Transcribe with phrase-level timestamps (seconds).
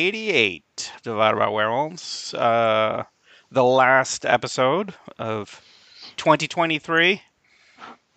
[0.00, 2.34] 488 divided by werewolves.
[2.34, 3.04] Uh,
[3.50, 5.62] the last episode of
[6.18, 7.22] 2023.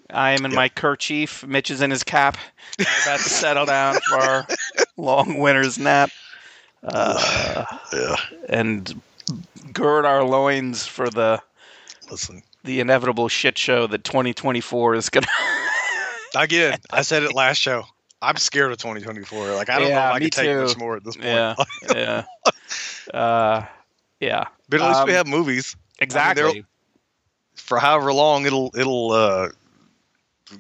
[0.10, 1.48] I am in my kerchief.
[1.48, 2.38] Mitch is in his cap.
[2.78, 4.48] We're about to settle down for our
[4.98, 6.10] long winter's nap.
[6.84, 8.16] Uh, Yeah.
[8.50, 9.02] and
[9.72, 11.42] gird our loins for the
[12.12, 12.44] Listen.
[12.66, 15.28] the inevitable shit show that 2024 is gonna.
[16.36, 17.86] Again, I said it last show.
[18.22, 19.56] I'm scared of 2024.
[19.56, 21.26] Like I don't know if I can take much more at this point.
[21.26, 21.56] yeah,
[21.94, 22.24] yeah,
[23.14, 23.66] uh,
[24.20, 24.46] yeah.
[24.70, 25.76] But at least we Um, have movies.
[26.00, 26.66] Exactly.
[27.56, 29.50] For however long it'll it'll uh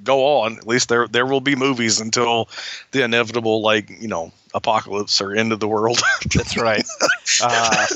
[0.03, 0.57] go on.
[0.57, 2.49] At least there there will be movies until
[2.91, 5.99] the inevitable like, you know, apocalypse or end of the world.
[6.35, 6.85] That's right.
[7.41, 7.87] Uh,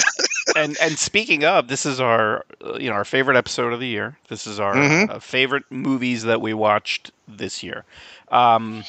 [0.55, 2.45] and and speaking of, this is our
[2.79, 4.17] you know our favorite episode of the year.
[4.29, 5.09] This is our Mhm.
[5.09, 7.85] uh, favorite movies that we watched this year.
[8.29, 8.83] Um,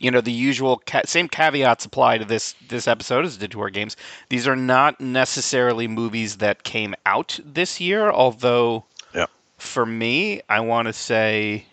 [0.00, 3.60] you know the usual ca- same caveats apply to this this episode as did to
[3.60, 3.96] our games.
[4.30, 8.84] These are not necessarily movies that came out this year, although
[9.14, 9.26] Yeah.
[9.58, 11.66] for me, I want to say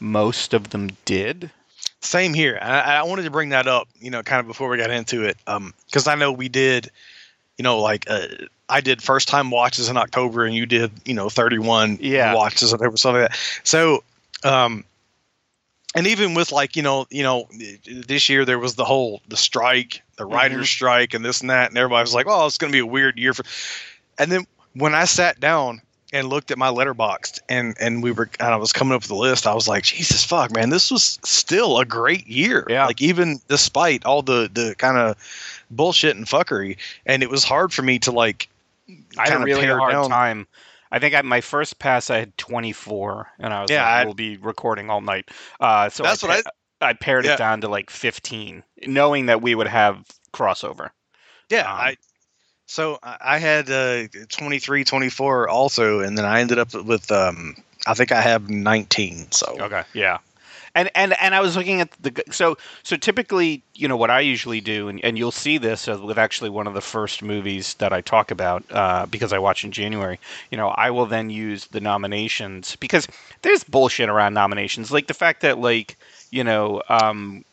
[0.00, 1.50] most of them did.
[2.00, 2.58] Same here.
[2.62, 5.24] I, I wanted to bring that up, you know, kind of before we got into
[5.24, 5.36] it,
[5.86, 6.90] because I know we did,
[7.56, 8.28] you know, like uh,
[8.68, 12.34] I did first time watches in October, and you did, you know, thirty one Yeah.
[12.34, 13.38] watches or whatever, something like that.
[13.64, 14.04] So,
[14.44, 14.84] um,
[15.98, 17.48] and even with like you know, you know,
[17.86, 20.70] this year there was the whole the strike, the writers' Mhm.
[20.72, 22.86] strike, and this and that, and everybody was like, "Oh, it's going to be a
[22.86, 23.44] weird year for,"
[24.18, 25.80] and then when I sat down
[26.12, 29.08] and looked at my Letterboxd and and we were and I was coming up with
[29.08, 32.64] the list, I was like, Jesus fuck, man, this was still a great year.
[32.70, 32.86] Yeah.
[32.86, 35.16] Like even despite all the the kind of
[35.70, 36.76] bullshit and fuckery,
[37.06, 38.48] and it was hard for me to like.
[39.18, 40.46] I had a really hard down- time.
[40.90, 44.04] I think at my first pass I had 24, and I was Yeah, like, I-
[44.04, 46.50] "We'll be recording all night." Uh, so That's I, what pa-
[46.80, 47.34] I pared Yeah.
[47.34, 50.90] it down to like 15, knowing that we would have crossover.
[51.50, 51.96] Yeah, Um, I.
[52.66, 57.56] So I I had uh, 23, 24 also, and then I ended up with um,
[57.86, 59.32] I think I have 19.
[59.32, 60.18] So Okay, yeah.
[60.74, 64.20] And and and I was looking at the so so typically you know what I
[64.20, 67.92] usually do and, and you'll see this with actually one of the first movies that
[67.92, 70.18] I talk about uh, because I watch in January.
[70.50, 73.08] You know I will then use the nominations because
[73.42, 75.96] there's bullshit around nominations like the fact that like
[76.30, 77.44] you know um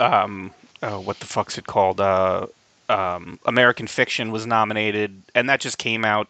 [0.00, 0.52] um
[0.82, 2.46] oh, what the fuck's it called uh
[2.88, 6.28] um American Fiction was nominated and that just came out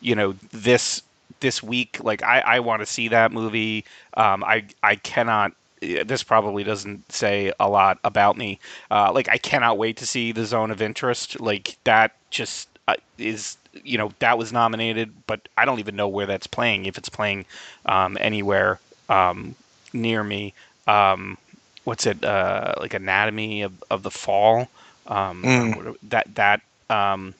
[0.00, 1.02] you know this
[1.40, 5.52] this week like I I want to see that movie um, I I cannot.
[5.80, 8.58] This probably doesn't say a lot about me.
[8.90, 11.38] Uh, like I cannot wait to see the Zone of Interest.
[11.38, 16.08] Like that just uh, is you know that was nominated, but I don't even know
[16.08, 16.86] where that's playing.
[16.86, 17.44] If it's playing
[17.84, 18.80] um, anywhere
[19.10, 19.54] um,
[19.92, 20.54] near me,
[20.86, 21.36] um,
[21.84, 22.94] what's it uh, like?
[22.94, 24.68] Anatomy of, of the Fall.
[25.06, 25.96] Um, Mm.
[26.04, 26.60] That that
[26.90, 27.34] um,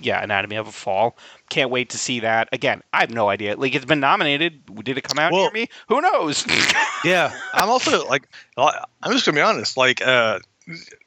[0.00, 1.16] yeah, Anatomy of a Fall.
[1.48, 2.82] Can't wait to see that again.
[2.92, 3.56] I have no idea.
[3.56, 4.62] Like it's been nominated.
[4.84, 5.68] Did it come out Well- near me?
[5.88, 6.46] Who knows?
[7.04, 9.76] yeah, I'm also like I'm just gonna be honest.
[9.76, 10.38] Like uh,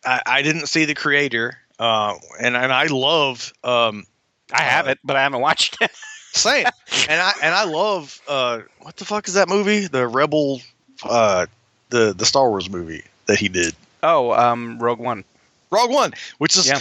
[0.05, 4.05] I, I didn't see the creator, uh, and and I love um,
[4.53, 5.91] I have it, but I haven't watched it.
[6.33, 6.66] Same.
[7.09, 9.88] and I and I love uh what the fuck is that movie?
[9.88, 10.61] The Rebel
[11.03, 11.45] uh
[11.89, 13.75] the the Star Wars movie that he did.
[14.03, 15.23] Oh, um, Rogue One.
[15.69, 16.79] Rogue One, which is Yeah.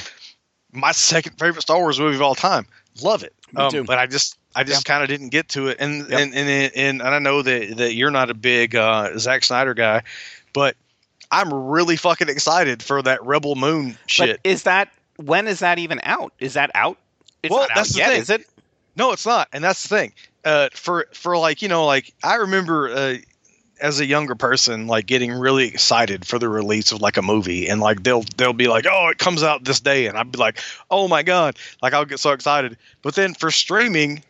[0.72, 2.66] My second favorite Star Wars movie of all time.
[3.03, 3.32] Love it.
[3.53, 3.84] Me Um, too.
[3.84, 5.76] but I just I just kind of didn't get to it.
[5.81, 6.20] And, Yep.
[6.20, 9.75] and and and and I know that that you're not a big uh Zack Snyder
[9.75, 10.03] guy,
[10.53, 10.76] but
[11.30, 14.41] I'm really fucking excited for that Rebel Moon shit.
[14.42, 16.32] But is that when is that even out?
[16.41, 16.98] Is that out?
[17.42, 18.21] It's Well, not that's out the yet, thing.
[18.22, 18.47] is it?
[18.97, 20.12] No, it's not, and that's the thing.
[20.45, 23.15] Uh, for for like you know, like I remember uh,
[23.80, 27.68] as a younger person, like getting really excited for the release of like a movie,
[27.68, 30.38] and like they'll they'll be like, oh, it comes out this day, and I'd be
[30.38, 30.59] like,
[30.91, 32.77] oh my god, like I'll get so excited.
[33.03, 34.22] But then for streaming,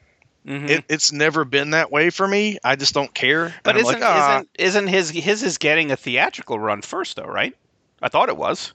[0.47, 0.71] Mhm.
[0.71, 2.59] it, it's never been that way for me.
[2.65, 3.55] I just don't care.
[3.63, 4.37] but isn't like, ah.
[4.37, 7.55] isn't isn't his his is getting a theatrical run first though, right?
[8.01, 8.73] I thought it was.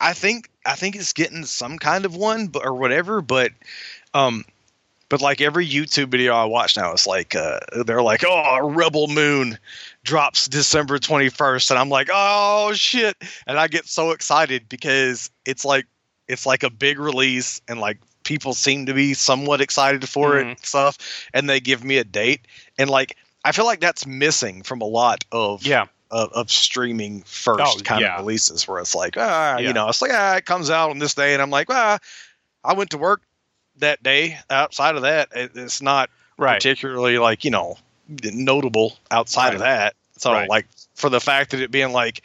[0.00, 3.20] I think I think it's getting some kind of one, but or whatever.
[3.20, 3.50] But
[4.14, 4.44] um,
[5.08, 9.08] but like every YouTube video I watch now, it's like uh, they're like, oh, Rebel
[9.08, 9.58] Moon
[10.04, 13.16] drops December twenty first, and I'm like, oh shit,
[13.46, 15.86] and I get so excited because it's like
[16.28, 20.44] it's like a big release, and like people seem to be somewhat excited for it
[20.44, 20.50] Mhm.
[20.50, 20.98] and stuff,
[21.34, 22.46] and they give me a date,
[22.78, 25.86] and like I feel like that's missing from a lot of Yeah.
[26.10, 28.14] of, of streaming first Oh, kind yeah.
[28.14, 29.68] of releases where it's like ah Yeah.
[29.68, 31.98] you know it's like ah it comes out on this day and I'm like ah
[32.62, 33.22] I went to work
[33.76, 36.54] that day outside of that it, it's not Right.
[36.56, 37.76] particularly like you know
[38.08, 40.48] notable outside of that so Right.
[40.48, 42.22] like for the fact that it being like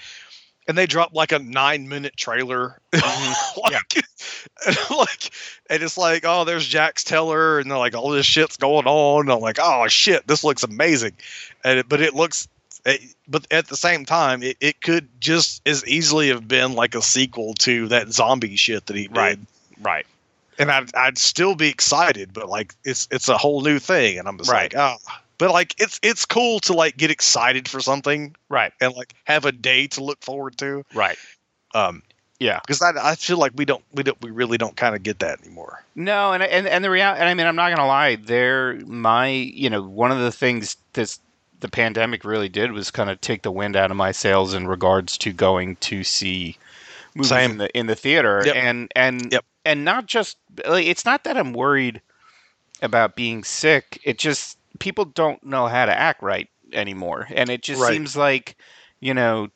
[0.68, 2.78] and they drop like a nine minute trailer.
[2.92, 3.58] Mhm.
[3.72, 3.96] like,
[4.68, 5.32] and I'm like,
[5.70, 9.22] and it's like, oh, there's Jax Teller, and they're like, all this shit's going on.
[9.22, 11.14] And I'm like, oh shit, this looks amazing,
[11.64, 12.50] and it, but it looks.
[12.86, 16.96] It, but at the same time, it, it could just as easily have been like
[16.96, 19.16] a sequel to that zombie shit that he did.
[19.16, 19.40] Right.
[19.82, 20.06] Right.
[20.60, 24.28] And I'd, I'd still be excited, but like it's it's a whole new thing, and
[24.28, 24.74] I'm just Right.
[24.74, 25.14] like, oh.
[25.38, 28.72] But like it's it's cool to like get excited for something Right.
[28.82, 30.84] and like have a day to look forward to.
[30.94, 31.18] Right.
[31.76, 32.02] Um,
[32.40, 32.60] Yeah.
[32.62, 35.20] because I, I feel like we don't we don't we really don't kind of get
[35.20, 35.84] that anymore.
[35.96, 38.16] No, and and and the reality, and I mean, I'm not gonna lie.
[38.16, 41.20] There, my, you know, one of the things this
[41.60, 44.68] the pandemic really did was kind of take the wind out of my sails in
[44.68, 46.56] regards to going to see
[47.16, 47.52] movies Same.
[47.52, 48.56] in the in the theater, Yep.
[48.56, 49.46] and and Yep.
[49.66, 50.38] and not just
[50.68, 52.02] like it's not that I'm worried
[52.82, 54.00] about being sick.
[54.04, 57.84] It just people don't know how to act right anymore, and it just Right.
[57.84, 58.58] seems like,
[59.00, 59.50] you know,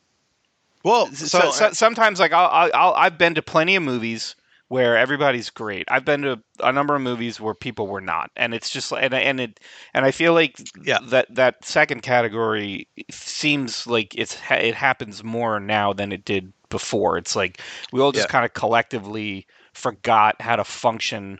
[0.84, 4.36] Well, so, so, uh, sometimes like I'll, I'll, I've been to plenty of movies
[4.70, 5.86] where everybody's great.
[5.92, 9.14] I've been to a number of movies where people were not, and it's just and
[9.14, 9.60] and it
[9.94, 11.00] and I feel like Yeah.
[11.00, 17.18] that that second category seems like it's it happens more now than it did before.
[17.18, 18.30] It's like we all just Yeah.
[18.30, 21.40] kind of collectively forgot how to function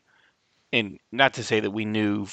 [0.72, 2.28] in not to say that we knew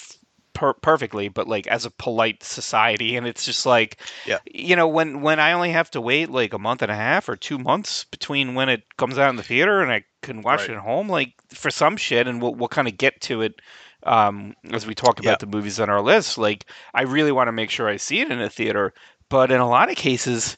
[0.58, 4.38] per- perfectly but like as a polite society and it's just like Yeah.
[4.44, 7.28] you know when when i only have to wait like a month and a half
[7.28, 10.62] or two months between when it comes out in the theater and i can watch
[10.62, 10.70] Right.
[10.70, 13.60] it at home like for some shit and we'll, we'll kind of get to it
[14.02, 15.36] um as we talk about Yeah.
[15.38, 18.28] the movies on our list like i really want to make sure i see it
[18.30, 18.92] in a theater
[19.28, 20.56] but in a lot of cases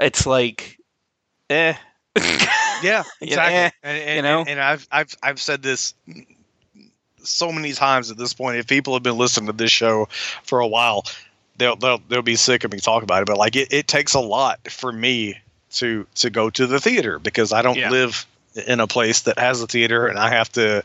[0.00, 0.80] it's like
[1.48, 1.74] eh
[2.82, 3.54] yeah, You- exactly.
[3.54, 4.44] eh, and, and, you know?
[4.44, 5.94] and I've I've I've said this
[7.28, 8.58] so many times at this point.
[8.58, 10.08] If people have been listening to this show
[10.44, 11.04] for a while,
[11.56, 13.26] they'll they'll they'll be sick of me talking about it.
[13.26, 15.38] But like it, it takes a lot for me
[15.72, 17.90] to to go to the theater because I don't Yeah.
[17.90, 18.26] live
[18.66, 20.82] in a place that has a theater and I have to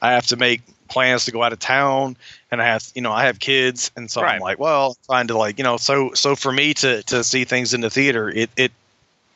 [0.00, 2.16] I have to make plans to go out of town
[2.50, 4.34] and I have you know I have kids and so Right.
[4.34, 7.44] I'm like well trying to like you know so so for me to to see
[7.44, 8.72] things in the theater it it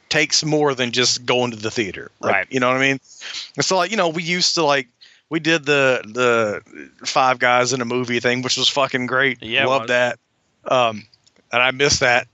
[0.09, 2.47] takes more than just going to the theater like, Right.
[2.51, 2.99] you know what I mean
[3.57, 4.89] and so like you know we used to like
[5.29, 9.67] we did the the five guys in a movie thing which was fucking great Yeah,
[9.67, 10.19] love that
[10.65, 11.05] um
[11.53, 12.27] and I missed that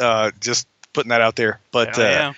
[0.00, 2.32] uh just putting that out there but Hell uh yeah.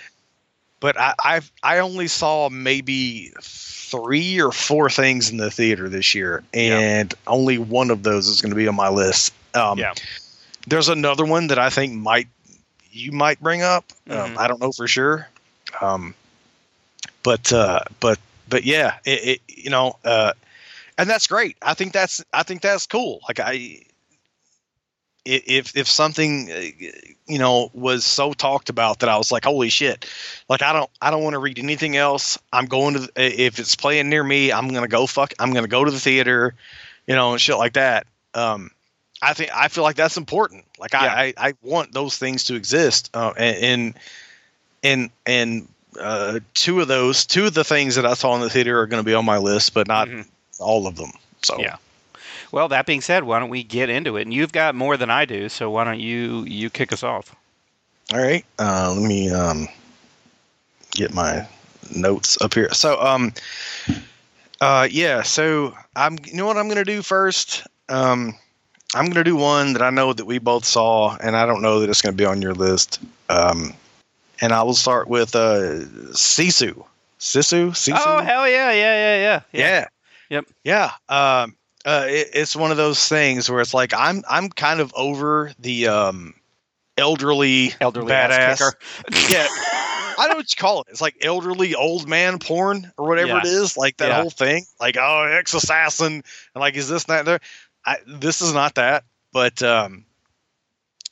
[0.81, 6.15] but I, I've I only saw maybe three or four things in the theater this
[6.15, 6.79] year, Yeah.
[6.79, 9.35] and only one of those is going to be on my list.
[9.53, 9.95] Um, Yeah.
[10.69, 12.29] There's another one that I think might
[12.93, 13.85] you might bring up.
[14.09, 14.39] Um, Mhm.
[14.39, 15.29] I don't know for sure,
[15.81, 16.15] um,
[17.25, 18.19] but uh, but
[18.51, 20.33] but yeah, it, it you know, uh,
[20.99, 21.57] and that's great.
[21.63, 23.21] I think that's I think that's cool.
[23.27, 23.83] Like I,
[25.25, 26.61] if if something uh,
[27.27, 30.11] you know was so talked about that I was like, holy shit!
[30.49, 32.39] Like I don't I don't want to read anything else.
[32.53, 35.33] I'm going to the, if it's playing near me, I'm gonna go fuck.
[35.39, 36.55] I'm gonna go to the theater,
[37.07, 38.07] you know, and shit like that.
[38.35, 38.71] Um,
[39.23, 40.65] I think I feel like that's important.
[40.79, 41.01] Like Yeah.
[41.03, 43.11] I, I I want those things to exist.
[43.15, 43.95] Uh, and
[44.83, 48.51] and and uh, two of those two of the things that I saw in the
[48.51, 50.27] theater are going to be on my list, but not Mhm.
[50.59, 51.13] all of them.
[51.43, 51.77] So Yeah.
[52.53, 54.23] Well, that being said, why don't we get into it?
[54.23, 57.35] And you've got more than I do, so why don't you you kick us off?
[58.13, 58.45] All right.
[58.59, 59.69] Uh, let me um,
[60.93, 61.47] get my
[61.95, 62.73] notes up here.
[62.73, 63.33] So, um,
[64.61, 65.23] uh, yeah.
[65.23, 66.19] So I'm.
[66.25, 67.67] You know what I'm gonna do first?
[67.89, 68.35] Um,
[68.95, 71.81] I'm gonna do one that I know that we both saw, and I don't know
[71.81, 72.99] that it's gonna be on your list.
[73.29, 73.75] Um,
[74.41, 75.81] and I will start with uh,
[76.13, 76.85] Sisu.
[77.19, 77.71] Sisu.
[77.71, 77.93] Sisu.
[77.97, 79.87] Oh hell yeah, yeah, yeah, yeah, Yeah.
[80.31, 80.45] Yep.
[80.65, 80.91] Yeah.
[81.09, 84.93] Um, uh, it, it's one of those things where it's like I'm I'm kind of
[84.95, 86.35] over the um,
[86.97, 88.31] elderly Elderly badass.
[88.31, 89.33] ass kicker.
[89.33, 89.47] Yeah.
[90.19, 90.89] I don't know what you call it.
[90.91, 93.39] It's like elderly old man porn or whatever Yeah.
[93.39, 93.77] it is.
[93.77, 94.21] Like that Yeah.
[94.21, 94.67] whole thing.
[94.79, 97.41] Like oh, ex assassin, and like is this that there?
[97.87, 100.05] I, this is not that, but um,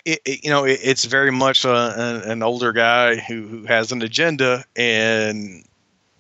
[0.04, 3.92] it, it you know it, it's very much a, an, older guy who who has
[3.92, 5.64] an agenda and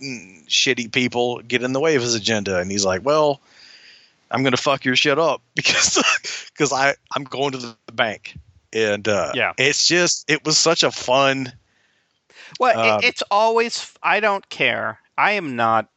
[0.00, 3.40] shitty people get in the way of his agenda, and he's like, well.
[4.30, 6.04] I'm gonna fuck your shit up because
[6.52, 8.36] because I I'm going to the bank
[8.72, 9.52] and uh, Yeah.
[9.56, 11.52] it's just it was such a fun
[12.58, 13.92] Well, Um, it, it's always.
[14.02, 14.98] I don't care.
[15.16, 15.88] I am not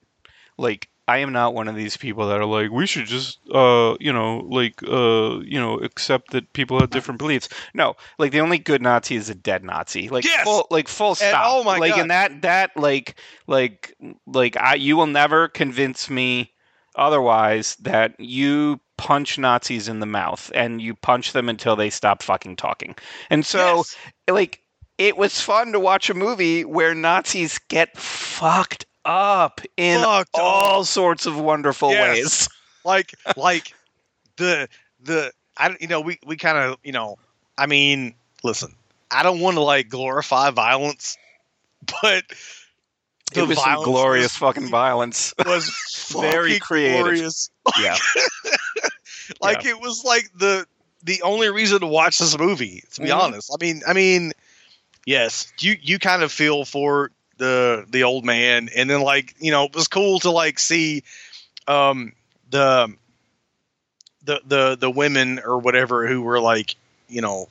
[0.58, 0.90] like.
[1.08, 4.14] I am not one of these people that are like, we should just, uh, you
[4.14, 7.50] know, like, uh, you know, accept that people have different beliefs.
[7.74, 10.10] No, like the only good Nazi is a dead Nazi.
[10.10, 10.44] Like, Yes!
[10.44, 11.44] full, like full stop.
[11.48, 12.02] oh my like, God.
[12.02, 13.16] and that, that, like,
[13.48, 16.54] like, like, I, you will never convince me
[16.96, 22.22] otherwise that you punch Nazis in the mouth and you punch them until they stop
[22.22, 22.96] fucking talking.
[23.30, 23.98] And so, Yes.
[24.30, 24.62] like
[24.98, 30.84] it was fun to watch a movie where Nazis get fucked up in Fucked all
[30.84, 32.16] sorts of wonderful Yes.
[32.16, 32.50] ways.
[32.86, 33.74] like like
[34.38, 34.68] the
[35.04, 37.18] the I you know we we kind of you know
[37.58, 38.76] I mean listen
[39.12, 41.18] I don't want to like glorify violence,
[42.02, 42.24] but
[43.34, 45.34] it was some glorious was- fucking violence.
[45.46, 45.70] was
[46.20, 47.02] Very creative.
[47.06, 47.50] glorious.
[47.80, 47.98] yeah.
[49.42, 50.66] Like it was like the
[51.04, 52.84] the only reason to watch this movie.
[52.94, 53.18] To be Mhm.
[53.20, 54.34] honest, I mean, I mean,
[55.06, 59.52] yes, you you kind of feel for the the old man, and then like you
[59.52, 61.04] know, it was cool to like see
[61.68, 62.14] um
[62.52, 62.94] the
[64.24, 66.76] the the the women or whatever who were like
[67.10, 67.50] you know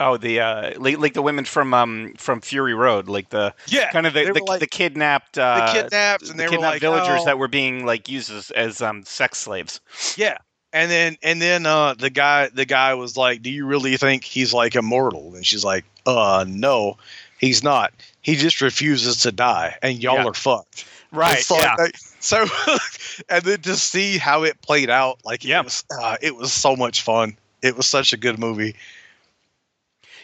[0.00, 3.90] Oh, the uh, like, like the women from um from Fury Road, like the yeah
[3.90, 6.74] kind of the the, like- the kidnapped uh, the kidnapped and the they were kidnapped
[6.74, 9.80] like villagers oh, that were being like used as, as um sex slaves.
[10.16, 10.38] Yeah.
[10.72, 14.22] And then and then uh the guy the guy was like, "Do you really think
[14.22, 16.98] he's like immortal?" And she's like, "Uh no,
[17.40, 17.92] he's not.
[18.28, 20.26] He just refuses to die and y'all Yeah.
[20.26, 21.42] are fucked." Right.
[21.50, 21.74] Like- yeah.
[21.78, 22.46] like- so
[23.30, 25.60] and then to see how it played out, like Yeah.
[25.60, 27.38] it was uh, it was so much fun.
[27.62, 28.74] It was such a good movie.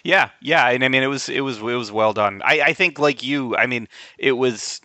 [0.03, 2.43] Yeah, yeah, and I mean it was it was it was well done.
[2.45, 4.81] I I think like you, I mean it was,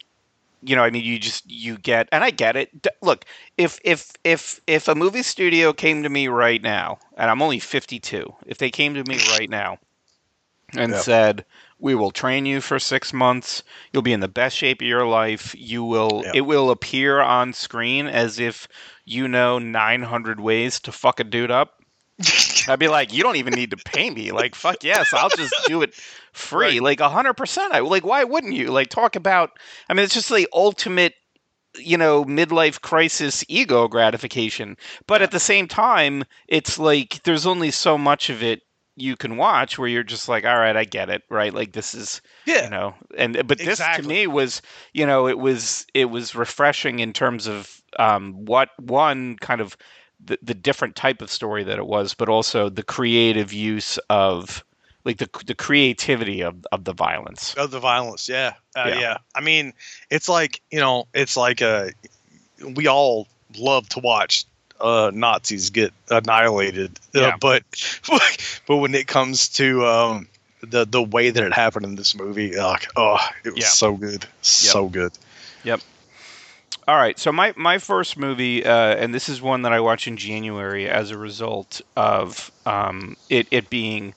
[0.63, 2.69] you know, I mean you just you get, and I get it.
[3.01, 3.25] Look,
[3.57, 7.59] if if if if a movie studio came to me right now, and I'm only
[7.59, 9.77] 52, if they came to me right now
[10.77, 10.99] and Yeah.
[11.01, 11.45] said,
[11.79, 13.63] "We will train you for six months.
[13.91, 15.55] You'll be in the best shape of your life.
[15.57, 16.21] You will.
[16.25, 16.31] Yeah.
[16.35, 18.67] It will appear on screen as if
[19.05, 21.79] you know 900 ways to fuck a dude up."
[22.67, 24.31] I'd be like, you don't even need to pay me.
[24.31, 25.95] Like, fuck yes, I'll just do it
[26.33, 26.79] free.
[26.79, 27.73] Like, hundred percent.
[27.73, 28.71] I like, why wouldn't you?
[28.71, 29.51] Like, talk about.
[29.87, 31.13] I mean, it's just the ultimate,
[31.77, 34.77] you know, midlife crisis ego gratification.
[35.07, 38.61] But at the same time, it's like there's only so much of it
[38.99, 41.53] you can watch where you're just like, all right, I get it, right?
[41.53, 42.63] Like, this is yeah.
[42.63, 44.03] you know and but this Exactly.
[44.03, 44.61] to me was
[44.93, 49.77] you know it was it was refreshing in terms of um what one kind of
[50.23, 54.63] the, the different type of story that it was but also the creative use of
[55.05, 58.53] like the the creativity of of the violence of the violence yeah.
[58.75, 58.99] Uh, Yeah.
[58.99, 59.73] yeah i mean
[60.09, 61.89] it's like you know it's like uh
[62.75, 63.27] we all
[63.57, 64.45] love to watch
[64.81, 67.37] uh nazis get annihilated uh, Yeah.
[67.39, 67.63] but
[68.67, 70.27] but when it comes to um
[70.61, 73.69] the the way that it happened in this movie like oh it was Yeah.
[73.69, 75.11] so good so good
[75.63, 75.81] Yep.
[76.87, 80.07] All right, so my my first movie, uh, and this is one that I watched
[80.07, 84.15] in January as a result of um, it it being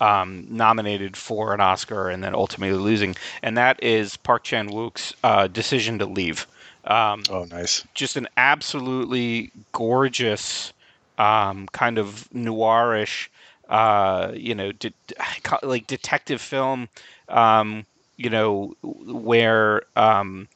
[0.00, 5.12] um, nominated for an Oscar and then ultimately losing, and that is Park Chan Wook's
[5.22, 6.46] uh, Decision to Leave.
[6.84, 7.86] Um, oh nice.
[7.94, 10.72] just an absolutely gorgeous
[11.18, 13.28] um, kind of noirish,
[13.68, 14.92] uh, you know, de-
[15.62, 16.88] like detective film,
[17.28, 17.84] um,
[18.16, 20.48] you know, where um,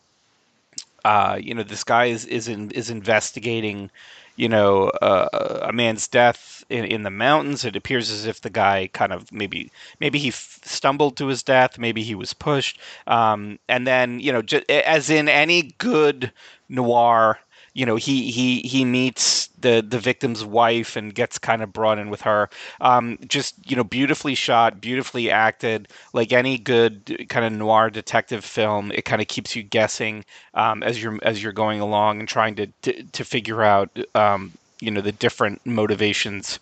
[1.04, 3.90] uh, you know this guy is is in, is investigating,
[4.36, 7.64] you know, uh, a man's death in, in the mountains.
[7.64, 9.70] It appears as if the guy kind of maybe
[10.00, 14.32] maybe he f- stumbled to his death, maybe he was pushed, um, and then you
[14.32, 16.32] know, ju- as in any good
[16.68, 17.38] noir
[17.74, 21.98] you know he he he meets the the victim's wife and gets kind of brought
[21.98, 22.48] in with her
[22.80, 28.44] um just you know beautifully shot beautifully acted like any good kind of noir detective
[28.44, 32.28] film it kind of keeps you guessing um as you're as you're going along and
[32.28, 36.58] trying to to, to figure out um you know the different motivations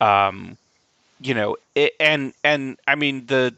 [0.00, 0.56] um
[1.20, 3.54] you know it, and and i mean the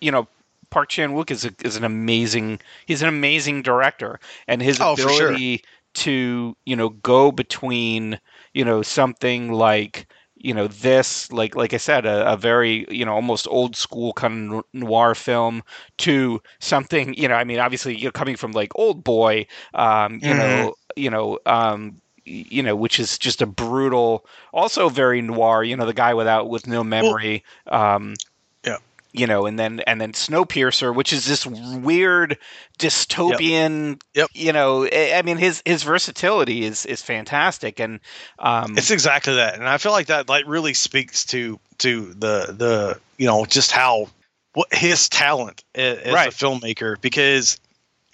[0.00, 0.28] you know
[0.70, 4.96] Park Chan Wook is a, is an amazing he's an amazing director and his Oh,
[4.96, 5.40] for sure.
[5.40, 5.62] ability
[5.94, 8.18] to you know go between
[8.52, 13.04] you know something like you know this like like I said a, a very you
[13.04, 15.62] know almost old school kind of noir film
[15.98, 20.34] to something you know I mean obviously you're coming from like Old Boy um, you
[20.34, 25.76] know you know um, you know which is just a brutal also very noir you
[25.76, 28.14] know the guy without with no memory um,
[28.64, 28.78] Yeah.
[29.12, 32.38] you know and then and then Snowpiercer which is this weird
[32.78, 34.30] dystopian Yep.
[34.34, 38.00] you know I mean his his versatility is is fantastic and
[38.38, 42.54] um It's exactly that, and I feel like that like really speaks to to the
[42.56, 44.08] the you know just how
[44.54, 46.28] what his talent as Right.
[46.28, 47.58] a filmmaker because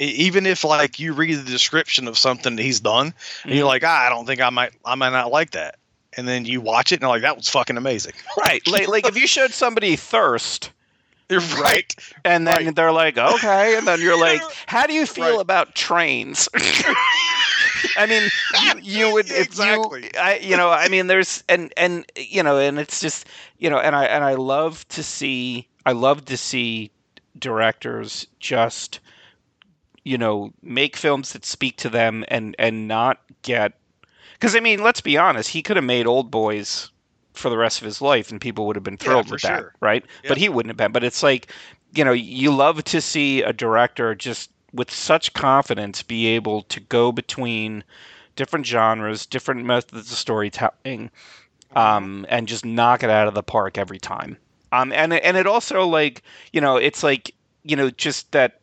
[0.00, 3.14] even if like you read the description of something that he's done
[3.48, 3.68] and you're Mhm.
[3.68, 5.76] like ah, I don't think I might I might not like that
[6.16, 9.06] and then you watch it and you're like that was fucking amazing right like like
[9.06, 10.72] if you showed somebody thirst
[11.28, 12.74] you're right and then Right.
[12.74, 15.40] they're like okay and then you're like how do you feel Right.
[15.40, 16.48] about trains
[17.96, 20.04] I mean, you, you would Exactly.
[20.04, 23.26] you, I, you know, I mean, there's and and you know, and it's just
[23.58, 26.90] you know, and I and I love to see I love to see
[27.38, 29.00] directors just
[30.10, 33.74] you know make films that speak to them and and not get
[34.34, 36.90] because I mean let's be honest he could have made Old Boys
[37.32, 39.66] for the rest of his life and people would have been thrilled for with that
[39.78, 40.30] right Yeah.
[40.30, 41.52] but he wouldn't have been but it's like
[41.94, 46.80] you know you love to see a director just with such confidence be able to
[46.80, 47.84] go between
[48.34, 51.10] different genres different methods of storytelling
[51.76, 54.36] um, and just knock it out of the park every time.
[54.72, 58.59] Um, and and it also like you know it's like you know just that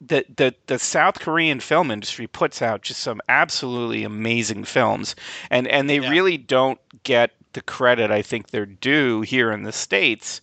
[0.00, 5.14] the the the South Korean film industry puts out just some absolutely amazing films,
[5.50, 6.10] and and they Yeah.
[6.10, 10.40] really don't get the credit I think they're due here in the states.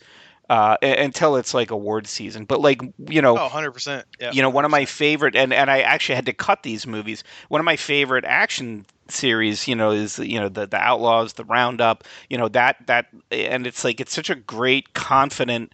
[0.49, 4.05] Uh, until it's like award season, but like you know, Oh, 100%.
[4.17, 4.31] Yeah.
[4.31, 7.21] you know one of my favorite and and i actually had to cut these movies
[7.49, 11.43] one of my favorite action series you know is you know the the outlaws the
[11.43, 15.73] roundup you know that that and it's like it's such a great confident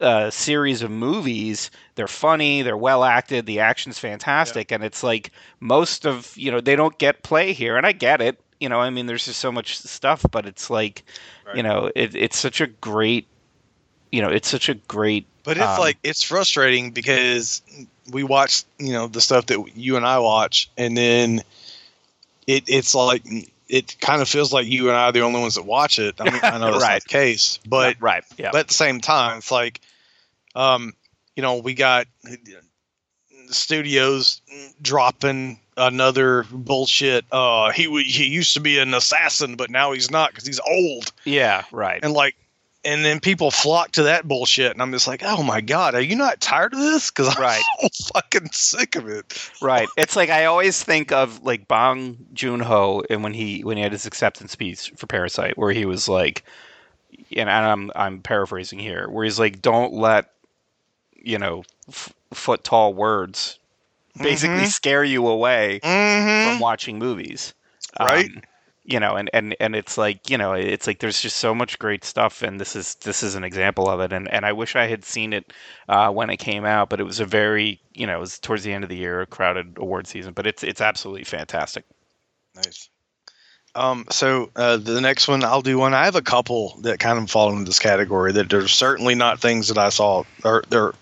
[0.00, 5.32] uh, series of movies they're funny they're well acted the action's fantastic and it's like
[5.60, 8.80] most of you know they don't get play here and i get it you know
[8.80, 11.02] i mean there's just so much stuff but it's like
[11.56, 13.26] you know it, it's such a great
[14.12, 17.62] you know it's such a great But it's Um, like it's frustrating because
[18.10, 21.42] we watch, you know, the stuff that you and I watch, and then
[22.46, 23.22] it it's like
[23.68, 26.14] it kind of feels like you and I are the only ones that watch it.
[26.20, 26.92] I mean, I know that's Right.
[26.94, 29.80] not the case, but right yeah but at the same time, it's like,
[30.54, 30.94] um,
[31.36, 32.06] you know, we got
[33.50, 34.40] studios
[34.82, 37.24] dropping another bullshit.
[37.32, 40.60] Uh, he wa- he used to be an assassin, but now he's not because he's
[40.60, 42.34] old yeah right and like
[42.84, 46.00] and then people flock to that bullshit and i'm just like oh my god are
[46.00, 47.62] you not tired of this because i'm Right.
[47.92, 49.88] so fucking sick of it Right.
[49.96, 53.82] It's like I always think of like Bong Joon Ho and when he when he
[53.82, 56.44] had his acceptance speech for Parasite, where he was like,
[57.36, 60.30] and I'm I'm paraphrasing here, where he's like, "Don't let
[61.16, 63.58] you know f- foot tall words
[64.22, 64.68] basically Mhm.
[64.68, 66.60] scare you away from mm-hmm.
[66.60, 67.52] watching movies."
[67.98, 68.26] Right.
[68.30, 68.42] Um,
[68.88, 71.78] you know, and, and, and it's like you know, it's like there's just so much
[71.78, 74.14] great stuff, and this is this is an example of it.
[74.14, 75.52] And, and I wish I had seen it
[75.90, 78.64] uh, when it came out, but it was a very you know, it was towards
[78.64, 80.32] the end of the year, a crowded award season.
[80.32, 81.84] But it's it's absolutely fantastic.
[82.56, 82.88] nice
[83.74, 87.18] um so uh the next one i'll do one i have a couple that kind
[87.18, 90.94] of fall into this category that are certainly not things that i saw or they're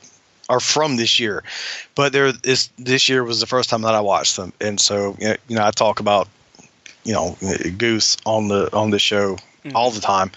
[0.49, 1.45] are from this year
[1.95, 5.17] but there is this year was the first time that i watched them and so
[5.21, 6.29] you know i talk about
[7.07, 7.37] you know
[7.79, 9.39] goose on the on the show
[9.75, 10.31] all the time.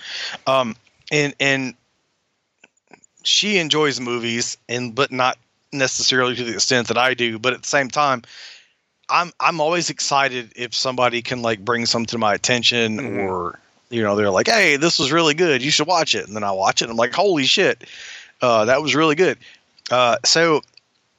[0.47, 0.75] Um,
[1.12, 1.73] and and
[3.23, 5.38] she enjoys movies, and but not
[5.71, 7.38] necessarily to the extent that I do.
[7.38, 8.23] But at the same time,
[9.10, 13.17] I'm I'm always excited if somebody can like bring something to my attention, Mhm.
[13.29, 15.62] or you know they're like, "Hey, this was really good.
[15.62, 17.84] You should watch it." And then I watch it, and I'm like, "Holy shit,
[18.41, 19.38] uh, that was really good."
[19.91, 20.62] Uh, so,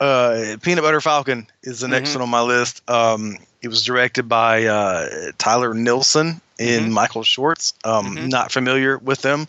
[0.00, 2.14] uh, Peanut Butter Falcon is the next Mhm.
[2.16, 2.82] one on my list.
[2.88, 6.92] Um, it was directed by uh, Tyler Nilson and Mhm.
[6.92, 7.75] Michael Schwartz.
[7.85, 8.29] Um, Mhm.
[8.29, 9.46] Not familiar with them,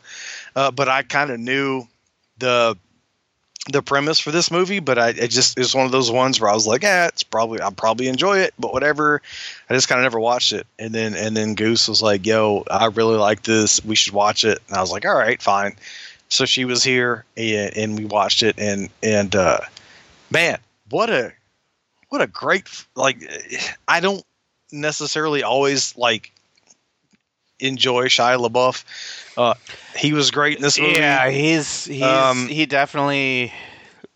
[0.55, 1.87] uh, but I kind of knew
[2.37, 2.75] the
[3.71, 4.79] the premise for this movie.
[4.79, 7.21] But I it just it's one of those ones where I was like, yeah, it's
[7.23, 9.21] probably I'll probably enjoy it, but whatever.
[9.69, 12.63] I just kind of never watched it, and then and then Goose was like, yo,
[12.71, 13.83] I really like this.
[13.85, 15.75] We should watch it, and I was like, all right, fine.
[16.29, 19.59] So she was here, and, and we watched it, and and uh,
[20.31, 20.57] man,
[20.89, 21.31] what a
[22.11, 23.17] what a great like.
[23.87, 24.23] I don't
[24.71, 26.31] necessarily always like
[27.59, 28.83] enjoy Shia LaBeouf.
[29.37, 29.53] Uh,
[29.95, 30.99] he was great in this movie.
[30.99, 33.53] Yeah, he's he's Um, he definitely.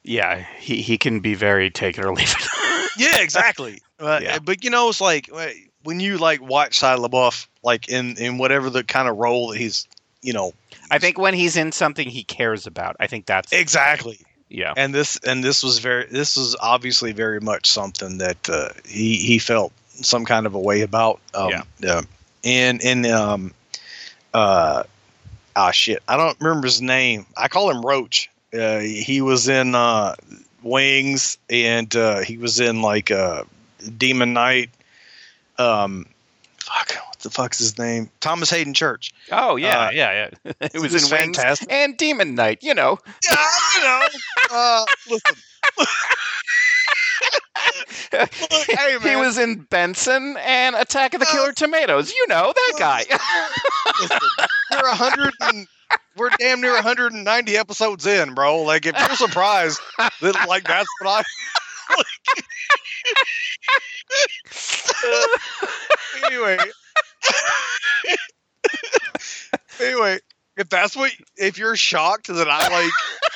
[0.04, 2.48] Yeah, he, he can be very take it or leave it.
[2.98, 3.82] Yeah, exactly.
[4.00, 4.40] Uh, Yeah.
[4.40, 5.48] But you know, it's like uh,
[5.84, 9.58] when you like watch Shia LaBeouf, like in in whatever the kind of role that
[9.58, 9.88] he's,
[10.22, 10.54] you know,
[10.92, 14.20] I think when he's in something he cares about, I think that's exactly.
[14.56, 14.74] Yeah.
[14.78, 19.18] And this and this was very this was obviously very much something that uh, he
[19.18, 21.20] he felt some kind of a way about.
[21.34, 21.64] Um, Yeah.
[21.80, 22.02] yeah.
[22.46, 23.54] And and um,
[24.34, 24.84] uh,
[25.56, 27.26] ah shit, I don't remember his name.
[27.36, 28.30] I call him Roach.
[28.54, 30.16] Uh, he was in uh,
[30.64, 33.44] Wings, and uh, he was in like uh,
[33.98, 34.70] Demon Knight.
[35.58, 36.06] Um,
[36.60, 38.10] fuck, the fuck's his name?
[38.22, 39.12] Thomas Haden Church.
[39.32, 40.54] Oh yeah, uh, yeah, yeah.
[40.62, 41.68] it was was in Wings fantastic.
[41.72, 42.60] and Demon Knight.
[42.62, 43.36] You know, Yeah,
[43.76, 44.08] you know.
[44.52, 45.36] Uh, listen,
[48.70, 52.14] hey, he was in Benson and Attack of the Killer Tomatoes.
[52.14, 53.04] You know that guy.
[54.00, 54.20] listen,
[54.72, 55.68] we're a hundred and
[56.16, 58.62] we're damn near 190 episodes in, bro.
[58.62, 61.24] Like, if you're surprised that like that's what I
[66.26, 66.58] anyway.
[69.82, 70.20] Anyway,
[70.58, 72.92] if that's what if you're shocked that I like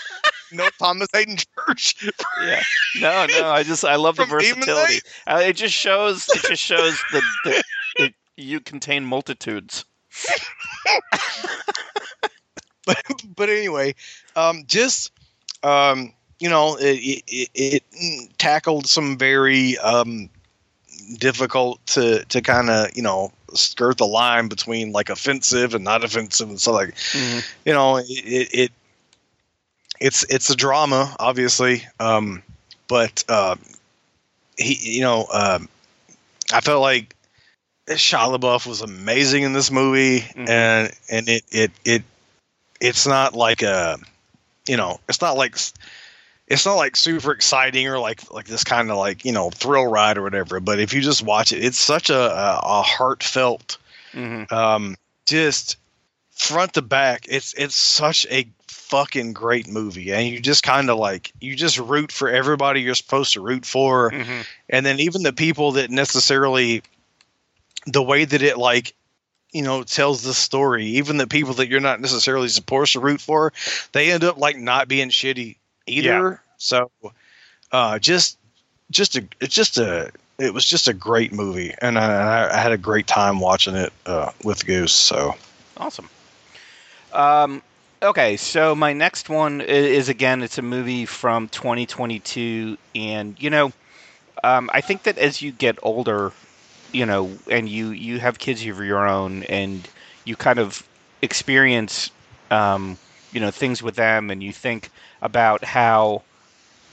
[0.51, 1.95] no Thomas Haden Church.
[2.43, 2.61] yeah.
[2.99, 3.49] No, no.
[3.49, 4.99] I just I love the versatility.
[5.27, 6.27] Uh, it just shows.
[6.29, 7.63] It just shows that that
[7.95, 9.85] it, you contain multitudes.
[12.85, 12.97] but
[13.35, 13.95] but anyway,
[14.35, 15.11] um, just
[15.63, 20.29] um, you know, it, it, it tackled some very um,
[21.17, 26.03] difficult to to kind of you know skirt the line between like offensive and not
[26.03, 27.43] offensive and stuff like Mhm.
[27.65, 28.71] you know it, it
[29.99, 32.41] it's it's a drama obviously um
[32.87, 33.55] but uh
[34.57, 35.67] he you know um
[36.53, 37.15] i felt like
[37.89, 40.47] Shia LaBeouf was amazing in this movie Mhm.
[40.49, 42.03] and and it it it
[42.79, 43.97] it's not like a
[44.67, 45.55] you know it's not like
[46.49, 49.85] it's not like super exciting or like like this kind of like you know thrill
[49.87, 53.77] ride or whatever but if you just watch it it's such a a, a heartfelt
[54.13, 54.51] Mhm.
[54.51, 54.95] um
[55.27, 55.77] just
[56.31, 60.97] front to back it's it's such a fucking great movie and you just kind of
[60.97, 64.45] like you just root for everybody you're supposed to root for Mhm.
[64.69, 66.81] and then even the people that necessarily
[67.85, 68.95] the way that it like
[69.51, 73.21] you know tells the story even the people that you're not necessarily supposed to root
[73.21, 73.53] for
[73.91, 75.57] they end up like not being shitty
[75.89, 76.41] either.
[76.57, 76.91] So
[77.71, 78.37] uh just
[78.91, 82.71] just a it's just a it was just a great movie and i, I had
[82.71, 85.35] a great time watching it uh with goose so.
[85.77, 86.09] Awesome.
[87.13, 87.61] Um,
[88.01, 93.71] okay, so my next one is again, it's a movie from 2022, and you know,
[94.43, 96.31] um, I think that as you get older,
[96.91, 99.87] you know, and you you have kids of your own, and
[100.25, 100.87] you kind of
[101.21, 102.11] experience,
[102.51, 102.97] um,
[103.31, 106.25] you know, things with them, and you think about how.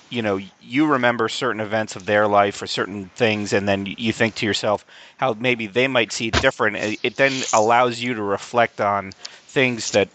[0.08, 4.12] You know, you remember certain events of their life or certain things, and then you
[4.12, 4.84] think to yourself
[5.18, 6.98] how maybe they might see it different.
[7.02, 9.14] It then allows you to reflect on
[9.48, 10.10] things that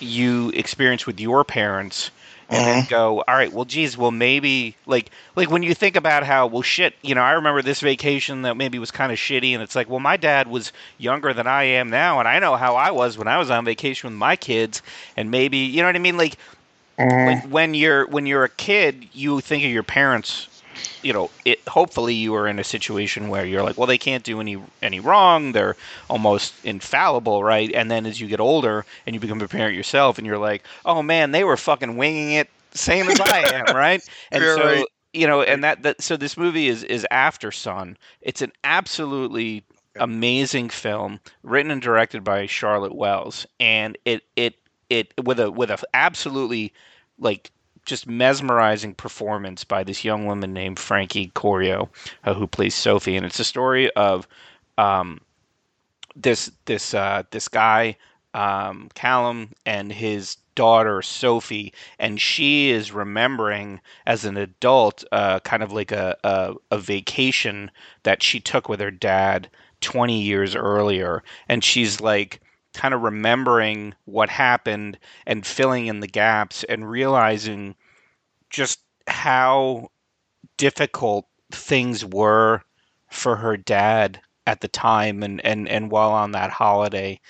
[0.00, 2.10] you experience with your parents
[2.48, 2.90] and then mm-hmm.
[2.90, 6.62] go all right well geez well maybe like like when you think about how well
[6.62, 9.74] shit you know i remember this vacation that maybe was kind of shitty and it's
[9.74, 12.90] like well my dad was younger than i am now and i know how i
[12.90, 14.82] was when i was on vacation with my kids
[15.16, 16.16] and maybe you know what i mean?
[16.16, 16.36] Like
[16.98, 17.26] mm-hmm.
[17.26, 20.57] when, when you're when you're a kid you think of your parents
[21.02, 24.24] you know it hopefully you are in a situation where you're like well they can't
[24.24, 25.52] do any any wrong.
[25.52, 25.76] They're
[26.08, 27.70] almost infallible right?
[27.72, 30.64] And then as you get older and you become a parent yourself and you're like
[30.84, 34.02] oh man they were fucking winging it same as i am right?
[34.30, 34.84] And You're so right.
[35.12, 39.64] you know and that, that so this movie is is Aftersun it's an absolutely
[40.00, 43.46] amazing film written and directed by charlotte wells.
[43.60, 44.54] And it it
[44.90, 46.72] it with a with a absolutely
[47.18, 47.50] like
[47.88, 51.88] just mesmerizing performance by this young woman named Frankie Corio,
[52.24, 54.28] uh, who plays Sophie, and it's a story of
[54.76, 55.20] um,
[56.14, 57.96] this this uh, this guy
[58.34, 65.62] um, Callum and his daughter Sophie, and she is remembering as an adult, uh, kind
[65.62, 67.70] of like a, a a vacation
[68.02, 69.48] that she took with her dad
[69.80, 72.40] twenty years earlier, and she's like
[72.78, 77.74] kind of remembering what happened and filling in the gaps and realizing
[78.50, 79.90] just how
[80.56, 82.62] difficult things were
[83.10, 87.20] for her dad at the time and and and while on that holiday.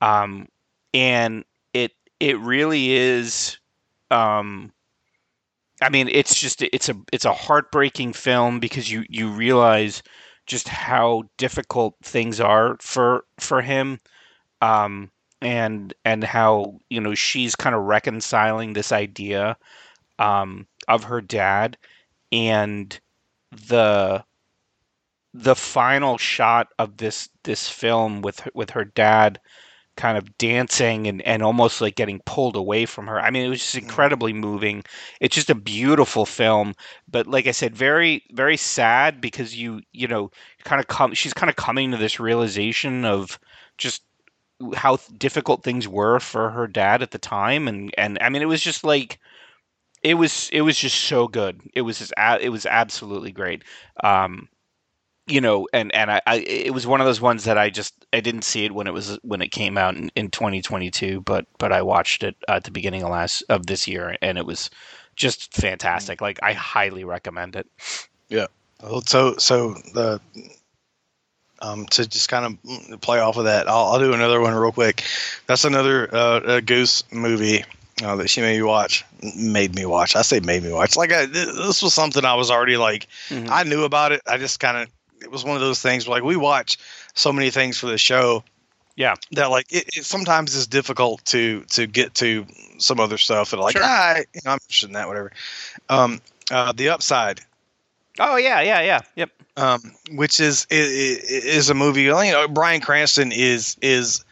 [0.00, 0.48] Um
[0.92, 3.58] and it it really is
[4.10, 4.72] um
[5.82, 10.02] I mean it's just it's a it's a heartbreaking film because you you realize
[10.46, 14.00] just how difficult things are for for him
[14.60, 19.56] um and and how you know she's kind of reconciling this idea
[20.18, 21.76] um of her dad
[22.32, 23.00] and
[23.68, 24.24] the
[25.34, 29.38] the final shot of this this film with her- with her dad
[29.96, 33.20] kind of dancing and, and almost like getting pulled away from her.
[33.20, 34.84] I mean, it was just incredibly moving.
[35.20, 36.74] It's just a beautiful film,
[37.08, 40.30] but like I said, very very sad because you you know
[40.64, 43.38] kind of come she's kind of coming to this realization of
[43.78, 44.02] just
[44.74, 48.48] how difficult things were for her dad at the time and and I mean it
[48.48, 49.18] was just like
[50.02, 51.60] it was it was just so good.
[51.74, 53.64] It was just it was absolutely great.
[54.04, 54.48] Um,
[55.26, 58.06] you know, and and I, I it was one of those ones that I just
[58.12, 61.46] I didn't see it when it was when it came out in, in 2022, but
[61.58, 64.70] but I watched it at the beginning of last of this year, and it was
[65.16, 66.20] just fantastic.
[66.20, 67.66] Like I highly recommend it.
[68.28, 68.46] Yeah.
[68.82, 70.20] Well, so so the
[71.62, 74.72] um to just kind of play off of that, I'll, I'll do another one real
[74.72, 75.02] quick.
[75.46, 77.64] That's another uh, a Goose movie
[78.04, 79.04] uh, that she made me watch.
[79.36, 80.16] Made me watch.
[80.16, 80.96] I say made me watch.
[80.96, 83.48] Like I, th- this was something I was already like Mhm.
[83.50, 84.20] I knew about it.
[84.26, 84.88] I just kind of
[85.22, 86.76] it was one of those things where like we watch
[87.14, 88.44] so many things for the show,
[88.96, 89.14] Yeah.
[89.32, 92.44] that like it, it sometimes is difficult to to get to
[92.78, 93.82] some other stuff and like Sure.
[93.84, 95.32] ah, you know, I'm interested in that whatever.
[95.88, 97.40] Um, uh, the upside,
[98.18, 99.00] Oh yeah, yeah, yeah.
[99.16, 99.30] Yep.
[99.58, 99.80] um,
[100.12, 102.02] which is i- i- is a movie.
[102.02, 104.24] You know, Bryan Cranston is is.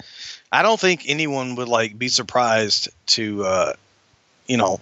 [0.53, 3.73] I don't think anyone would like be surprised to, uh,
[4.47, 4.81] you know,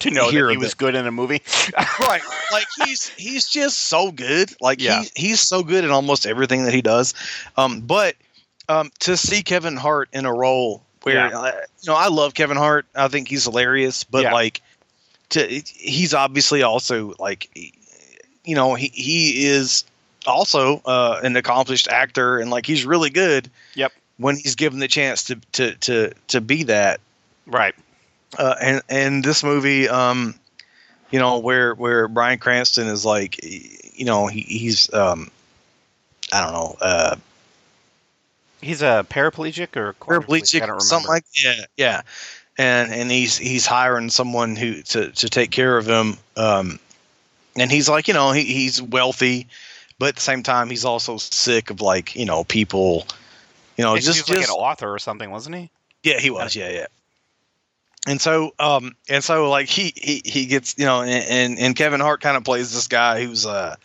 [0.00, 0.78] To know Hear that he was it.
[0.78, 1.40] good in a movie.
[2.00, 2.22] right?
[2.50, 4.52] Like he's he's just so good.
[4.60, 4.98] Like Yeah.
[5.00, 7.14] he's he's so good in almost everything that he does.
[7.56, 8.16] Um, but
[8.68, 11.38] um, to see Kevin Hart in a role where Yeah.
[11.38, 12.86] uh, you know I love Kevin Hart.
[12.96, 14.02] I think he's hilarious.
[14.02, 14.32] But Yeah.
[14.32, 14.60] like,
[15.30, 17.48] to he's obviously also like,
[18.44, 19.84] you know, he he is
[20.26, 23.50] also uh, an accomplished actor and like he's really good.
[23.74, 23.92] Yep.
[24.18, 27.00] When he's given the chance to to to to be that
[27.46, 27.74] right.
[28.38, 30.34] uh, and and this movie, um,
[31.10, 35.30] you know, where where Bryan Cranston is like, you know, he, he's, um,
[36.32, 37.16] I don't know, uh,
[38.60, 40.62] He's a paraplegic or quadriplegic?
[40.62, 40.80] I don't paraplegic, remember.
[40.80, 42.02] something like, yeah, yeah,
[42.56, 46.78] and and he's he's hiring someone who to to take care of him, um,
[47.56, 49.46] and he's like, you know, he, he's wealthy,
[49.98, 53.06] but at the same time, he's also sick of like, you know, people,
[53.76, 55.70] you know, And just like just an author or something, wasn't he?
[56.02, 56.56] Yeah, he was.
[56.56, 56.86] Yeah, yeah.
[58.06, 61.76] And so, um, and so, like he he he gets, you know, and and, and
[61.76, 63.76] Kevin Hart kind of plays this guy who's uh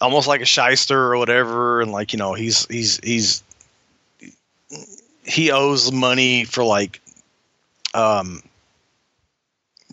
[0.00, 3.44] almost like a shyster or whatever, and like you know, he's he's he's
[5.24, 7.00] he owes money for like
[7.94, 8.42] um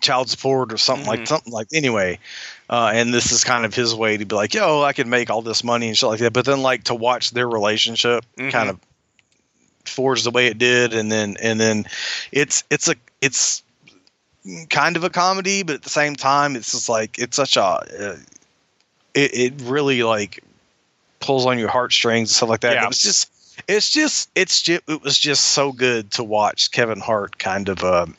[0.02, 1.10] child support or something Mhm.
[1.10, 2.20] like something like anyway
[2.70, 5.30] uh, and this is kind of his way to be like yo i can make
[5.30, 8.52] all this money and shit like that but then like to watch their relationship Mhm.
[8.52, 8.80] kind of
[9.86, 11.86] forge the way it did and then and then
[12.32, 13.62] it's it's a it's
[14.70, 17.62] kind of a comedy but at the same time it's just like it's such a
[17.64, 18.16] uh,
[19.14, 20.44] it, it really like
[21.20, 22.86] pulls on your heartstrings and stuff like that Yeah.
[22.86, 23.30] it was just
[23.68, 27.84] it's just it's just it was just so good to watch kevin hart kind of
[27.84, 28.16] um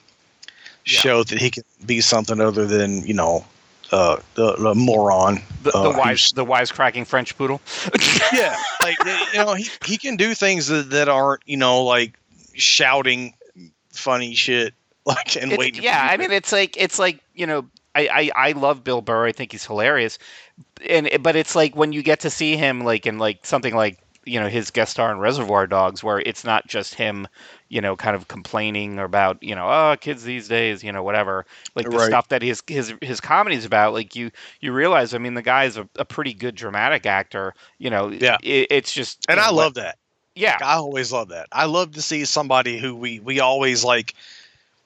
[0.87, 0.98] Yeah.
[0.98, 3.44] show that he can be something other than you know
[3.94, 7.61] uh the, the moron The, uh, the who's- wise, the wisecracking French poodle.
[8.33, 8.96] yeah, like
[9.33, 12.18] you know, he he can do things that, that aren't you know like
[12.54, 13.35] shouting
[13.90, 14.74] funny shit
[15.07, 15.83] like and waiting.
[15.83, 19.26] yeah, I mean, it's like it's like you know, I, I I love Bill Burr.
[19.26, 20.18] I think he's hilarious,
[20.88, 23.98] and but it's like when you get to see him like in like something like
[24.24, 27.28] you know his guest star in Reservoir Dogs, where it's not just him,
[27.74, 31.44] you know, kind of complaining about you know, oh, kids these days, you know, whatever,
[31.74, 32.06] like the Right.
[32.06, 33.92] stuff that his his his comedy's about.
[33.92, 37.52] Like you you realize, I mean, the guy's a, a pretty good dramatic actor.
[37.78, 38.37] You know, Yeah.
[38.44, 39.98] it, it's just and I know, love that.
[40.37, 41.48] yeah, I always love that.
[41.50, 44.14] I love to see somebody who we we always like.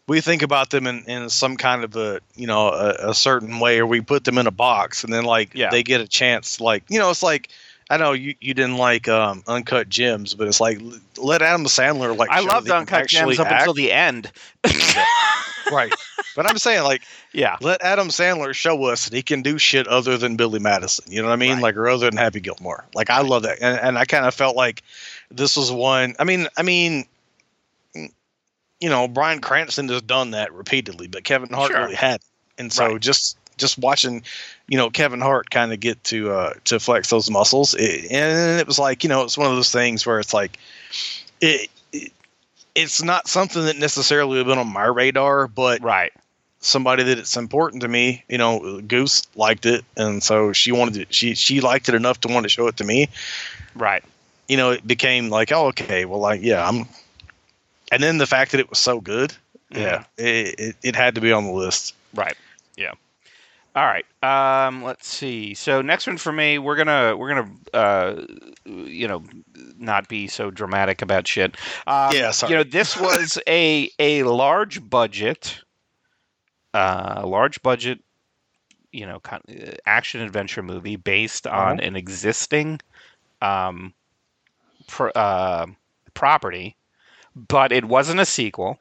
[0.06, 3.60] We think about them in, in some kind of a you know a, a certain
[3.60, 5.70] way, or we put them in a box, and then like Yeah.
[5.70, 6.58] they get a chance.
[6.58, 7.50] Like you know, it's like
[7.90, 10.78] I know you, you didn't like um, Uncut Gems, but it's like
[11.16, 12.30] let Adam Sandler like.
[12.30, 13.60] I show loved that he can Uncut Gems up act.
[13.62, 14.30] until the end.
[15.72, 15.92] right.
[16.36, 19.86] But I'm saying like yeah, let Adam Sandler show us that he can do shit
[19.88, 21.10] other than Billy Madison.
[21.10, 21.54] You know what I mean?
[21.54, 21.62] Right.
[21.62, 22.84] Like or other than Happy Gilmore.
[22.94, 24.82] Like I love that, and, and I kind of felt like
[25.30, 26.14] this was one.
[26.18, 27.06] I mean, I mean,
[27.94, 31.80] you know, Bryan Cranston has done that repeatedly, but Kevin Hart Sure.
[31.80, 32.20] really had,
[32.58, 33.00] and so Right.
[33.00, 34.22] just just watching,
[34.68, 38.60] you know, Kevin Hart kind of get to uh to flex those muscles, it, and
[38.60, 40.58] it was like you know, it's one of those things where it's like
[41.40, 41.68] it.
[41.92, 42.12] it
[42.74, 46.12] it's not something that necessarily would have been on my radar, but right.
[46.60, 48.22] somebody that it's important to me.
[48.28, 51.12] You know, Goose liked it, and so she wanted to.
[51.12, 53.08] She she liked it enough to want to show it to me.
[53.74, 54.04] Right.
[54.48, 56.86] You know, it became like, oh, okay, well, like, yeah, I'm.
[57.90, 59.34] And then the fact that it was so good,
[59.70, 61.94] yeah, it, it it had to be on the list.
[62.14, 62.36] Right.
[63.78, 64.04] All right.
[64.24, 65.54] Um, let's see.
[65.54, 68.24] So next one for me, we're gonna we're gonna uh,
[68.64, 69.22] you know
[69.76, 71.56] not be so dramatic about shit.
[71.86, 72.50] Um, Yeah, sorry.
[72.50, 75.60] You know, this was a a large budget,
[76.74, 78.00] uh, large budget,
[78.90, 79.38] you know, uh,
[79.86, 82.80] action adventure movie based on an existing
[83.40, 83.94] um,
[84.88, 85.66] pr- uh,
[86.14, 86.74] property,
[87.36, 88.80] but it wasn't a sequel.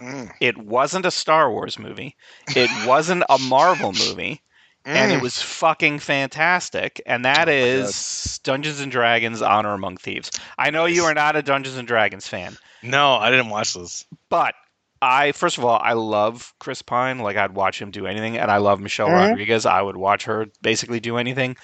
[0.00, 0.30] Mm.
[0.40, 2.16] It wasn't a Star Wars movie.
[2.54, 4.42] It wasn't a Marvel movie.
[4.84, 5.22] And it Mm.
[5.22, 7.00] was fucking fantastic.
[7.06, 10.30] And that Oh is Dungeons and Dragons Honor Among Thieves.
[10.58, 14.04] I know you are not a Dungeons and Dragons fan, no, I didn't watch this.
[14.28, 14.54] but
[15.02, 17.18] I first of all, I love Chris Pine.
[17.18, 19.28] Like I'd watch him do anything, and I love Michelle Mhm.
[19.30, 19.66] Rodriguez.
[19.66, 21.56] I would watch her basically do anything.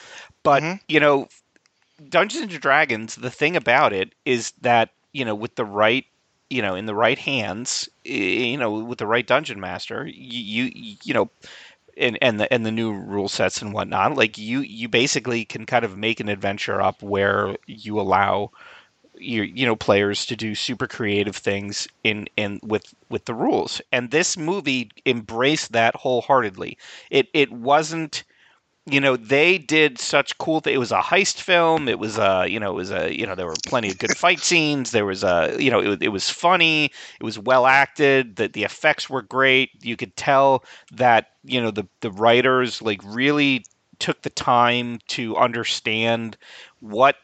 [0.42, 0.80] But Mhm.
[0.88, 1.28] you know,
[2.08, 3.14] Dungeons and Dragons.
[3.14, 6.04] The thing about it is that you know, with the right,
[6.52, 8.12] you know, in the right hands, eh,
[8.52, 11.30] you know, with the right dungeon master, you you, you know.
[11.98, 15.66] And, and the and the new rule sets and whatnot, like you you basically can
[15.66, 18.50] kind of make an adventure up where you allow
[19.16, 23.80] you you know players to do super creative things in in with with the rules
[23.92, 26.78] and this movie embraced that wholeheartedly
[27.10, 28.24] it it wasn't
[28.86, 32.46] you know they did such cool th- it was a heist film it was a
[32.48, 35.06] you know it was a you know there were plenty of good fight scenes there
[35.06, 36.86] was a you know it, it was funny
[37.20, 41.70] it was well acted the, the effects were great you could tell that you know
[41.70, 43.64] the the writers like really
[44.00, 46.36] took the time to understand
[46.80, 47.16] what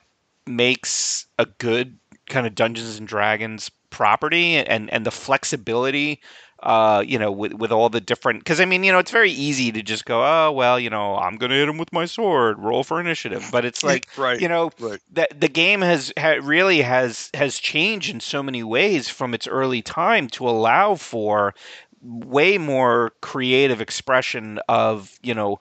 [0.46, 6.20] makes a good kind of Dungeons and Dragons property and and the flexibility
[6.60, 9.30] uh you know with with all the different cuz I mean you know it's very
[9.30, 12.04] easy to just go oh well you know I'm going to hit him with my
[12.04, 14.40] sword roll for initiative but it's like right.
[14.40, 15.00] you know right.
[15.12, 19.46] the the game has ha, really has has changed in so many ways from its
[19.46, 21.54] early time to allow for
[22.02, 25.58] way more creative expression of you know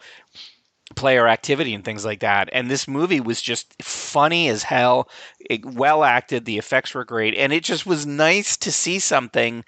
[0.95, 2.49] player activity and things like that.
[2.53, 7.36] And this movie was just funny as hell, it, well acted, the effects were great,
[7.36, 9.65] and it just was nice to see something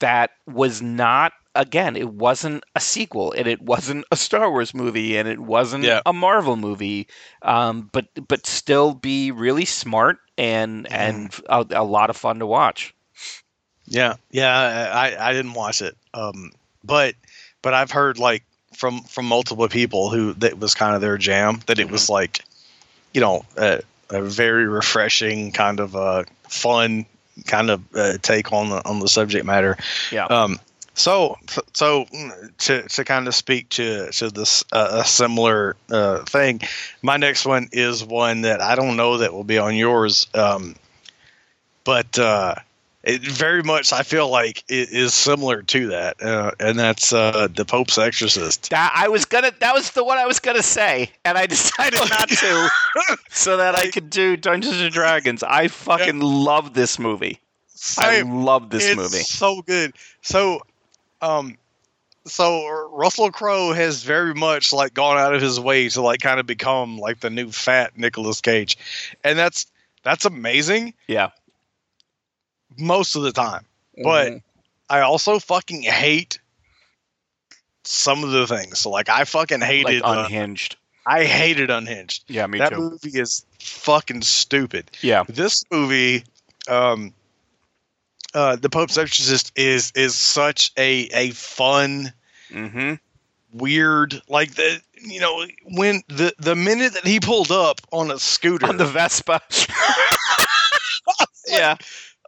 [0.00, 5.16] that was not again, it wasn't a sequel and it wasn't a Star Wars movie
[5.16, 6.00] and it wasn't Yeah.
[6.06, 7.08] a Marvel movie,
[7.42, 10.94] um, but but still be really smart and Mm-hmm.
[10.94, 12.94] and a, a lot of fun to watch.
[13.86, 16.52] Yeah, yeah, I, I didn't watch it, um,
[16.84, 17.16] but
[17.62, 18.44] but I've heard like
[18.76, 22.44] from from multiple people who that was kind of their jam that it was like,
[23.12, 27.04] you know, a, a very refreshing kind of uh, fun
[27.46, 29.76] kind of uh, take on the on the subject matter.
[30.10, 30.26] Yeah.
[30.26, 30.58] Um,
[30.94, 31.36] so
[31.72, 32.06] so
[32.58, 36.60] to to kind of speak to to this uh, a similar uh, thing,
[37.02, 40.76] my next one is one that I don't know that will be on yours, um,
[41.84, 42.18] but.
[43.02, 47.48] It very much I feel like it is similar to that, uh, and that's uh,
[47.54, 48.68] the Pope's Exorcist.
[48.70, 49.52] That I was gonna.
[49.60, 52.70] That was the one I was gonna say, and I decided not to,
[53.30, 55.42] so that I could do Dungeons and Dragons.
[55.42, 57.40] I fucking love this movie.
[57.96, 59.24] I love this it's movie.
[59.24, 59.94] so good.
[60.20, 60.60] So,
[61.22, 61.56] um,
[62.26, 66.38] so Russell Crowe has very much like gone out of his way to like kind
[66.38, 68.76] of become like the new fat Nicolas Cage,
[69.24, 69.66] and that's
[70.02, 71.30] that's amazing Yeah,
[72.80, 73.64] most of the time.
[74.02, 74.42] But Mhm.
[74.88, 76.38] I also fucking hate
[77.84, 78.78] some of the things.
[78.80, 80.02] So like I fucking like hated.
[80.02, 80.76] uh, unhinged.
[81.06, 82.24] I hated Unhinged.
[82.28, 82.74] Yeah, me that too.
[82.76, 84.90] That movie is fucking stupid.
[85.00, 86.24] Yeah, This movie,
[86.68, 87.14] um,
[88.34, 92.12] uh, The Pope's Exorcist is is such a a fun,
[92.50, 92.94] hmm
[93.52, 98.18] weird like the you know when the the minute that he pulled up on a
[98.18, 99.40] scooter, on the Vespa.
[101.48, 101.76] yeah,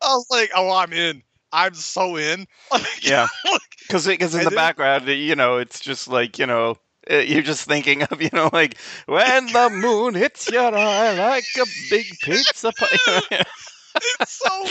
[0.02, 1.22] I was like, oh, I'm in.
[1.52, 2.46] I'm so in.
[2.72, 3.26] Like, Yeah.
[3.86, 6.76] because because in And the then- background, you know, it's just like you know.
[7.10, 11.44] uh, You're just thinking of, you know, like when the moon hits your eye like
[11.60, 13.42] a big pizza pie.
[13.96, 14.66] it's so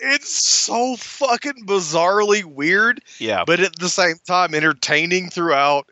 [0.00, 3.00] it's so fucking bizarrely weird.
[3.18, 5.90] yeah, but at the same time entertaining throughout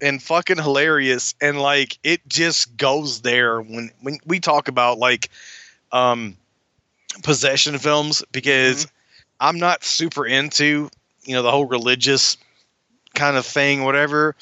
[0.00, 5.28] and fucking hilarious and like it just goes there when when we talk about like
[5.92, 6.36] um
[7.22, 8.86] possession films because
[9.40, 10.90] I'm not super into
[11.24, 12.36] you know the whole religious
[13.14, 14.34] kind of thing whatever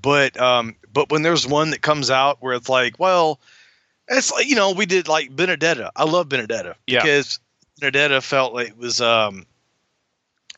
[0.00, 3.40] but um but when there's one that comes out where it's like well
[4.08, 7.00] it's like you know we did like Benedetta I love Benedetta Yeah.
[7.02, 7.40] because
[7.80, 9.46] Benedetta felt like it was um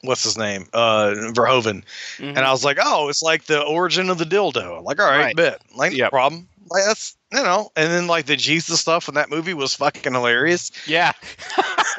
[0.03, 1.85] what's his name uh Verhoeven
[2.19, 2.37] Mhm.
[2.37, 4.79] and I was like, oh, it's like the origin of the dildo.
[4.79, 5.37] I'm like, all right, Right.
[5.37, 5.63] bet.
[5.75, 6.11] Like, no Yep.
[6.11, 6.49] problem.
[6.69, 10.13] Like, that's, you know, and then like the Jesus stuff in that movie was fucking
[10.13, 10.71] hilarious.
[10.87, 11.13] yeah,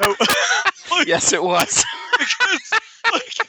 [0.02, 0.14] So,
[1.06, 1.84] yes, it was.
[2.18, 2.72] because,
[3.12, 3.48] like,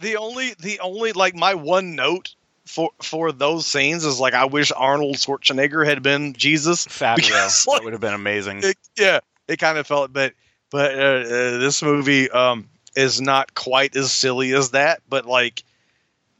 [0.00, 2.34] the only, the only, like, my one note
[2.66, 6.86] for, for those scenes is like, I wish Arnold Schwarzenegger had been Jesus.
[6.86, 8.60] Fabio, Because, that would have been amazing.
[8.62, 10.34] It, yeah, it kind of felt, but,
[10.70, 15.02] but uh, uh, this movie um, is not quite as silly as that.
[15.08, 15.64] But like,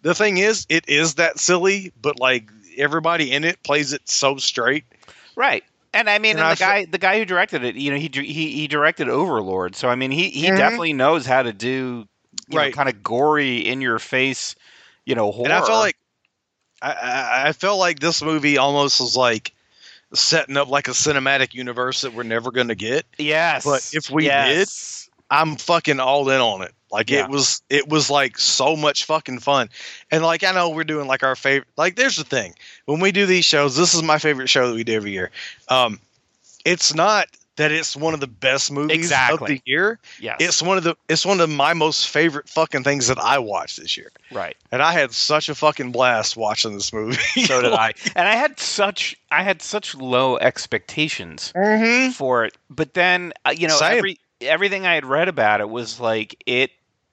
[0.03, 4.37] the thing is, it is that silly, but like everybody in it plays it so
[4.37, 4.85] straight.
[5.37, 5.65] Right.
[5.93, 7.97] And I mean, And and I the guy, the guy who directed it, you know,
[7.97, 10.57] he he he directed Overlord, so I mean, he he Mhm.
[10.57, 12.07] definitely knows how to do,
[12.49, 12.73] you Right.
[12.73, 14.55] kind of gory, in your face,
[15.05, 15.47] you know, horror.
[15.47, 15.97] And I felt like
[16.83, 19.53] I, I, felt like this movie almost was like
[20.15, 23.05] setting up like a cinematic universe that we're never going to get.
[23.19, 25.09] yes, but if we yes.
[25.31, 26.73] I'm fucking all in on it.
[26.91, 27.25] Like Yeah.
[27.25, 29.69] it was it was like so much fucking fun.
[30.11, 32.55] And like I know we're doing like our favorite like there's the thing.
[32.87, 35.31] When we do these shows, this is my favorite show that we do every year.
[35.69, 36.01] Um
[36.65, 37.27] it's not
[37.57, 39.57] that it's one of the best movies Exactly.
[39.57, 39.99] of the year.
[40.19, 40.37] Yes.
[40.41, 43.79] It's one of the it's one of my most favorite fucking things that I watched
[43.79, 44.11] this year.
[44.33, 44.57] right.
[44.73, 47.19] And I had such a fucking blast watching this movie.
[47.45, 47.93] So did I.
[48.17, 52.13] And I had such I had such low expectations Mhm.
[52.13, 52.57] for it.
[52.71, 53.99] But then uh, you know Same.
[53.99, 56.71] every everything I had read about it was like it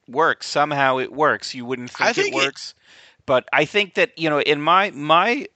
[0.07, 0.97] works somehow.
[0.97, 1.53] It works.
[1.53, 2.73] You wouldn't think, think it it- works,
[3.25, 5.47] but I think that you know in my my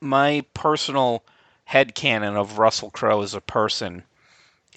[0.00, 1.24] my personal
[1.64, 4.04] head canon of Russell Crowe as a person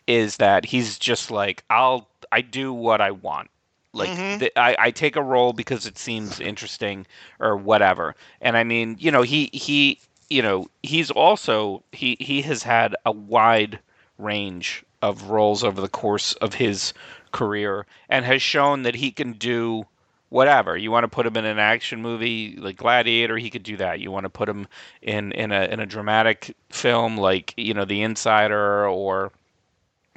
[0.08, 3.50] is that he's just like I'll I do what I want.
[3.94, 4.40] Like Mhm.
[4.40, 7.06] th- I, I take a role because it seems interesting
[7.40, 8.16] or whatever.
[8.42, 12.96] And I mean, you know, he he you know he's also he he has had
[13.06, 13.80] a wide
[14.18, 16.94] range of roles over the course of his
[17.32, 19.86] career and has shown that he can do
[20.30, 23.78] whatever you want to put him in an action movie like gladiator he could do
[23.78, 24.68] that you want to put him
[25.02, 29.32] in in a in a dramatic film like you know the insider or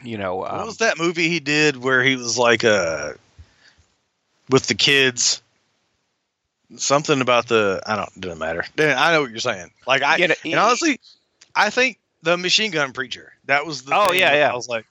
[0.02, 3.12] you know what um, was that movie he did where he was like uh
[4.50, 5.42] with the kids?
[6.76, 8.64] Something about the I don't it doesn't matter.
[8.78, 9.70] I know what you're saying.
[9.86, 11.00] Like I Yeah, and honestly,
[11.54, 13.32] I think the machine gun preacher.
[13.46, 14.50] That was the Oh, thing yeah, yeah.
[14.50, 14.86] I was like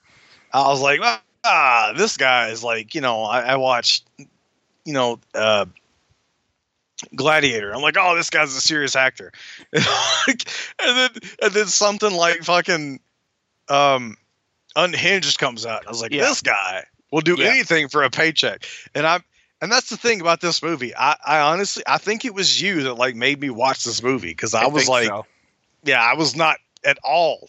[0.52, 1.00] I was like,
[1.44, 4.04] ah, this guy is like, you know, I, I watched
[4.84, 5.66] you know, uh
[7.14, 7.72] Gladiator.
[7.72, 9.32] I'm like, oh, this guy's a serious actor.
[9.72, 9.86] and
[10.78, 11.10] then
[11.42, 13.00] and then something like fucking
[13.68, 14.16] um
[14.76, 15.86] Unhinged comes out.
[15.86, 16.22] I was like, Yeah.
[16.22, 17.48] this guy will do Yeah.
[17.50, 18.64] anything for a paycheck.
[18.94, 19.24] And I'm,
[19.60, 20.94] and that's the thing about this movie.
[20.94, 24.28] I, I honestly I think it was you that like made me watch this movie
[24.28, 25.26] because I, was like, so.
[25.84, 27.48] yeah, I was not at all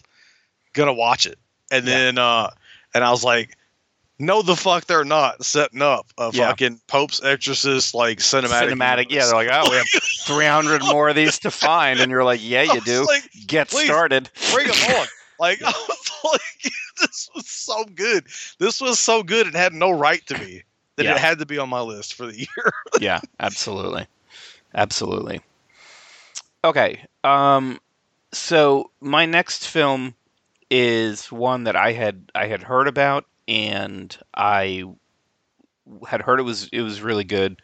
[0.74, 1.38] gonna watch it.
[1.72, 1.98] And Yeah.
[1.98, 2.50] then uh
[2.94, 3.56] and I was like,
[4.20, 6.48] no the fuck they're not setting up a Yeah.
[6.50, 8.72] fucking Pope's Exorcist like cinematic.
[8.72, 9.86] cinematic yeah they're like oh we have
[10.26, 14.30] 300 more of these to find and you're like yeah you do like, get started
[14.52, 15.08] bring them on.
[15.40, 18.26] Like I was like, this was so good.
[18.60, 19.48] This was so good.
[19.48, 20.64] It had no right to be.
[20.98, 21.14] That Yeah.
[21.14, 22.72] it had to be on my list for the year.
[23.00, 24.06] yeah, absolutely.
[24.76, 25.40] Absolutely.
[26.66, 27.06] Okay.
[27.24, 27.80] Um
[28.32, 30.16] so my next film
[30.70, 34.84] is one that I had I had heard about and I
[36.08, 37.62] had heard it was it was really good.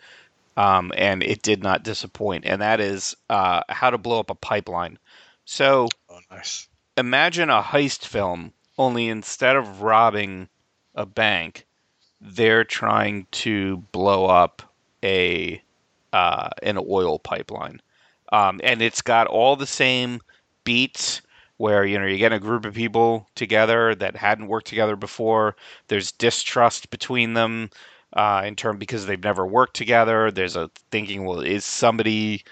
[0.57, 4.35] Um and it did not disappoint and that is uh how to blow up a
[4.35, 4.97] pipeline.
[5.45, 6.67] So Oh, nice.
[6.97, 10.49] imagine a heist film only instead of robbing
[10.95, 11.65] a bank
[12.21, 14.61] they're trying to blow up
[15.03, 15.61] a
[16.13, 17.81] uh, an oil pipeline
[18.31, 20.21] um, and it's got all the same
[20.65, 21.21] beats
[21.57, 25.55] where you know you get a group of people together that hadn't worked together before.
[25.87, 27.69] There's distrust between them
[28.13, 30.31] uh, in term because they've never worked together.
[30.31, 32.43] There's a thinking well is somebody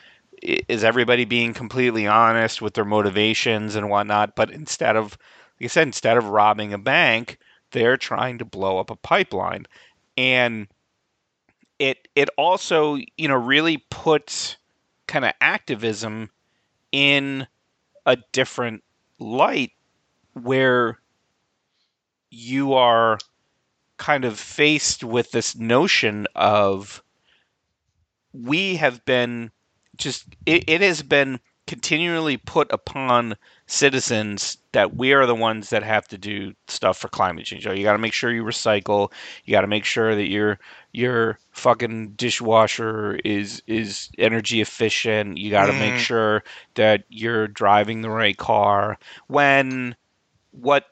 [0.41, 4.35] is everybody being completely honest with their motivations and whatnot?
[4.35, 5.17] But instead of
[5.59, 7.37] like i said instead of robbing a bank
[7.73, 9.65] they're trying to blow up a pipeline.
[10.15, 10.67] And
[11.79, 14.57] it it also you know really puts
[15.07, 16.29] kind of activism
[16.91, 17.47] in
[18.05, 18.83] a different
[19.19, 19.71] light
[20.33, 20.99] where
[22.31, 23.17] you are
[23.97, 27.03] kind of faced with this notion of
[28.33, 29.51] we have been
[29.97, 33.35] just it, it has been continually put upon
[33.67, 37.65] citizens that we are the ones that have to do stuff for climate change.
[37.65, 39.11] You got to make sure you recycle.
[39.45, 40.59] You got to make sure that your
[40.91, 45.37] your fucking dishwasher is is energy efficient.
[45.37, 45.97] You got to make Mhm.
[45.97, 46.43] sure
[46.75, 48.97] that you're driving the right car.
[49.27, 49.95] When
[50.51, 50.87] what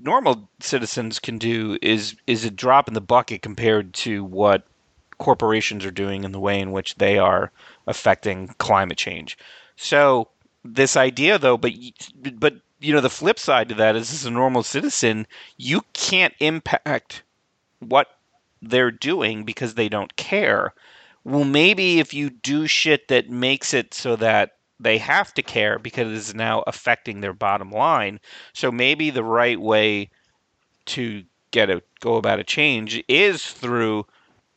[0.00, 4.66] normal citizens can do is is a drop in the bucket compared to what
[5.18, 7.50] corporations are doing in the way in which they are
[7.86, 9.38] affecting climate change.
[9.76, 10.28] So
[10.74, 11.72] this idea though but
[12.34, 15.26] but you know the flip side to that is as a normal citizen
[15.56, 17.22] you can't impact
[17.80, 18.08] what
[18.62, 20.72] they're doing because they don't care
[21.24, 25.78] well maybe if you do shit that makes it so that they have to care
[25.78, 28.18] because it is now affecting their bottom line
[28.52, 30.10] so maybe the right way
[30.84, 34.04] to get a go about a change is through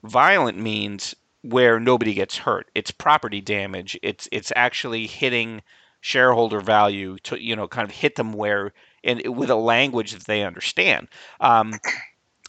[0.03, 2.69] violent means where nobody gets hurt.
[2.75, 3.97] It's property damage.
[4.03, 5.61] It's it's actually hitting
[6.01, 8.73] shareholder value to you know kind of hit them where
[9.03, 11.07] and with a language that they understand.
[11.39, 11.81] Um,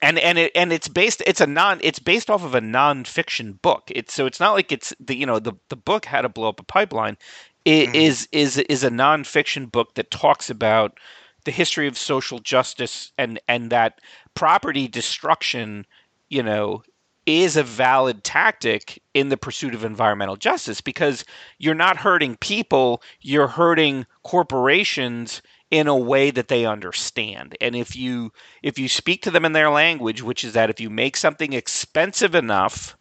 [0.02, 3.60] and and it and it's based it's a non it's based off of a nonfiction
[3.62, 3.90] book.
[3.94, 6.48] It's so it's not like it's the you know the the book how to blow
[6.48, 7.16] up a pipeline.
[7.64, 7.94] It Mhm.
[7.94, 10.98] is is is a nonfiction book that talks about
[11.44, 14.00] the history of social justice and and that
[14.34, 15.86] property destruction
[16.28, 16.82] you know
[17.26, 21.24] is a valid tactic in the pursuit of environmental justice because
[21.58, 27.56] you're not hurting people you're hurting corporations in a way that they understand.
[27.60, 30.80] And if you if you speak to them in their language, which is that if
[30.80, 32.96] you make something expensive enough,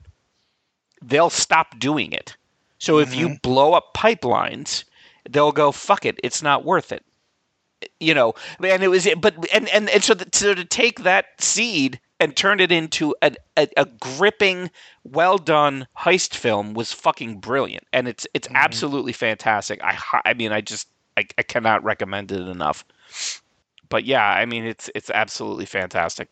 [1.01, 2.35] they'll stop doing it.
[2.77, 3.35] So if you mm-hmm.
[3.41, 4.83] blow up pipelines,
[5.29, 7.03] they'll go fuck it, it's not worth it.
[7.99, 11.25] You know, and it was but and and, and so, the, so to take that
[11.39, 14.69] seed and turned it into a, a, a gripping,
[15.03, 19.81] well done heist film was fucking brilliant, and it's it's absolutely fantastic.
[19.83, 22.85] I I mean, I just I, I cannot recommend it enough.
[23.89, 26.29] But yeah, I mean, it's it's absolutely fantastic.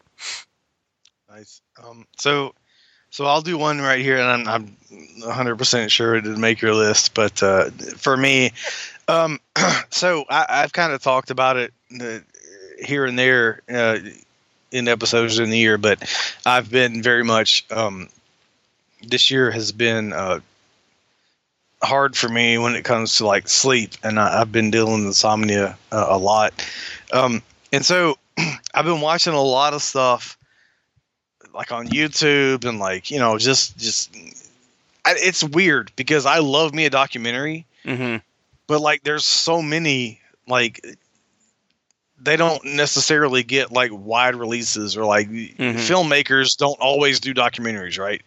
[1.30, 1.62] Nice.
[1.84, 2.54] Um, so,
[3.10, 4.78] so I'll do one right here, and I'm, I'm
[5.22, 8.52] 100% sure it didn't make your list, but uh, for me,
[9.08, 9.40] um,
[9.90, 12.20] so I, I've kind of talked about it uh,
[12.80, 14.00] here and there uh,
[14.72, 16.04] in episodes in the year, but
[16.46, 17.66] I've been very much.
[17.72, 18.10] Um,
[19.08, 20.40] this year has been uh,
[21.84, 25.06] hard for me when it comes to like sleep, and I, I've been dealing with
[25.08, 26.54] insomnia uh, a lot.
[27.14, 27.42] Um,
[27.72, 28.18] and so
[28.74, 30.38] I've been watching a lot of stuff
[31.54, 34.14] like on YouTube and like you know just just
[35.06, 38.18] I, it's weird because I love me a documentary, Mm-hmm.
[38.68, 40.84] but like there's so many like
[42.22, 48.22] they don't necessarily get like wide releases or like filmmakers don't always do documentaries, right?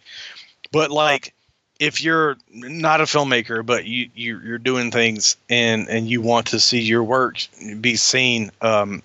[0.71, 1.33] But like
[1.81, 6.45] if you're not a filmmaker but you, you you're doing things and and you want
[6.45, 7.37] to see your work
[7.81, 9.01] be seen um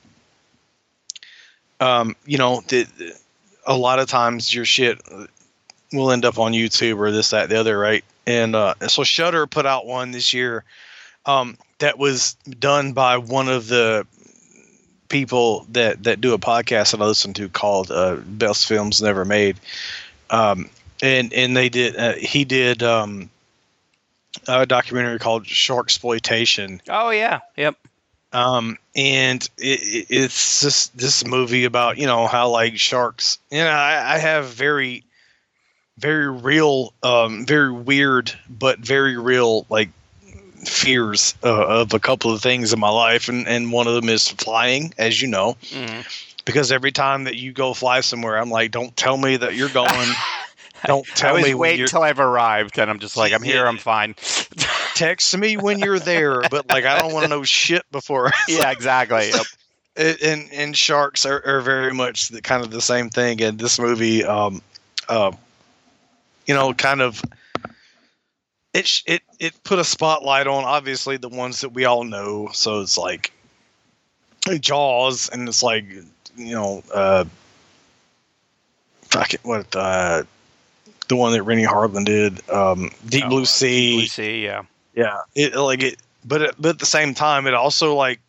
[1.80, 2.86] um you know the,
[3.66, 5.00] a lot of times your shit
[5.90, 9.46] will end up on YouTube or this that the other right and uh so Shudder
[9.46, 10.62] put out one this year
[11.24, 14.06] um that was done by one of the
[15.08, 19.24] people that that do a podcast that I listen to called uh, Best Films Never
[19.24, 19.56] Made.
[20.30, 20.70] Um,
[21.02, 23.30] and and they did uh, he did um,
[24.48, 26.80] a documentary called Shark Exploitation.
[26.88, 27.76] Oh yeah, yep.
[28.32, 33.38] Um, and it, it, it's just this movie about you know how like sharks.
[33.50, 35.04] You know, I, I have very
[35.98, 39.88] very real, um, very weird, but very real like
[40.68, 44.08] fears uh, of a couple of things in my life, and and one of them
[44.08, 46.00] is flying, as you know hmm
[46.46, 49.68] because every time that you go fly somewhere, I'm like, don't tell me that you're
[49.68, 50.08] going.
[50.86, 53.66] don't I tell always me wait you're I've arrived, and I'm just like, I'm here,
[53.66, 54.14] I'm fine.
[54.94, 58.32] text me when you're there, but like I don't want to know shit before.
[58.48, 59.30] yeah, exactly.
[59.30, 59.46] Yep.
[59.96, 63.42] It- and and sharks are, are very much the, kind of the same thing.
[63.42, 64.62] And this movie, um,
[65.08, 65.32] uh,
[66.46, 67.20] you know, kind of
[68.76, 72.50] it it it put a spotlight on obviously the ones that we all know.
[72.52, 73.32] So it's like
[74.60, 75.84] Jaws, and it's like
[76.36, 77.24] you know, uh,
[79.02, 80.24] fuck it, what uh,
[81.08, 83.96] the one that Renny Harlin did, um, Deep Oh, Blue uh, Sea.
[83.96, 84.62] Blue Sea, yeah.
[84.94, 88.20] Yeah, it like it, but it, but at the same time, it also like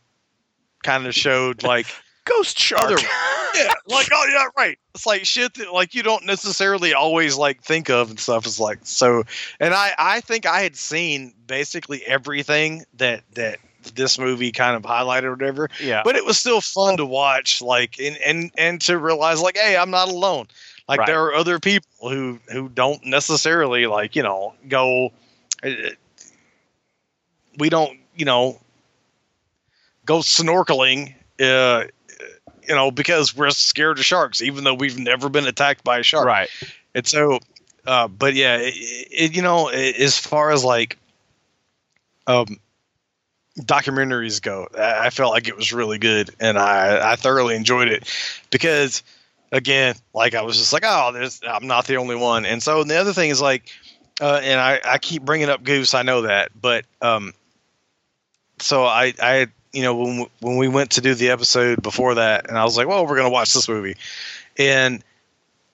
[0.84, 1.88] kind of showed like
[2.26, 2.84] Ghost Shark.
[2.84, 2.98] Other-
[3.58, 4.78] yeah, like oh yeah, right.
[4.96, 8.46] It's like shit that like you don't necessarily always like think of and stuff.
[8.46, 9.24] It's like so,
[9.60, 13.60] and I I think I had seen basically everything that that
[13.96, 16.02] this movie kind of highlighted or whatever, yeah.
[16.04, 17.62] but it was still fun to watch.
[17.62, 20.48] Like and and and to realize like hey, I'm not alone.
[20.88, 21.08] Like Right.
[21.08, 25.12] there are other people who who don't necessarily like you know go.
[25.64, 25.70] uh,
[27.58, 28.60] We don't you know
[30.06, 31.14] go snorkeling.
[31.40, 31.86] Uh,
[32.68, 36.04] you know, because we're scared of sharks, even though we've never been attacked by a
[36.04, 36.26] shark.
[36.26, 36.50] Right.
[36.94, 37.40] And so,
[37.86, 40.98] uh, but yeah, it, it, you know, a- as far as like
[42.28, 42.58] um,
[43.60, 47.88] documentaries go, I I felt like it was really good, and I I thoroughly enjoyed
[47.88, 48.12] it
[48.52, 49.04] because,
[49.52, 52.84] again, like I was just like, oh, there's I'm not the only one, and so
[52.84, 53.72] the other thing is like,
[54.20, 57.34] uh, and I I keep bringing up Goose, I know that, but um,
[58.60, 62.48] so I I you know when when we went to do the episode before that,
[62.50, 63.96] and I was like, well, we're gonna watch this movie,
[64.58, 65.04] and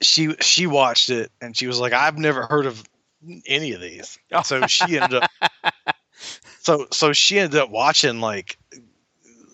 [0.02, 2.82] she she watched it and she was like, I've never heard of
[3.46, 4.18] any of these.
[4.32, 4.42] Oh.
[4.42, 5.30] So she ended up
[6.60, 8.58] so so she ended up watching like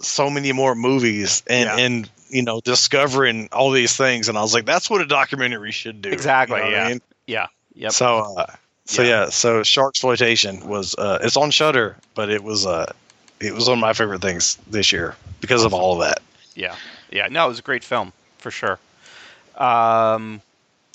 [0.00, 1.76] so many more movies and Yeah.
[1.84, 5.72] and you know discovering all these things and I was like that's what a documentary
[5.72, 6.10] should do.
[6.10, 6.88] Exactly, You know what I yeah.
[6.88, 7.00] mean?
[7.26, 7.46] Yeah.
[7.74, 7.92] Yep.
[7.92, 8.46] So uh
[8.86, 9.08] so Yeah.
[9.08, 9.28] yeah.
[9.28, 12.90] so shark exploitation was uh it's on Shudder, but it was uh
[13.40, 16.20] it was one of my favorite things this year because of all of that.
[16.54, 16.74] Yeah,
[17.10, 17.28] yeah.
[17.30, 18.78] No, it was a great film for sure.
[19.56, 20.40] Um,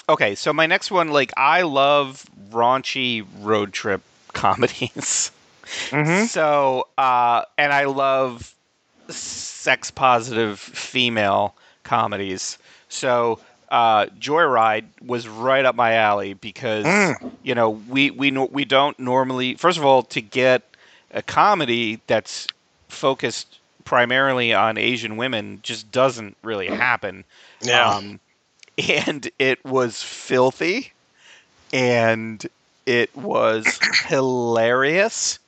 [0.10, 4.02] okay, so my next one, like, I love raunchy road trip
[4.34, 5.32] comedies.
[5.90, 6.26] Mm-hmm.
[6.26, 8.54] So, uh, and I love
[9.10, 12.58] sex positive female comedies.
[12.90, 13.40] So,
[13.70, 17.16] uh, Joyride was right up my alley because Mm.
[17.44, 19.56] you know we we no- we don't normally.
[19.56, 20.62] First of all, to get
[21.16, 22.48] a comedy that's
[22.90, 27.24] focused primarily on Asian women just doesn't really happen.
[27.98, 28.20] Um,
[28.78, 30.92] and it was filthy
[31.74, 32.46] and
[32.86, 35.40] it was hilarious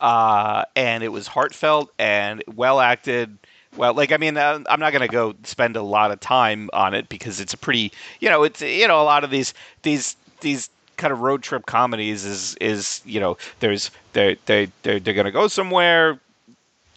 [0.00, 3.36] uh, and it was heartfelt and well acted
[3.76, 6.94] well like i mean i'm not going to go spend a lot of time on
[6.94, 9.52] it because it's a pretty you know it's you know a lot of these
[9.82, 15.00] these these kind of road trip comedies is is you know there's they they they're,
[15.00, 16.18] they're going to go somewhere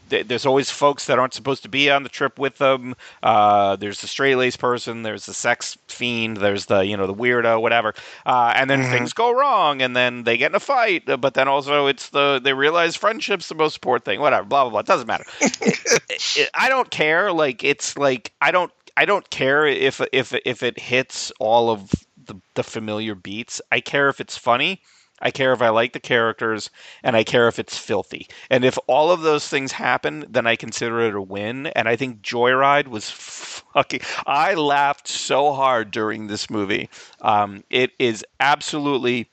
[0.10, 2.96] there's always folks that aren't supposed to be on the trip with them.
[3.22, 5.04] Uh, there's the straight lace person.
[5.04, 6.38] There's the sex fiend.
[6.38, 7.94] There's the you know the weirdo, whatever.
[8.26, 8.92] Uh, and then mm-hmm.
[8.92, 11.04] things go wrong, and then they get in a fight.
[11.06, 14.20] But then also it's the they realize friendship's the most important thing.
[14.20, 14.80] Whatever, blah blah blah.
[14.80, 15.26] It doesn't matter.
[15.42, 17.32] it, it, I don't care.
[17.32, 21.92] Like it's like I don't I don't care if if if it hits all of
[22.30, 23.62] the, the familiar beats.
[23.70, 24.82] I care if it's funny
[25.22, 26.70] I care if I like the characters,
[27.04, 28.28] and I care if it's filthy.
[28.50, 31.68] And if all of those things happen, then I consider it a win.
[31.68, 33.10] And I think Joyride was
[33.74, 34.02] fucking.
[34.26, 36.90] I laughed so hard during this movie.
[37.22, 39.28] Um, it is absolutely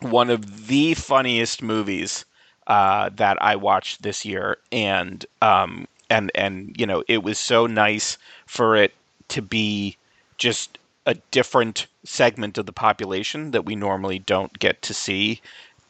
[0.00, 2.24] one of the funniest movies
[2.66, 7.66] uh, that I watched this year, and um, and and you know, it was so
[7.66, 8.92] nice for it
[9.28, 9.96] to be
[10.36, 15.40] just a different segment of the population that we normally don't get to see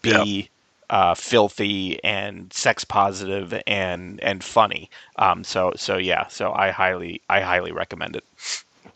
[0.02, 0.48] be
[0.90, 4.88] uh, filthy and sex positive and and funny.
[5.16, 8.24] Um, so so yeah, so I highly I highly recommend it.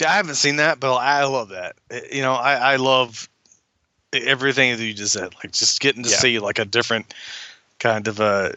[0.07, 1.77] I haven't seen that, but I love that.
[2.11, 3.29] You know, I, I love
[4.13, 5.35] everything that you just said.
[5.35, 6.17] Like just getting to yeah.
[6.17, 7.13] see like a different
[7.79, 8.53] kind of a uh,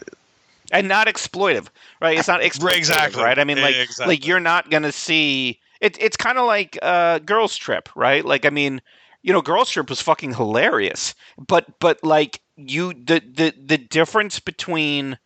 [0.72, 1.66] and not exploitive,
[2.00, 2.18] right?
[2.18, 3.38] It's not exploitive, exactly right.
[3.38, 4.14] I mean, like exactly.
[4.14, 8.24] like you're not gonna see it, it's kind of like uh, Girls Trip, right?
[8.24, 8.80] Like, I mean,
[9.22, 14.38] you know, Girls Trip was fucking hilarious, but but like you, the the the difference
[14.38, 15.18] between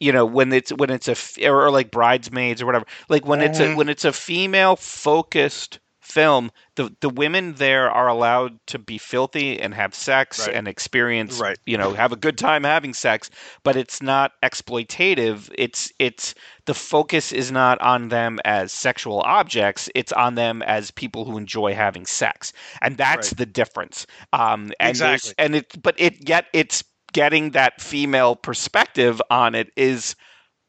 [0.00, 3.40] you know when it's when it's a or, or like bridesmaids or whatever like when
[3.40, 3.50] mm-hmm.
[3.50, 3.76] it's a mm-hmm.
[3.76, 9.60] when it's a female focused film, the the women there are allowed to be filthy
[9.60, 10.54] and have sex right.
[10.54, 11.58] and experience, right.
[11.66, 13.30] you know, have a good time having sex,
[13.62, 15.52] but it's not exploitative.
[15.56, 16.34] It's it's
[16.64, 21.36] the focus is not on them as sexual objects; it's on them as people who
[21.36, 23.38] enjoy having sex, and that's right.
[23.38, 24.06] the difference.
[24.32, 25.34] Um, and exactly.
[25.38, 30.14] And it, but it yet it's getting that female perspective on it is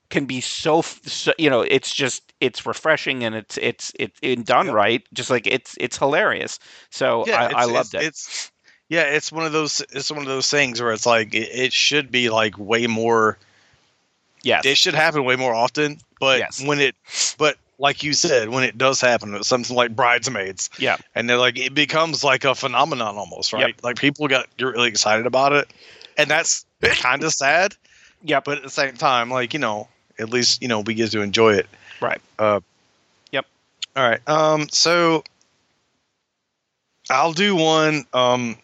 [0.09, 4.67] can be so, so, you know it's just it's refreshing and it's it's it's done
[4.67, 4.75] yep.
[4.75, 6.59] right just like it's it's hilarious.
[6.89, 8.03] So yeah, I, I loved it.
[8.03, 8.51] it's
[8.89, 11.73] yeah it's one of those it's one of those things where it's like it, it
[11.73, 13.37] should be like way more
[14.43, 16.63] yeah it should happen way more often but yes.
[16.65, 16.95] when it
[17.37, 20.69] but like you said when it does happen it's something like bridesmaids.
[20.79, 20.97] Yeah.
[21.15, 23.67] And they're like it becomes like a phenomenon almost right?
[23.67, 23.83] Yep.
[23.83, 25.71] like people got get really excited about it
[26.17, 27.75] and that's kind of sad
[28.23, 29.87] yeah but at the same time like you know
[30.19, 31.67] at least you know we get to enjoy it.
[32.01, 32.21] Right.
[32.37, 32.59] Uh,
[33.31, 33.45] yep.
[33.95, 34.27] All right.
[34.27, 34.67] Um.
[34.69, 35.23] So
[37.09, 38.05] I'll do one.
[38.13, 38.57] Um.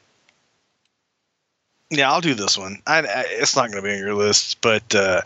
[1.92, 2.82] Yeah, I'll do this one.
[2.88, 5.22] I, I it's not going to be on your list, but uh,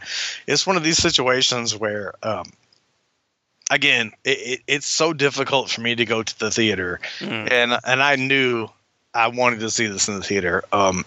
[0.46, 2.52] it's one of these situations where, um,
[3.72, 7.50] again, it, it, it's so difficult for me to go to the theater, mm.
[7.50, 8.68] and and I knew
[9.14, 10.64] I wanted to see this in the theater.
[10.74, 11.06] Um,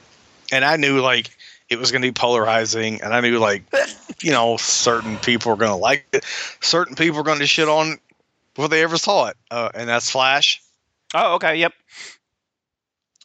[0.50, 1.30] and I knew like
[1.72, 3.64] it was going to be polarizing, and I knew like
[4.22, 6.24] you know certain people were going to like it,
[6.60, 7.98] certain people were going to shit on
[8.54, 10.62] before they ever saw it, uh, and that's Flash.
[11.14, 11.72] Oh, okay, yep.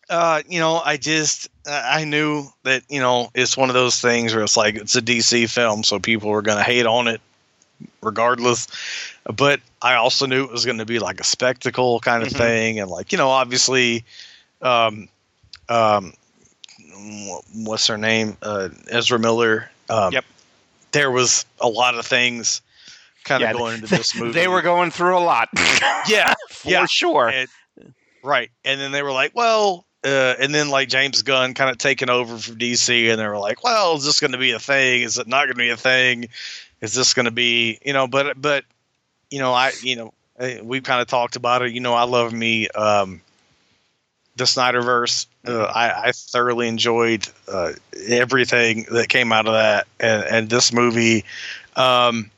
[0.10, 4.34] Uh, you know, I just I knew that you know it's one of those things
[4.34, 7.22] where it's like it's a DC film, so people were going to hate on it
[8.02, 8.68] regardless.
[9.26, 12.38] But I also knew it was going to be like a spectacle kind of mm-hmm.
[12.38, 14.06] thing, and like you know, obviously,
[14.62, 15.10] um,
[15.70, 16.14] um,
[17.54, 19.70] what's her name, uh, Ezra Miller.
[19.90, 20.26] Um, yep.
[20.92, 22.62] There was a lot of things
[23.24, 24.32] kind of going into this movie.
[24.32, 25.50] They were going through a lot.
[26.08, 26.86] yeah, for yeah.
[26.86, 27.30] sure.
[27.30, 27.50] And,
[28.24, 29.86] right, and then they were like, well.
[30.06, 33.40] Uh, and then like James Gunn kind of taking over from DC, and they were
[33.40, 35.02] like, "Well, is this going to be a thing?
[35.02, 36.28] Is it not going to be a thing?
[36.82, 38.64] Is this going to be, you know?" But but
[39.32, 40.14] you know, I you know
[40.62, 41.74] we've kind of talked about it.
[41.74, 43.22] You know, I love me um,
[44.38, 45.26] the Snyderverse.
[45.46, 47.74] Uh, I, I, thoroughly enjoyed uh,
[48.08, 51.26] everything that came out of that, and, and this movie.
[51.76, 52.32] Um,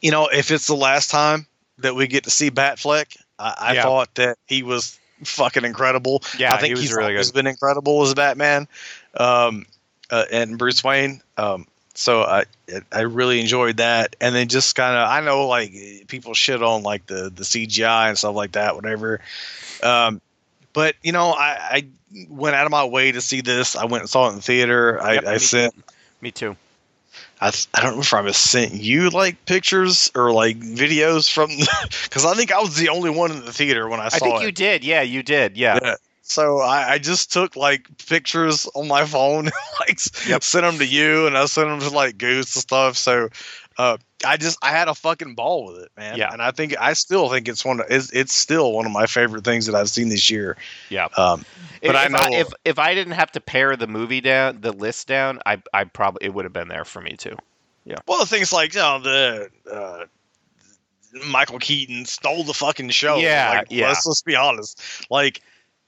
[0.00, 1.46] you know, if it's the last time
[1.78, 3.82] that we get to see Batfleck, I, I yeah.
[3.82, 6.22] thought that he was fucking incredible.
[6.38, 7.38] Yeah, I think he he's really always good.
[7.38, 8.66] been incredible as Batman,
[9.14, 9.66] um,
[10.10, 11.22] uh, and Bruce Wayne.
[11.36, 12.44] Um, so I
[12.90, 15.72] I really enjoyed that, and then just kind of I know like
[16.08, 19.20] people shit on like the the CGI and stuff like that, whatever.
[19.82, 20.20] Um,
[20.80, 21.88] but you know, I, I
[22.30, 23.76] went out of my way to see this.
[23.76, 24.98] I went and saw it in the theater.
[25.02, 25.74] I, yep, I me sent.
[25.74, 25.82] Too.
[26.22, 26.56] Me too.
[27.38, 31.50] I, I don't know if I sent you like pictures or like videos from
[32.04, 34.28] because I think I was the only one in the theater when I saw it.
[34.28, 34.46] I think it.
[34.46, 34.84] you did.
[34.84, 35.58] Yeah, you did.
[35.58, 35.78] Yeah.
[35.82, 35.96] Yeah.
[36.22, 39.50] So I, I just took like pictures on my phone,
[39.80, 40.42] like Yep.
[40.42, 42.96] sent them to you, and I sent them to like Goose and stuff.
[42.96, 43.28] So
[43.80, 46.18] uh, I just I had a fucking ball with it, man.
[46.18, 46.30] Yeah.
[46.30, 47.80] And I think I still think it's one.
[47.80, 50.58] Of, it's, it's still one of my favorite things that I've seen this year.
[50.90, 51.08] Yeah.
[51.16, 51.46] Um,
[51.82, 54.72] But if, I know- if if I didn't have to pare the movie down, the
[54.72, 57.36] list down, I I probably it would have been there for me too.
[57.86, 57.96] Yeah.
[58.06, 59.50] Well, the things like you know the.
[59.70, 60.04] Uh,
[61.26, 63.16] Michael Keaton stole the fucking show.
[63.16, 63.88] Yeah, like, yeah.
[63.88, 64.80] Let's just be honest.
[65.10, 65.40] Like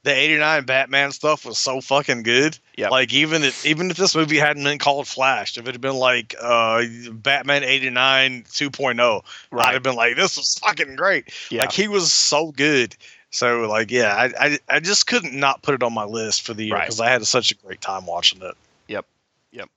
[0.05, 2.59] the '89 Batman stuff was so fucking good.
[2.77, 2.89] Yeah.
[2.89, 5.97] Like even if even if this movie hadn't been called Flash, if it had been
[5.97, 6.83] like uh
[7.13, 9.67] Batman '89 2.0, right.
[9.67, 11.33] I'd have been like, this was fucking great.
[11.51, 11.61] Yeah.
[11.63, 12.97] Like he was so good.
[13.31, 16.53] So like yeah, I I, I just couldn't not put it on my list for
[16.55, 16.83] the year Right.
[16.87, 18.55] because I had such a great time watching it.
[18.89, 19.07] Yep.
[19.53, 19.69] Yep.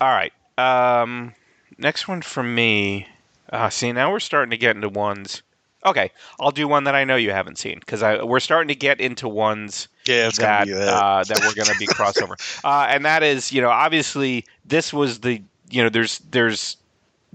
[0.00, 0.32] All right.
[0.56, 1.34] Um,
[1.76, 3.06] next one from me.
[3.50, 5.42] Uh, see, now we're starting to get into ones.
[5.86, 6.10] Okay,
[6.40, 9.28] I'll do one that I know you haven't seen because we're starting to get into
[9.28, 10.68] ones Yeah, that that.
[10.86, 14.92] uh, that we're going to be crossover, uh, and that is, you know, obviously this
[14.92, 16.76] was the, you know, there's there's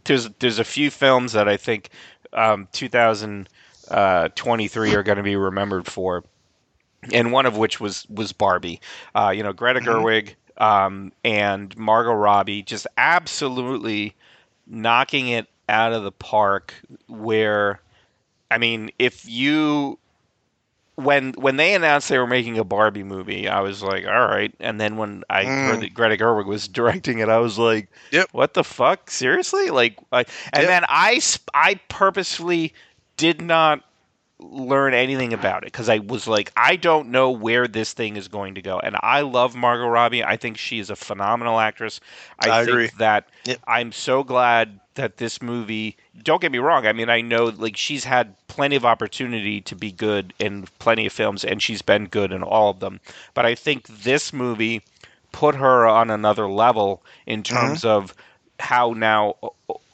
[0.06, 1.90] there's there's a few films that I think
[2.34, 6.24] um, 2023 are going to be remembered for,
[7.12, 8.82] and one of which was was Barbie.
[9.16, 9.82] Uh, you know, Greta Mhm.
[9.82, 14.16] Gerwig um, and Margot Robbie just absolutely
[14.68, 16.74] knocking it out of the park.
[17.08, 17.80] Where,
[18.54, 20.00] I mean, if you
[20.96, 24.54] when when they announced they were making a Barbie movie, I was like, all right.
[24.60, 25.64] And then when I Mm.
[25.66, 28.28] heard that Greta Gerwig was directing it, I was like, Yep.
[28.32, 29.10] what the fuck?
[29.10, 29.70] Seriously?
[29.70, 30.20] Like, I,
[30.54, 30.68] and Yep.
[30.68, 31.20] then I
[31.54, 32.74] I purposefully
[33.18, 33.82] did not
[34.40, 38.28] learn anything about it because I was like, I don't know where this thing is
[38.28, 38.80] going to go.
[38.80, 40.24] And I love Margot Robbie.
[40.24, 42.00] I think she is a phenomenal actress.
[42.40, 42.90] I, I think agree.
[42.98, 43.60] that Yep.
[43.68, 45.98] I'm so glad that this movie.
[46.22, 46.86] Don't get me wrong.
[46.86, 51.06] I mean, I know like she's had plenty of opportunity to be good in plenty
[51.06, 53.00] of films, and she's been good in all of them.
[53.34, 54.84] But I think this movie
[55.32, 57.56] put her on another level in mm-hmm.
[57.56, 58.14] terms of
[58.60, 59.36] how now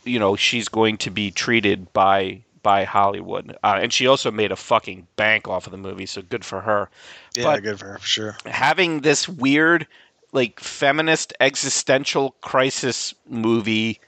[0.03, 3.57] you know she's going to be treated by by Hollywood.
[3.63, 6.61] Uh, and she also made a fucking bank off of the movie, so good for
[6.61, 6.89] her.
[7.35, 8.37] yeah, but- good for her for sure.
[8.45, 9.87] Having this weird
[10.31, 13.99] like feminist existential crisis movie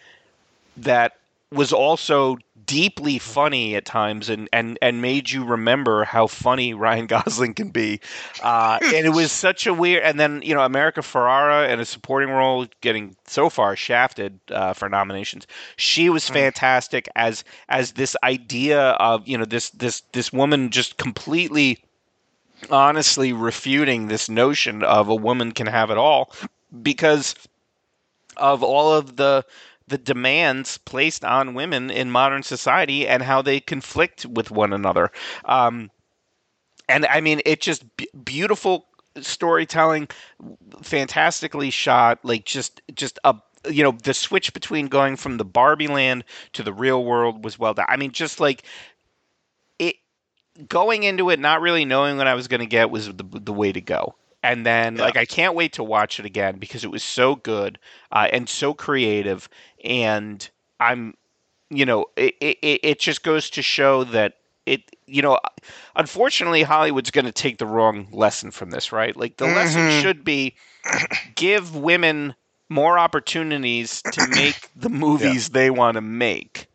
[0.77, 1.17] that
[1.51, 2.37] was also
[2.71, 7.69] deeply funny at times and, and, and made you remember how funny Ryan Gosling can
[7.69, 7.99] be.
[8.41, 10.03] Uh, and it was such a weird.
[10.03, 14.73] And then, you know, America Ferrera in a supporting role getting so far shafted uh,
[14.73, 15.47] for nominations.
[15.75, 16.33] She was Mm.
[16.33, 21.83] fantastic as as this idea of, you know, this this this woman just completely
[22.69, 26.31] honestly refuting this notion of a woman can have it all
[26.81, 27.35] because
[28.37, 29.43] of all of the
[29.91, 35.11] the demands placed on women in modern society and how they conflict with one another.
[35.45, 35.91] Um,
[36.87, 38.87] and I mean, it just b- beautiful
[39.19, 40.07] storytelling,
[40.81, 42.19] fantastically shot.
[42.23, 43.35] Like just just a
[43.69, 46.23] you know the switch between going from the Barbie land
[46.53, 47.85] to the real world was well done.
[47.89, 48.63] I mean, just like
[49.77, 49.95] it
[50.67, 53.53] going into it not really knowing what I was going to get was the the
[53.53, 54.15] way to go.
[54.43, 55.03] And then, Yeah.
[55.03, 57.77] like, I can't wait to watch it again because it was so good
[58.11, 59.47] uh, and so creative.
[59.83, 60.47] And
[60.79, 61.15] I'm,
[61.69, 65.39] you know, it, it, it just goes to show that it, you know,
[65.95, 69.15] unfortunately, Hollywood's going to take the wrong lesson from this, right?
[69.15, 70.01] Like, the lesson Mhm.
[70.01, 70.55] should be
[71.35, 72.35] give women
[72.69, 76.67] more opportunities to make the movies they want to make.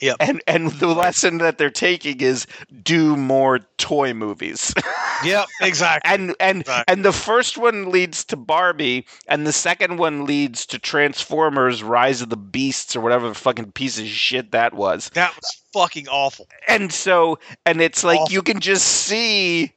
[0.00, 0.16] Yep.
[0.20, 2.46] And and the lesson that they're taking is
[2.82, 4.74] do more toy movies.
[5.22, 6.10] Yep, exactly.
[6.10, 6.84] and and Exactly.
[6.90, 12.22] and the first one leads to Barbie, and the second one leads to Transformers: Rise
[12.22, 15.10] of the Beasts or whatever the fucking piece of shit that was.
[15.12, 16.48] that was fucking awful.
[16.68, 18.32] And so, and it's like Awful.
[18.32, 19.74] you can just see,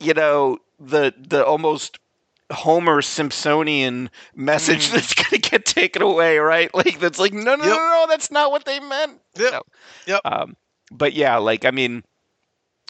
[0.00, 2.00] you know, the the almost
[2.54, 4.92] Homer Simpsonian message Mm.
[4.92, 6.70] that's gonna get taken away, right?
[6.74, 7.76] Like that's like no, no, no, Yep.
[7.76, 9.20] no, that's not what they meant.
[9.36, 9.52] Yep.
[9.52, 9.62] No.
[10.06, 10.20] Yep.
[10.24, 10.56] Um,
[10.92, 12.02] but yeah, like I mean,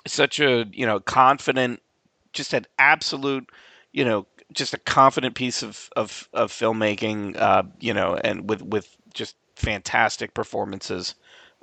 [0.06, 1.80] such a you know confident,
[2.32, 3.48] just an absolute,
[3.92, 8.62] you know, just a confident piece of of of filmmaking, uh, you know, and with
[8.62, 11.14] with just fantastic performances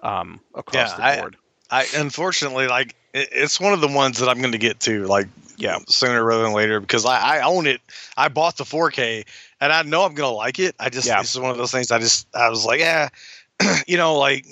[0.04, 1.38] um, across Yeah, the board.
[1.70, 5.28] I unfortunately like it's one of the ones that I'm going to get to like
[5.62, 5.80] Yeah.
[5.88, 7.82] sooner rather than later because I, I own it.
[8.18, 9.26] I bought the 4K
[9.60, 10.76] and I know I'm going to like it.
[10.80, 11.20] I just Yeah.
[11.22, 13.10] this is one of those things I just I was like yeah,
[13.88, 14.46] you know like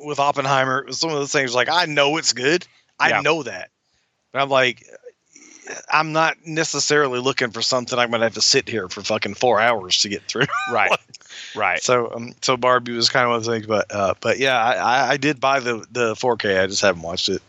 [0.00, 2.66] with Oppenheimer it was some of those things like I know it's good.
[2.98, 3.20] I Yeah.
[3.20, 3.70] know that,
[4.32, 4.86] but I'm like
[5.90, 9.60] I'm not necessarily looking for something I'm gonna have to sit here for fucking four
[9.60, 10.46] hours to get through.
[10.72, 10.98] Right.
[11.54, 11.82] right.
[11.82, 14.56] So um, so Barbie was kind of one of those things, but uh, but yeah,
[14.62, 16.62] I, I, I did buy the the 4K.
[16.62, 17.42] I just haven't watched it.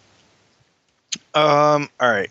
[1.33, 1.89] Um.
[1.99, 2.29] All right.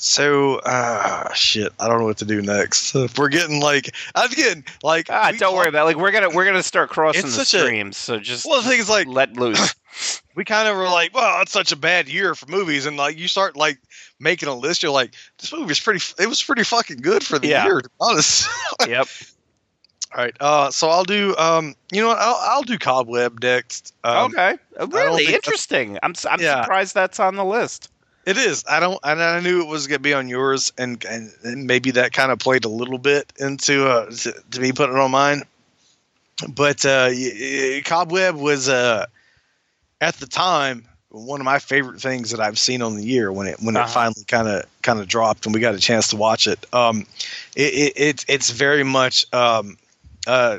[0.00, 2.94] So uh shit, I don't know what to do next.
[3.18, 5.86] We're getting like I'm getting like Ah, don't worry about it.
[5.86, 8.68] Like we're gonna we're gonna start crossing the such a- streams, so just Well, the
[8.68, 9.74] thing is like let loose.
[10.36, 13.18] we kind of were like, well, it's such a bad year for movies, and like
[13.18, 13.80] you start like
[14.20, 16.00] making a list, you're like, this movie's pretty.
[16.16, 17.64] It was pretty fucking good for the Yeah.
[17.64, 18.48] year, to be honest.
[18.88, 19.08] yep.
[20.14, 21.36] All right, uh, so I'll do.
[21.36, 22.18] Um, you know what?
[22.18, 23.94] I'll, I'll do Cobweb next.
[24.04, 24.56] Um, okay.
[24.78, 25.98] Really interesting.
[26.02, 26.62] I'm I'm Yeah.
[26.62, 27.90] surprised that's on the list.
[28.24, 28.64] It is.
[28.68, 28.98] I don't.
[29.04, 32.32] And I knew it was gonna be on yours, and and, and maybe that kind
[32.32, 35.42] of played a little bit into uh, to, to me putting it on mine.
[36.48, 37.10] But uh,
[37.84, 39.06] Cobweb was uh,
[40.00, 43.46] at the time one of my favorite things that I've seen on the year when
[43.46, 43.84] it when Uh-huh.
[43.84, 46.64] it finally kind of kind of dropped and we got a chance to watch it.
[46.72, 47.06] Um,
[47.56, 49.76] it, it it's it's very much um,
[50.28, 50.58] uh,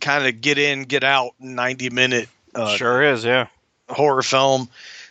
[0.00, 3.24] kind of get in get out ninety minute uh, sure is.
[3.24, 3.46] Yeah.
[3.88, 4.68] horror film,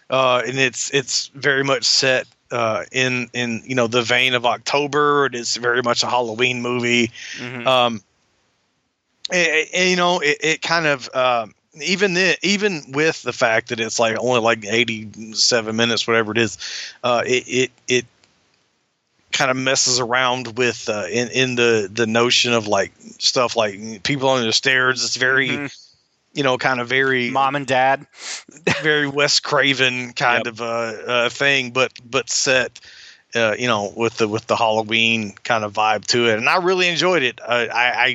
[0.09, 4.45] uh, and it's it's very much set uh, in in you know the vein of
[4.45, 5.25] October.
[5.25, 7.11] It is very much a Halloween movie.
[7.37, 7.65] Mhm.
[7.65, 8.01] Um,
[9.29, 13.69] and, and, you know, it, it kind of um, even the, even with the fact
[13.69, 16.57] that it's like only like eighty seven minutes, whatever it is,
[17.03, 18.05] uh, it it it
[19.37, 24.01] kind of messes around with uh, in in the the notion of like stuff like
[24.03, 25.03] people on the stairs.
[25.05, 25.77] It's very Mhm.
[26.33, 28.05] you know kind of very Mom and dad.
[28.81, 30.53] very Wes Craven kind Yep.
[30.53, 32.79] of uh, uh, thing, but but set,
[33.35, 36.57] uh, you know, with the with the Halloween kind of vibe to it, and I
[36.57, 37.39] really enjoyed it.
[37.41, 38.07] Uh, I, I,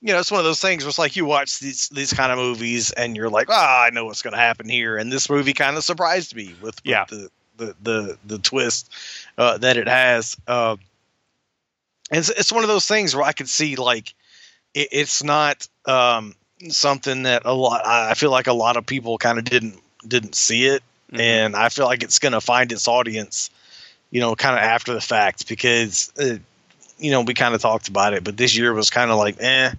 [0.00, 2.32] you know, it's one of those things where it's like you watch these these kind
[2.32, 5.28] of movies, and you're like, ah, I know what's going to happen here, and this
[5.28, 7.04] movie kind of surprised me with, with Yeah.
[7.08, 8.90] the, the the the twist
[9.38, 10.36] uh, that it has.
[10.46, 10.76] Uh,
[12.10, 14.12] and it's it's one of those things where I could see like
[14.74, 15.66] it, it's not.
[15.86, 16.34] Um,
[16.70, 20.34] something that a lot I feel like a lot of people kind of didn't didn't
[20.34, 20.82] see it
[21.12, 21.20] Mhm.
[21.20, 23.50] and I feel like it's going to find its audience
[24.10, 26.38] you know kind of after the fact because uh,
[26.98, 29.36] you know we kind of talked about it but this year was kind of like
[29.38, 29.70] eh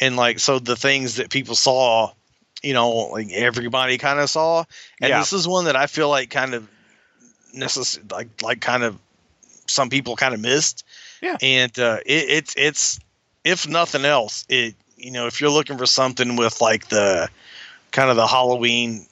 [0.00, 2.12] and like so the things that people saw
[2.62, 4.62] you know like everybody kind of saw
[5.00, 5.18] and Yeah.
[5.18, 6.68] this is one that I feel like kind of
[7.54, 8.98] necess- like like kind of
[9.66, 10.84] some people kind of missed
[11.20, 11.36] Yeah.
[11.40, 13.00] and uh it, it's it's
[13.44, 17.28] if nothing else it you know if you're looking for something with like the
[17.90, 19.06] kind of the halloween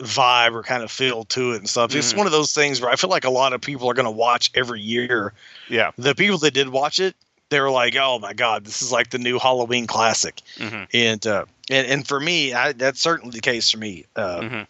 [0.00, 2.18] vibe or kind of feel to it and stuff it's Mhm.
[2.18, 4.10] one of those things where i feel like a lot of people are going to
[4.10, 5.32] watch every year
[5.68, 5.90] Yeah.
[5.98, 7.14] the people that did watch it
[7.50, 11.26] they were like oh my god this is like the new halloween classic hmm and
[11.26, 14.62] uh and, and for me I, that's certainly the case for me uh hmm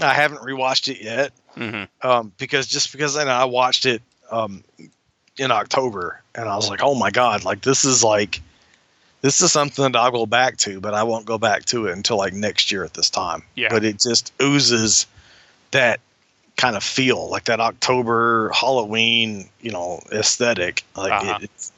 [0.00, 4.62] i haven't rewatched it yet hmm um, because just because then I watched it um,
[5.38, 8.40] in October and I was like, oh my god, like this is like
[9.22, 11.92] this is something that I'll go back to, but I won't go back to it
[11.92, 13.42] until like next year at this time.
[13.54, 13.68] Yeah.
[13.70, 15.06] But it just oozes
[15.70, 16.00] that
[16.58, 20.84] kind of feel, like that October Halloween, you know, aesthetic.
[20.94, 21.38] Like Uh-huh.
[21.40, 21.72] it, it's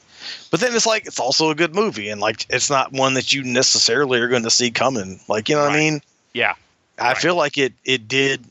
[0.51, 3.31] but then it's like it's also a good movie and like it's not one that
[3.31, 5.21] you necessarily are going to see coming.
[5.29, 6.01] Like, you know what I mean?
[6.33, 6.55] Yeah.
[6.99, 7.17] I Right.
[7.17, 8.43] feel like it it did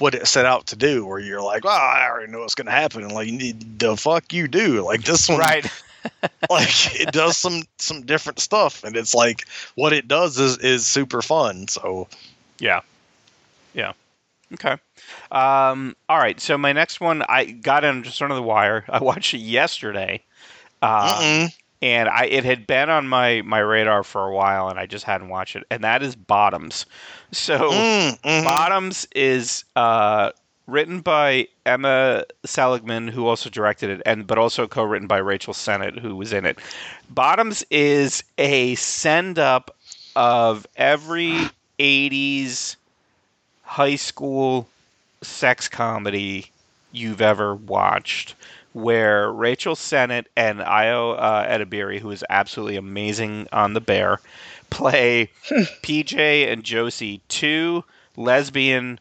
[0.00, 2.66] what it set out to do, where you're like, oh, I already know what's going
[2.66, 5.66] to happen, and like, you need the fuck you do, like this one, Right.
[6.50, 10.86] like it does some some different stuff, and it's like what it does is is
[10.86, 11.68] super fun.
[11.68, 12.08] So
[12.58, 12.80] Yeah.
[13.74, 13.92] Yeah.
[14.54, 14.76] Okay.
[15.30, 16.40] Um, all right.
[16.40, 18.84] So my next one, I got in just under the wire.
[18.88, 20.22] I watched it yesterday,
[20.80, 21.54] uh, mm-mm.
[21.80, 25.04] And I it had been on my my radar for a while, and I just
[25.04, 25.64] hadn't watched it.
[25.70, 26.86] And that is Bottoms.
[27.30, 28.44] So Mm, mhm.
[28.44, 30.30] Bottoms is uh,
[30.66, 35.98] written by Emma Seligman, who also directed it, and but also co-written by Rachel Sennott,
[35.98, 36.58] who was in it.
[37.10, 39.76] Bottoms is a send up
[40.16, 42.76] of every '80s
[43.62, 44.66] high school
[45.22, 46.46] sex comedy
[46.92, 48.34] you've ever watched.
[48.78, 54.20] Where Rachel Sennott and Ayo uh, Edebiri, who is absolutely amazing on The Bear,
[54.70, 55.30] play
[55.82, 57.82] PJ and Josie, two
[58.16, 59.00] lesbian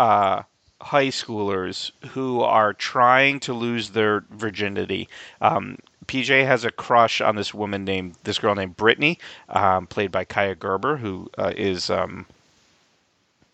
[0.00, 0.42] uh,
[0.80, 5.08] high schoolers who are trying to lose their virginity.
[5.40, 10.10] Um, PJ has a crush on this woman named this girl named Brittany, um, played
[10.10, 12.26] by Kaia Gerber, who uh, is um,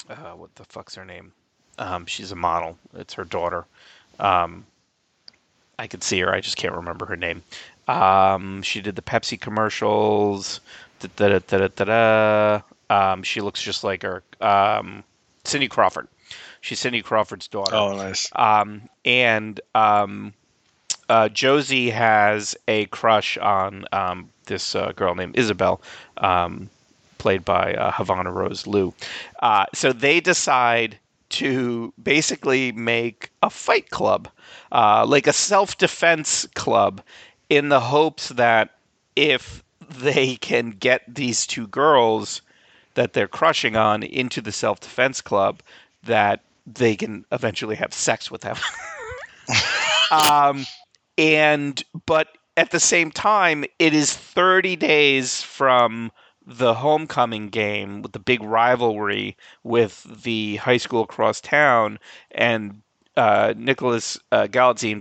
[0.08, 1.32] uh, what the fuck's her name?
[1.78, 2.78] Um, she's a model.
[2.94, 3.66] It's her daughter.
[4.18, 4.64] Um,
[5.78, 6.32] I could see her.
[6.32, 7.42] I just can't remember her name.
[7.86, 10.60] Um, she did the Pepsi commercials.
[11.16, 12.60] Da, da, da.
[12.90, 14.22] Um, she looks just like her.
[14.40, 15.04] Um,
[15.44, 16.08] Cindy Crawford.
[16.60, 17.74] She's Cindy Crawford's daughter.
[17.74, 18.28] Oh, nice.
[18.34, 20.34] Um, and um,
[21.08, 25.80] uh, Josie has a crush on um, this uh, girl named Isabel,
[26.18, 26.68] um,
[27.18, 28.92] played by uh, Havana Rose Liu.
[29.40, 30.98] Uh, so they decide
[31.30, 34.28] to basically make a fight club,
[34.72, 37.02] uh, like a self defense club,
[37.48, 38.70] in the hopes that
[39.16, 42.42] if they can get these two girls
[42.94, 45.60] that they're crushing on into the self defense club,
[46.04, 48.56] that they can eventually have sex with them.
[50.10, 50.66] um,
[51.16, 56.10] and but at the same time, it is 30 days from
[56.48, 61.98] the homecoming game with the big rivalry with the high school across town,
[62.30, 62.82] and
[63.18, 64.46] uh, Nicholas uh,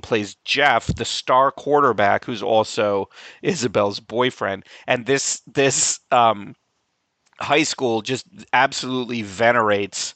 [0.01, 3.09] plays Jeff, the star quarterback, who's also
[3.43, 4.65] Isabel's boyfriend.
[4.87, 6.55] And this this um,
[7.39, 10.15] high school just absolutely venerates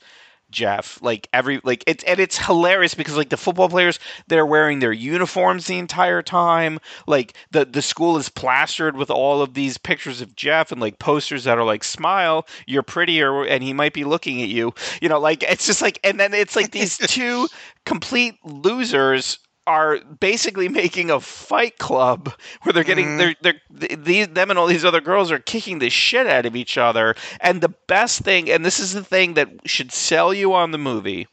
[0.52, 1.02] Jeff.
[1.02, 4.92] Like every like it's and it's hilarious because like the football players they're wearing their
[4.92, 6.80] uniforms the entire time.
[7.08, 11.00] Like the the school is plastered with all of these pictures of Jeff and like
[11.00, 14.74] posters that are like smile, you're prettier and he might be looking at you.
[15.02, 17.48] You know, like it's just like and then it's like these two
[17.86, 22.34] complete losers are basically making a fight club
[22.64, 23.18] where they're getting Mhm.
[23.18, 23.36] they're
[23.70, 26.78] they're these them and all these other girls are kicking the shit out of each
[26.78, 27.16] other.
[27.40, 30.78] And the best thing and this is the thing that should sell you on the
[30.80, 31.28] movie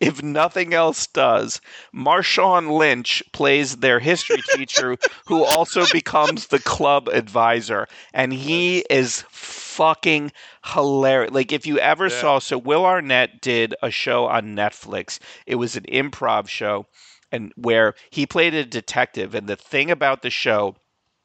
[0.00, 1.60] if nothing else does
[1.94, 7.86] marshawn lynch plays their history teacher who also becomes the club advisor.
[8.14, 10.32] And he is fucking
[10.66, 12.20] hilarious like if you ever Yeah.
[12.20, 15.18] saw so will arnett did a show on netflix.
[15.46, 16.86] It was an improv show
[17.32, 20.76] and where he played a detective and the thing about the show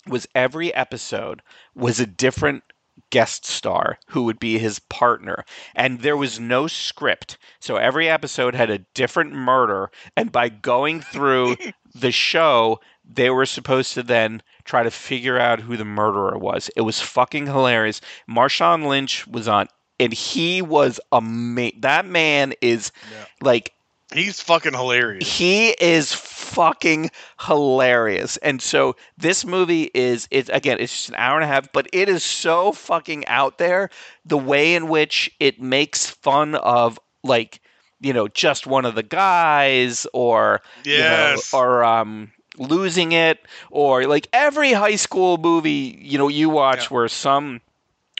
[0.07, 1.41] was every episode
[1.75, 2.63] was a different
[3.09, 5.43] guest star who would be his partner
[5.75, 7.37] and there was no script.
[7.59, 11.57] So every episode had a different murder and by going through
[11.95, 16.69] the show they were supposed to then try to figure out who the murderer was.
[16.75, 18.01] It was fucking hilarious.
[18.29, 19.67] Marshawn lynch was on
[19.99, 23.25] and he was amazing that man is Yeah.
[23.41, 23.73] like
[24.15, 25.27] He's fucking hilarious.
[25.37, 27.11] he is fucking
[27.41, 28.37] hilarious.
[28.37, 31.87] And so this movie is it's again, it's just an hour and a half, but
[31.93, 33.89] it is so fucking out there.
[34.25, 37.61] The way in which it makes fun of like,
[38.01, 43.39] you know, just one of the guys or you know, or um losing it
[43.69, 46.87] or like every high school movie, you know, you watch Yeah.
[46.95, 47.61] where some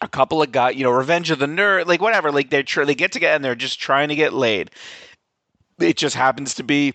[0.02, 2.84] a couple of guys, you know, Revenge of the Nerd, like whatever, like they're tr-
[2.84, 4.72] they get together and they're just trying to get laid.
[5.80, 6.94] It just happens to be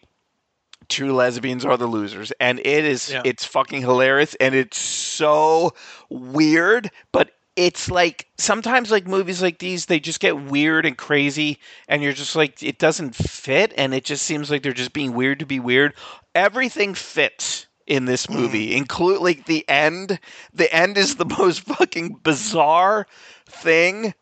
[0.88, 3.22] two lesbians are the losers, and it is Yeah.
[3.24, 5.74] it's fucking hilarious and it's so
[6.08, 11.58] weird, but it's like sometimes like movies like these they just get weird and crazy
[11.88, 15.12] and you're just like it doesn't fit and it just seems like they're just being
[15.14, 15.92] weird to be weird
[16.34, 18.34] everything fits in this Mm.
[18.36, 20.20] movie include like the end
[20.54, 23.06] the end is the most fucking bizarre
[23.46, 24.14] thing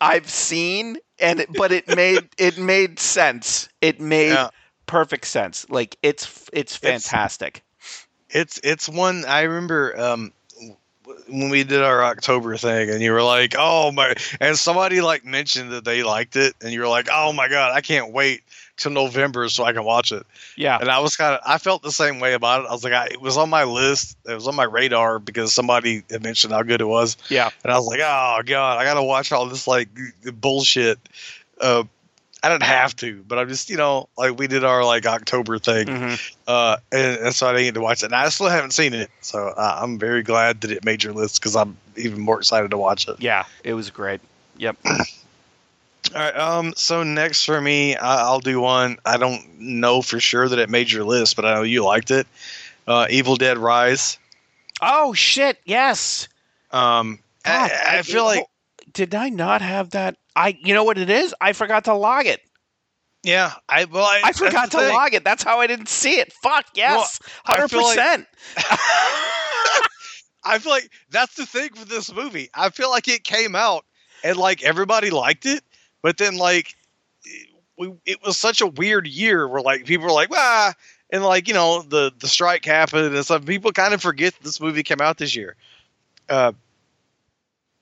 [0.00, 4.48] i've seen and it, but it made it made sense it made Yeah.
[4.86, 7.62] perfect sense like it's it's It's- fantastic
[8.30, 10.32] It's it's one I remember um
[11.28, 15.24] when we did our October thing and you were like, "Oh my." And somebody like
[15.24, 18.42] mentioned that they liked it and you were like, "Oh my god, I can't wait
[18.80, 20.26] till November so I can watch it."
[20.56, 22.68] yeah And I was kind of I felt the same way about it.
[22.68, 24.16] I was like, I, it was on my list.
[24.26, 27.16] It was on my radar because somebody had mentioned how good it was.
[27.28, 29.88] yeah And I was like, "Oh god, I got to watch all this like
[30.34, 30.98] bullshit."
[31.60, 31.84] Uh
[32.42, 35.58] I didn't have to, but I'm just, you know, like we did our like October
[35.58, 36.32] thing, Mhm.
[36.48, 38.06] uh, and, and so I didn't get to watch it.
[38.06, 41.12] And I still haven't seen it, so uh, I'm very glad that it made your
[41.12, 43.16] list because I'm even more excited to watch it.
[43.20, 44.22] yeah it was great
[44.56, 44.74] yep
[46.14, 46.36] All right.
[46.36, 46.72] Um.
[46.76, 48.98] So next for me, I, I'll do one.
[49.04, 52.10] I don't know for sure that it made your list, but I know you liked
[52.10, 52.26] it.
[52.86, 54.18] Uh, Evil Dead Rise.
[54.82, 56.28] oh shit yes
[56.72, 57.18] Um.
[57.44, 58.46] I, God, I feel like
[58.92, 60.16] did I not have that?
[60.34, 61.34] I you know what it is?
[61.40, 62.40] I forgot to log it.
[63.22, 63.52] yeah.
[63.68, 64.88] I well I, I forgot to thing.
[64.92, 65.22] log it.
[65.24, 66.32] That's how I didn't see it.
[66.32, 68.26] Fuck yes, hundred like- percent.
[70.42, 72.48] I feel like that's the thing with this movie.
[72.54, 73.84] I feel like it came out
[74.24, 75.62] and like everybody liked it,
[76.02, 76.74] but then like
[77.24, 77.48] it,
[77.78, 80.74] we, it was such a weird year where like people were like, ah,
[81.10, 83.44] and like you know the the strike happened and stuff.
[83.44, 85.56] People kind of forget this movie came out this year.
[86.28, 86.52] Uh,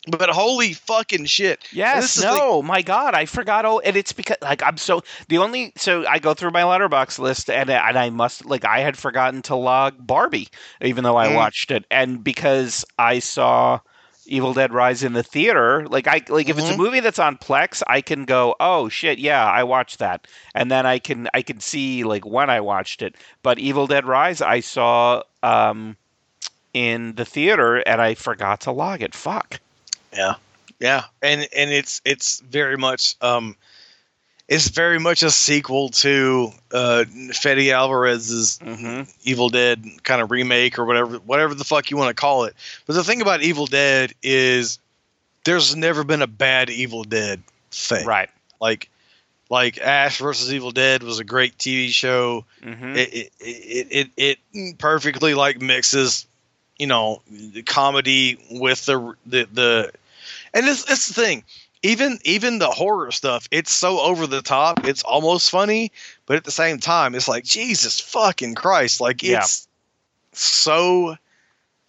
[0.07, 1.62] but holy fucking shit!
[1.71, 5.03] Yes, This is no, my God, I forgot all, and it's because like I'm so
[5.29, 8.81] the only so I go through my Letterboxd list and and I must like I
[8.81, 10.49] had forgotten to log Barbie
[10.81, 11.35] even though I Mm.
[11.35, 13.81] watched it and because I saw
[14.29, 16.79] Evil Dead Rise in the theater, like I like if it's a Mhm.
[16.79, 20.87] movie that's on Plex, I can go, "Oh shit, yeah, I watched that." And then
[20.87, 23.14] I can I can see like when I watched it.
[23.43, 25.97] But Evil Dead Rise I saw um
[26.74, 29.14] in the theater and I forgot to log it.
[29.14, 29.61] Fuck.
[30.12, 30.35] Yeah,
[30.81, 33.57] yeah, and and it's it's very much um,
[34.49, 39.12] it's very much a sequel to uh, Fede Alvarez's Mhm.
[39.22, 42.55] Evil Dead kind of remake or whatever whatever the fuck you want to call it.
[42.86, 44.78] But the thing about Evil Dead is
[45.44, 48.07] there's never been a bad Evil Dead thing.
[48.07, 48.30] Right.
[48.61, 48.88] Like
[49.51, 52.44] like Ash versus Evil Dead was a great TV show.
[52.62, 52.96] Mhm.
[52.96, 56.26] It it, it it it perfectly like mixes
[56.78, 59.92] you know the comedy with the the the
[60.55, 61.44] and it's it's the thing
[61.83, 65.93] even even the horror stuff it's so over the top it's almost funny
[66.26, 69.39] but at the same time it's like jesus fucking christ like Yeah.
[69.39, 69.68] it's
[70.33, 71.16] so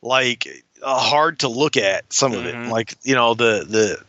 [0.02, 0.48] like
[0.82, 2.68] uh, hard to look at some of Mhm.
[2.68, 4.04] it like you know the the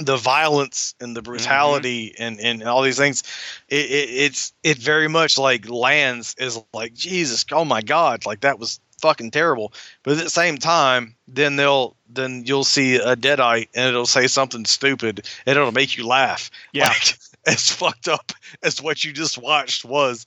[0.00, 3.22] the violence and the brutality and, and all these things
[3.68, 8.40] it, it it's it very much like lands is like jesus oh my god like
[8.40, 9.74] that was fucking terrible.
[10.02, 14.26] But at the same time then they'll then you'll see a deadite and it'll say
[14.26, 16.50] something stupid and it'll make you laugh.
[16.72, 16.88] Yeah.
[16.88, 18.32] like, as fucked up
[18.62, 20.24] as what you just watched was.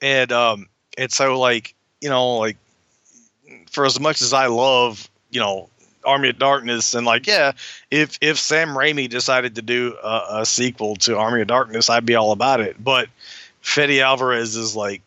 [0.00, 2.56] And um and so like you know like
[3.70, 5.68] for as much as i love you know
[6.04, 7.52] army of darkness and like yeah
[7.90, 12.06] if if sam raimi decided to do a, a sequel to army of darkness i'd
[12.06, 12.82] be all about it.
[12.82, 13.08] But
[13.62, 15.02] fede alvarez is like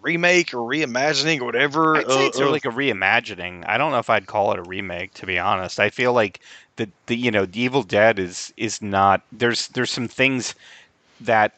[0.00, 3.64] remake or reimagining or whatever I'd say uh, it's of- like a reimagining.
[3.66, 5.78] I don't know if I'd call it a remake, to be honest.
[5.80, 6.40] I feel like
[6.76, 9.22] the the you know, the Evil Dead is is not.
[9.32, 10.54] There's there's some things
[11.20, 11.54] that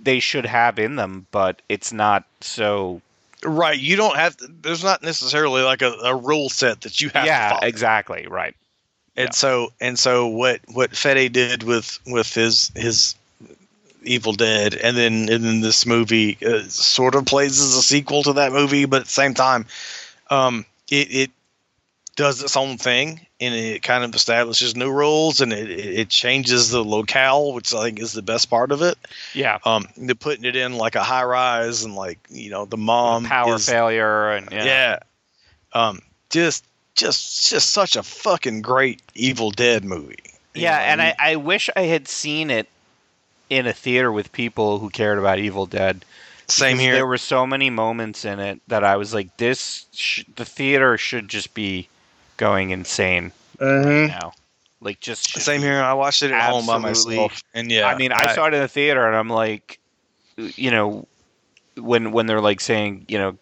[0.00, 3.00] they should have in them, but it's not so.
[3.42, 7.08] right you don't have to, there's not necessarily like a, a rule set that you
[7.10, 8.26] have to yeah, exactly.
[8.28, 8.54] Right.
[9.16, 9.32] and Yeah.
[9.32, 13.14] so and so what what Fede did with with his his
[14.04, 18.22] Evil Dead, and then and then this movie uh, sort of plays as a sequel
[18.24, 19.66] to that movie, but at the same time,
[20.30, 21.30] um, it, it
[22.16, 26.08] does its own thing and it kind of establishes new rules and it, it it
[26.08, 28.96] changes the locale, which I think is the best part of it.
[29.34, 29.58] Yeah.
[29.64, 33.24] Um, they're putting it in like a high rise and like you know the mom
[33.24, 34.64] Power is, failure and yeah.
[34.64, 34.98] yeah.
[35.72, 36.00] Um,
[36.30, 40.16] just just just such a fucking great Evil Dead movie.
[40.54, 42.68] You Yeah, know, and I, I wish I had seen it
[43.50, 46.04] in a theater with people who cared about Evil Dead.
[46.46, 46.92] same here.
[46.92, 50.98] There were so many moments in it that I was like, "This, sh- the theater
[50.98, 51.88] should just be
[52.36, 54.08] going insane Mhm.
[54.08, 54.32] now."
[54.80, 55.82] Like, just Same here.
[55.82, 58.60] I watched it at home by myself, and yeah, I mean, I saw it in
[58.60, 59.78] the theater, and I'm like,
[60.36, 61.08] you know,
[61.78, 63.38] when when they're like saying, you know,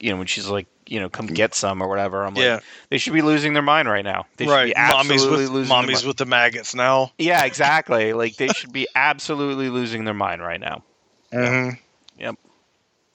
[0.00, 2.98] you know, when she's like, you know, come get some or whatever, I'm like, they
[2.98, 4.26] should be losing their mind right now.
[4.36, 4.74] They should right.
[4.74, 6.06] be Mommy's absolutely with losing their mommy's mind.
[6.06, 7.12] with the maggots now.
[7.18, 8.12] Yeah, exactly.
[8.12, 10.82] like they should be absolutely losing their mind right now.
[11.32, 11.76] Mm-hmm.
[12.18, 12.36] Yep.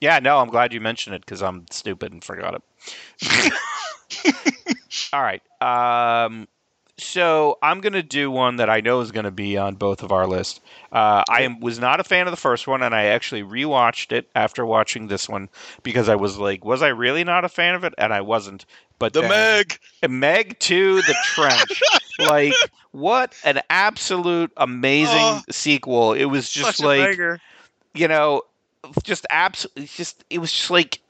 [0.00, 2.60] Yeah, no, I'm glad you mentioned it because I'm stupid and forgot
[3.22, 3.52] it.
[5.12, 5.42] All right.
[5.62, 6.48] Um,
[6.98, 10.26] so I'm gonna do one that I know is gonna be on both of our
[10.26, 10.60] lists.
[10.92, 14.12] Uh, I am, was not a fan of the first one, and I actually rewatched
[14.12, 15.48] it after watching this one
[15.82, 17.94] because I was like, was I really not a fan of it?
[17.98, 18.66] And I wasn't.
[18.98, 19.78] But The then- Meg.
[20.10, 21.82] Meg to the Trench.
[22.18, 22.52] like,
[22.90, 26.14] what an absolute amazing Oh, sequel!
[26.14, 27.18] It was just like
[27.94, 28.42] you know,
[29.04, 31.00] just absolutely, just it was just like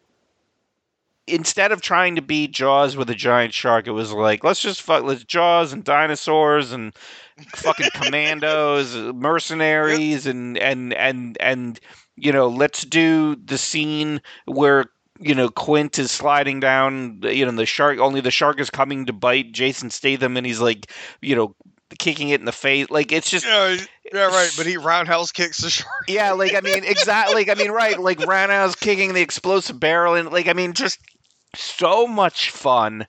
[1.28, 4.82] instead of trying to be Jaws with a giant shark, it was like let's just
[4.82, 6.94] fuck, let's Jaws and dinosaurs and
[7.56, 11.80] fucking commandos, uh, mercenaries, and and and and
[12.16, 14.86] you know, let's do the scene where
[15.20, 17.98] you know Quint is sliding down, you know, the shark.
[17.98, 20.90] Only the shark is coming to bite Jason Statham, and he's like,
[21.20, 21.55] you know,
[21.98, 22.90] kicking it in the face.
[22.90, 23.76] Like it's just Yeah,
[24.12, 24.50] yeah, right.
[24.56, 26.05] But he roundhouse kicks the shark.
[26.09, 27.34] yeah, like I mean, exactly.
[27.34, 27.98] Like I mean, right?
[27.98, 30.98] Like roundhouse kicking the explosive barrel, and like I mean, just
[31.59, 33.06] so much fun,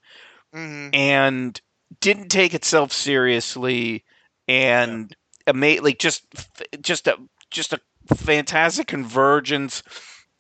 [0.53, 0.89] Mm-hmm.
[0.93, 1.61] and
[2.01, 4.03] didn't take itself seriously,
[4.47, 5.15] and
[5.45, 6.23] ama- like just
[6.81, 7.17] just a
[7.51, 7.79] just a
[8.15, 9.83] fantastic convergence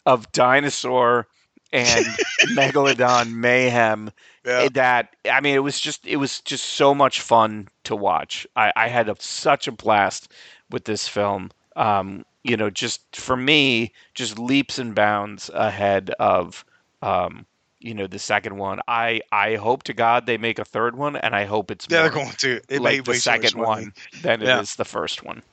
[0.05, 1.27] of dinosaur
[1.71, 2.05] and
[2.55, 4.09] megalodon mayhem
[4.43, 4.69] Yeah.
[4.73, 8.47] that I mean, it was just it was just so much fun to watch.
[8.55, 10.31] I, I had a, such a blast
[10.71, 11.51] with this film.
[11.75, 16.65] Um, you know, just for me, just leaps and bounds ahead of
[17.03, 17.45] um,
[17.79, 18.79] you know, the second one.
[18.87, 22.01] I I hope to God they make a third one, and I hope it's Yeah,
[22.01, 22.61] they're going to.
[22.69, 25.43] It like the way too much second one than it is the first one.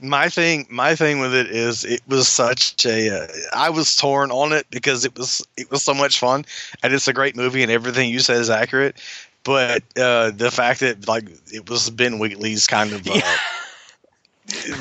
[0.00, 4.30] my thing my thing with it is it was such a uh, I was torn
[4.30, 6.44] on it because it was it was so much fun
[6.82, 8.96] and it's a great movie and everything you said is accurate
[9.44, 13.36] but uh the fact that like it was Ben Wheatley's kind of uh, Yeah.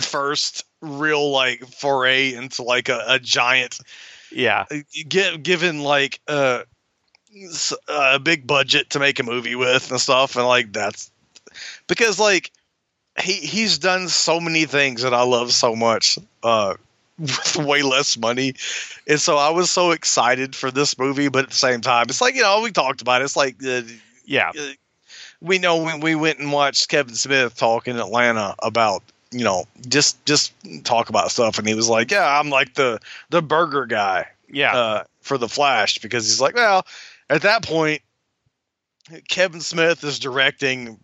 [0.02, 3.80] first real like foray into like a, a giant
[4.32, 4.66] Yeah.
[5.08, 6.64] gi- given like uh
[7.88, 11.12] a big budget to make a movie with and stuff and like that's
[11.88, 12.52] because like
[13.20, 16.76] he he's done so many things that I love so much uh
[17.20, 18.54] with way less money
[19.08, 22.22] and so I was so excited for this movie but at the same time it's
[22.22, 23.82] like you know we talked about it it's like uh,
[24.26, 24.52] Yeah.
[25.42, 29.66] we know when we went and watched Kevin Smith talk in Atlanta about you know
[29.88, 30.54] just just
[30.84, 33.00] talk about stuff and he was like yeah I'm like the
[33.30, 34.74] the burger guy Yeah.
[34.76, 36.84] uh, for the Flash because he's like, well,
[37.32, 38.02] at that point,
[39.30, 41.00] Kevin Smith is directing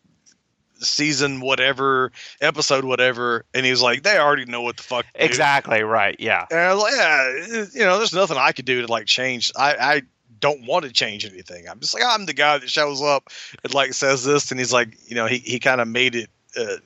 [0.80, 5.06] season whatever, episode whatever, and he's like, they already know what the fuck.
[5.14, 5.26] to do.
[5.26, 5.82] exactly.
[5.84, 6.16] Right.
[6.20, 6.46] Yeah.
[6.52, 9.52] And I was like, yeah, you know, there's nothing I could do to like change.
[9.58, 10.02] I, I
[10.40, 11.68] don't want to change anything.
[11.68, 13.30] I'm just like, I'm the guy that shows up
[13.64, 16.30] and like says this, and he's like, you know, he he kind of made it.
[16.56, 16.78] Uh,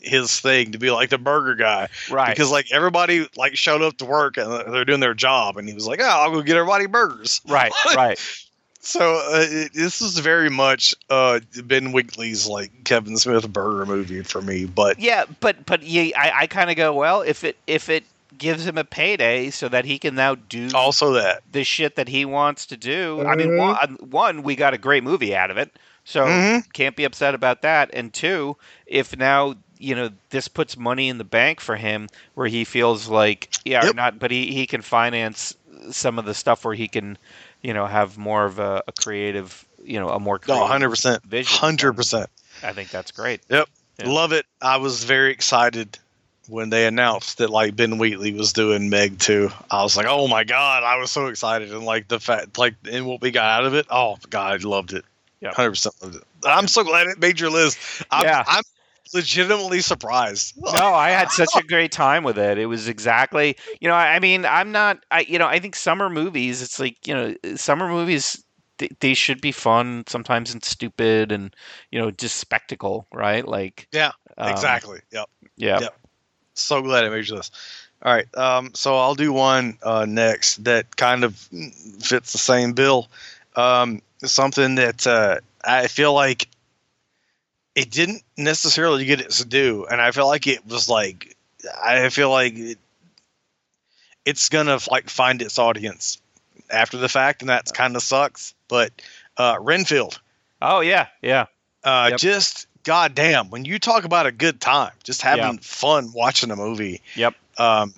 [0.00, 2.30] his thing to be like the burger guy Right.
[2.30, 5.74] because like everybody like showed up to work and they're doing their job and he
[5.74, 7.72] was like oh i'll go get everybody burgers right.
[7.96, 8.18] Right.
[8.80, 14.22] So uh, it, this is very much uh ben Wheatley's like kevin smith burger movie
[14.22, 17.56] for me but Yeah, but but yeah, I, I kind of go well if it
[17.66, 18.04] if it
[18.38, 22.08] gives him a payday so that he can now do also that the shit that
[22.08, 23.22] he wants to do.
[23.26, 25.70] I mean, one, one we got a great movie out of it,
[26.04, 26.72] so Mhm.
[26.72, 27.90] can't be upset about that.
[27.92, 32.46] And two, if now you know this puts money in the bank for him, where
[32.48, 33.94] he feels like yeah, Yep.
[33.94, 35.54] not, but he he can finance
[35.90, 37.16] some of the stuff where he can,
[37.62, 41.22] you know, have more of a, a creative, you know, a more no creative 100%
[41.24, 41.58] vision.
[41.58, 42.26] 100%
[42.62, 43.40] I think that's great.
[43.48, 43.68] yep
[43.98, 44.08] Yeah.
[44.10, 45.98] love it i was very excited
[46.48, 50.26] when they announced that like ben wheatley was doing meg 2 i was like oh
[50.28, 53.44] my god i was so excited and like the fact like and what we got
[53.46, 55.04] out of it oh god i loved it
[55.40, 55.52] Yeah.
[55.52, 57.78] 100% loved it i'm so glad it made your list
[58.10, 58.42] i'm, Yeah.
[58.46, 58.62] I'm
[59.14, 62.58] legitimately surprised no, I had such a great time with it.
[62.58, 65.74] It was exactly, you know, I I mean, I'm not, I, you know, I think
[65.76, 68.44] summer movies, it's like, you know, summer movies,
[68.78, 71.54] they, they should be fun sometimes and stupid and,
[71.90, 73.46] you know, just spectacle, right?
[73.46, 75.80] Like, Yeah, um, exactly yep Yeah.
[75.80, 75.98] Yep.
[76.54, 77.56] so glad I made your list.
[78.02, 81.34] All right, um, so I'll do one uh, next that kind of
[82.00, 83.08] fits the same bill.
[83.56, 86.48] Um, something that uh, I feel like
[87.74, 91.36] it didn't necessarily get its due, and I feel like it was like
[91.82, 92.78] I feel like it,
[94.24, 96.18] it's gonna like find its audience
[96.70, 98.54] after the fact, and that kind of sucks.
[98.68, 98.92] But
[99.36, 100.20] uh, Renfield,
[100.62, 101.06] Oh, yeah.
[101.22, 101.46] Yeah.
[101.84, 102.20] uh, Yep.
[102.20, 105.60] just goddamn, when you talk about a good time, just having Yeah.
[105.62, 107.00] fun watching a movie.
[107.14, 107.34] Yep.
[107.58, 107.94] Um,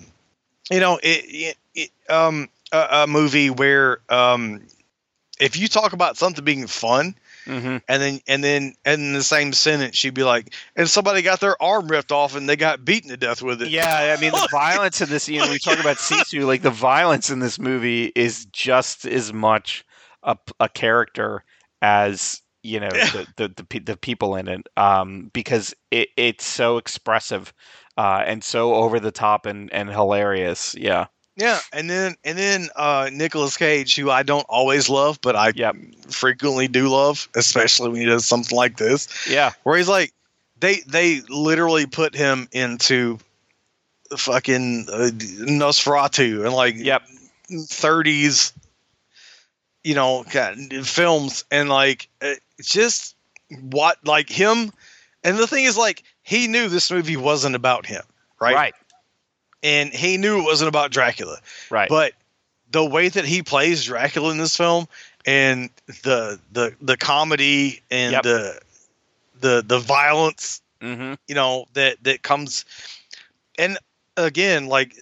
[0.71, 4.61] you know, it, it, it um, a, a movie where um,
[5.39, 9.23] if you talk about something being fun, hmm and then and then and in the
[9.23, 12.85] same sentence she'd be like, and somebody got their arm ripped off and they got
[12.85, 13.69] beaten to death with it.
[13.69, 14.15] Yeah.
[14.17, 17.29] I mean, the violence in this, you know, we talk about Sisu, like the violence
[17.29, 19.85] in this movie is just as much
[20.23, 21.43] a, a character
[21.81, 26.77] as you know the, the the the people in it um because it it's so
[26.77, 27.53] expressive
[27.97, 32.69] uh and so over the top and and hilarious yeah Yeah, and then and then
[32.75, 35.75] uh Nicolas Cage, who I don't always love, but I Yep.
[36.09, 39.07] frequently do love, especially when he does something like this.
[39.29, 40.13] yeah where he's like
[40.59, 43.17] they they literally put him into
[44.15, 45.09] fucking uh,
[45.49, 47.01] Nosferatu and like yep
[47.49, 48.53] 30s
[49.83, 50.23] you know
[50.83, 53.15] films and like uh, just
[53.71, 54.71] what like him
[55.23, 58.03] and the thing is like he knew this movie wasn't about him
[58.39, 58.75] right, right
[59.63, 61.39] and he knew it wasn't about Dracula.
[61.69, 61.89] Right.
[61.89, 62.13] But
[62.71, 64.87] the way that he plays Dracula in this film
[65.25, 65.69] and
[66.03, 68.23] the the the comedy and Yep.
[68.23, 68.59] the
[69.39, 72.65] the the violence hmm you know that that comes
[73.57, 73.77] and
[74.17, 74.95] again like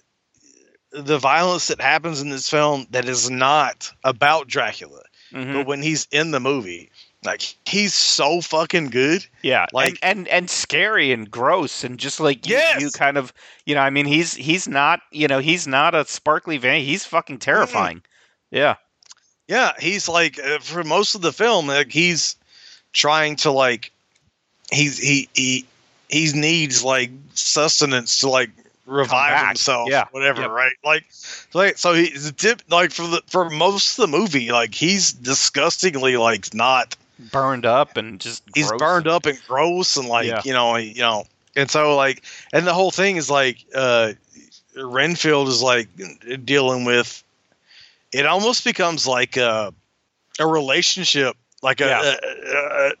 [0.92, 5.02] the violence that happens in this film that is not about Dracula
[5.32, 6.90] hmm but when he's in the movie
[7.24, 9.24] like he's so fucking good.
[9.42, 12.80] Yeah like- and, and and scary and gross and just like you, Yes!
[12.80, 13.32] you kind of
[13.66, 16.80] you know i mean he's he's not you know he's not a sparkly van.
[16.82, 18.02] He's fucking terrifying.
[18.50, 18.76] Yeah.
[19.48, 22.36] Yeah he's like uh, for most of the film like he's
[22.92, 23.92] trying to like
[24.70, 25.66] he's he he
[26.08, 28.50] he needs like sustenance to like
[28.84, 30.06] revive himself Yeah.
[30.10, 30.50] whatever Yep.
[30.50, 30.72] right?
[30.84, 31.04] Like
[31.54, 35.12] like so he's a tip like for the for most of the movie like he's
[35.12, 36.96] disgustingly like not
[37.30, 38.78] burned up and just he's gross.
[38.78, 40.40] burned up and gross and like Yeah.
[40.44, 41.24] you know you know
[41.54, 42.24] and so like,
[42.54, 44.14] and the whole thing is like, uh,
[44.74, 45.86] Renfield is like
[46.46, 47.22] dealing with.
[48.10, 49.74] It almost becomes like a
[50.40, 52.02] a relationship, like a, Yeah.
[52.02, 52.92] a- a- a-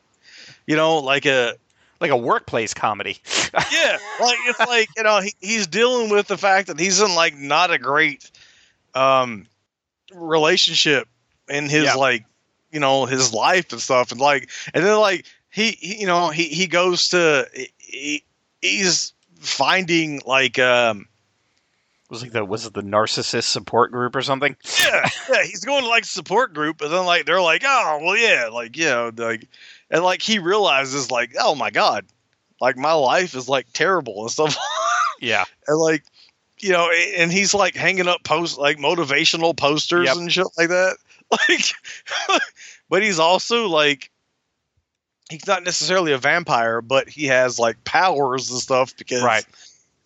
[0.66, 1.54] you know, like a
[2.00, 3.16] like a workplace comedy.
[3.72, 7.14] yeah, like it's like you know he, he's dealing with the fact that he's in
[7.14, 8.30] like not a great
[8.94, 9.46] um
[10.14, 11.08] relationship
[11.48, 11.94] in his Yeah.
[11.94, 12.24] like
[12.72, 16.30] you know his life and stuff and like and then like he, he you know
[16.30, 17.46] he he goes to
[17.78, 18.24] he,
[18.60, 21.06] he's finding like um
[22.10, 24.54] was like the was it the narcissist support group or something?
[24.86, 28.16] yeah yeah he's going to like support group and then like they're like oh well
[28.16, 29.48] yeah like you know like
[29.90, 32.04] and like he realizes like oh my god
[32.60, 34.56] like my life is like terrible and stuff
[35.20, 35.44] Yeah.
[35.68, 36.04] and like
[36.58, 40.16] you know and he's like hanging up post like motivational posters Yep.
[40.16, 40.96] and shit like that
[41.48, 41.64] like
[42.88, 44.10] but he's also like
[45.30, 49.44] he's not necessarily a vampire but he has like powers and stuff because Right.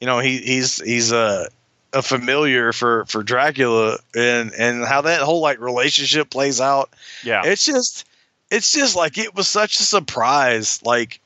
[0.00, 1.48] you know he he's he's a
[1.92, 6.90] a familiar for for Dracula and and how that whole like relationship plays out
[7.24, 7.42] Yeah.
[7.44, 8.04] it's just
[8.50, 11.20] it's just like it was such a surprise like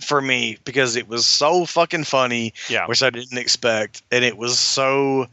[0.00, 2.86] for me because it was so fucking funny Yeah.
[2.86, 5.26] which i didn't expect and it was so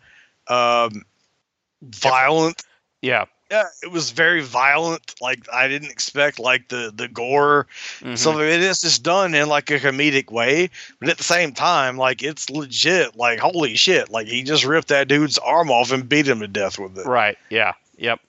[0.48, 1.04] um
[1.82, 2.64] violent
[3.02, 3.26] Yeah.
[3.54, 7.68] Yeah it was very violent like i didn't expect like the the gore
[8.02, 8.18] Mhm.
[8.18, 10.70] so it is just done in like a comedic way
[11.00, 14.88] but at the same time like it's legit like holy shit like he just ripped
[14.90, 17.38] that dude's arm off and beat him to death with it Right.
[17.50, 17.74] Yeah.
[17.98, 18.20] Yep.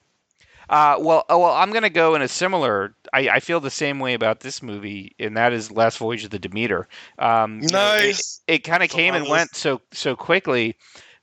[0.69, 2.95] Uh, well, oh, well, I'm going to go in a similar.
[3.13, 6.31] I, I feel the same way about this movie, and that is Last Voyage of
[6.31, 6.87] the Demeter.
[7.19, 9.31] Um, you know, it- nice it, kind of came and list.
[9.31, 10.75] went so so quickly,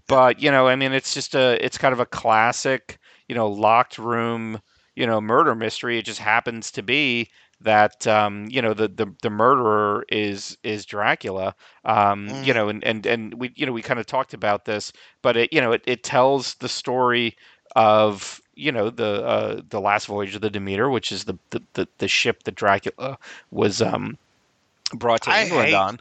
[0.06, 2.98] but you know, I mean, it's just a it's kind of a classic,
[3.32, 4.60] you know, locked room,
[4.94, 5.98] you know, murder mystery.
[5.98, 7.30] It just happens to be
[7.62, 11.54] that um, you know the, the the murderer is is Dracula.
[11.84, 12.54] Um, You Mm.
[12.54, 14.92] know, and and and we you know we kind of talked about this,
[15.22, 17.36] but it you know it, it tells the story
[17.74, 21.62] of you know the uh, the last voyage of the Demeter, which is the the,
[21.72, 23.16] the, the ship that Dracula
[23.50, 24.18] was um,
[24.94, 26.00] brought to I England hate- on.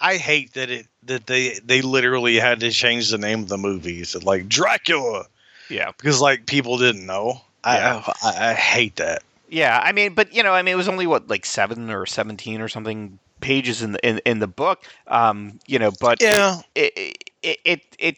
[0.00, 3.56] I hate that it that they they literally had to change the name of the
[3.58, 4.16] movies.
[4.24, 5.26] Like Dracula
[5.68, 5.92] Yeah.
[5.96, 7.40] because like people didn't know.
[7.64, 8.02] I, Yeah.
[8.22, 9.22] I I hate that.
[9.48, 12.06] Yeah, I mean, but you know, I mean, it was only what like seven or
[12.06, 14.84] seventeen or something pages in the in, in the book.
[15.06, 18.16] Um, you know, but Yeah, it, it it it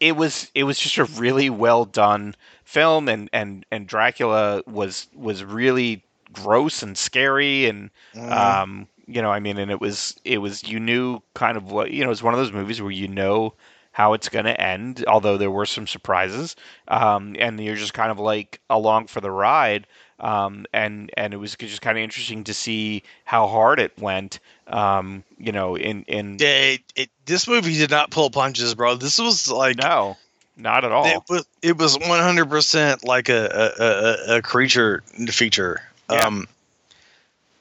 [0.00, 2.34] it was it was just a really well done
[2.64, 8.32] film, and and and Dracula was was really gross and scary, and Mm.
[8.32, 11.90] um, you know, I mean, and it was it was you knew kind of what
[11.90, 13.52] you know, it's one of those movies where you know
[13.96, 16.54] how it's going to end, although there were some surprises,
[16.88, 19.86] um, and you're just kind of like along for the ride.
[20.20, 24.38] Um, and and it was just kind of interesting to see how hard it went.
[24.66, 28.96] Um, you know, in in it, it, this movie did not pull punches, bro.
[28.96, 30.18] This was like no,
[30.58, 31.06] not at all.
[31.06, 35.80] it was it was one hundred percent like a a, a a creature feature.
[36.10, 36.26] Yeah.
[36.26, 36.46] Um,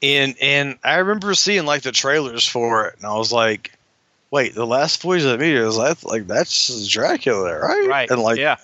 [0.03, 3.72] and and I remember seeing like the trailers for it, and I was like,
[4.36, 8.12] "Wait, the last voyage of the meteor is that like that's Dracula, right?" right?
[8.12, 8.57] And like yeah,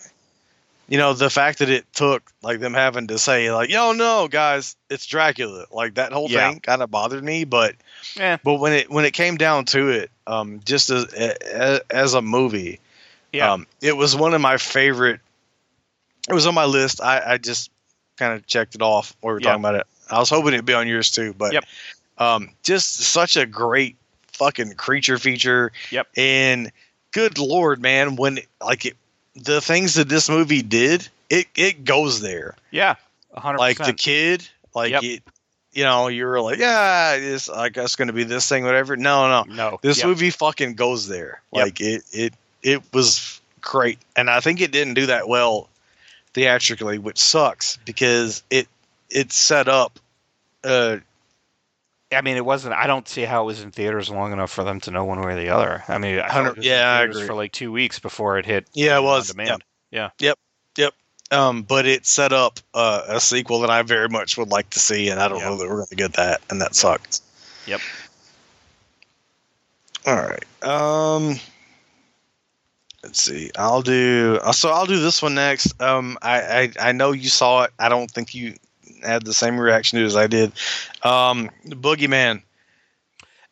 [0.90, 4.28] you know the fact that it took like them having to say like yo no
[4.28, 6.50] guys it's dracula like that whole Yeah.
[6.52, 7.76] thing kind of bothered me but
[8.18, 8.38] Yeah.
[8.44, 12.22] but when it when it came down to it um just as as, as a
[12.22, 12.80] movie
[13.32, 15.22] yeah, um it was one of my favorite
[16.28, 17.72] it was on my list i i just
[18.18, 19.52] kind of checked it off while we were Yeah.
[19.52, 21.66] talking about it i was hoping it'd be on yours too but Yep.
[22.18, 23.96] um just such a great
[24.42, 26.08] fucking creature feature Yep.
[26.18, 26.72] and
[27.12, 28.98] good lord man when like it
[29.36, 32.56] the things that this movie did, it it goes there.
[32.72, 32.96] yeah,
[33.34, 34.46] a hundred Like the kid,
[34.76, 35.04] like Yep.
[35.04, 35.24] it,
[35.74, 38.98] you know, you were like, yeah, it's I guess going to be this thing, whatever.
[38.98, 40.08] No, no, No, this yep.
[40.08, 41.42] movie fucking goes there.
[41.54, 41.64] Yep.
[41.66, 45.70] Like it, it, it was great, and I think it didn't do that well
[46.34, 48.68] theatrically, which sucks because it
[49.10, 49.98] it set up.
[50.64, 50.98] Uh,
[52.14, 52.76] I mean, it wasn't.
[52.76, 55.22] I don't see how it was in theaters long enough for them to know one
[55.22, 55.84] way or the other.
[55.88, 57.26] I mean, I thought it was in Yeah, I agree.
[57.26, 58.68] for like two weeks before it hit.
[58.74, 59.30] yeah, it was.
[59.30, 59.50] demand.
[59.50, 60.10] Yep.
[60.20, 60.28] Yeah.
[60.28, 60.40] Yep.
[60.78, 60.94] Yep.
[61.32, 64.80] Um, but it set up uh, a sequel that I very much would like to
[64.80, 65.50] see, and I don't Yeah.
[65.50, 67.22] know that we're going to get that, and that sucked.
[67.68, 67.80] Yep.
[70.06, 70.64] All right.
[70.64, 71.40] Um,
[73.04, 73.52] let's see.
[73.58, 74.40] I'll do.
[74.52, 75.80] So I'll do this one next.
[75.82, 77.72] Um, I I, I know you saw it.
[77.80, 78.56] I don't think you
[79.04, 80.52] had the same reaction to it as I did.
[81.04, 82.42] Um, Boogeyman.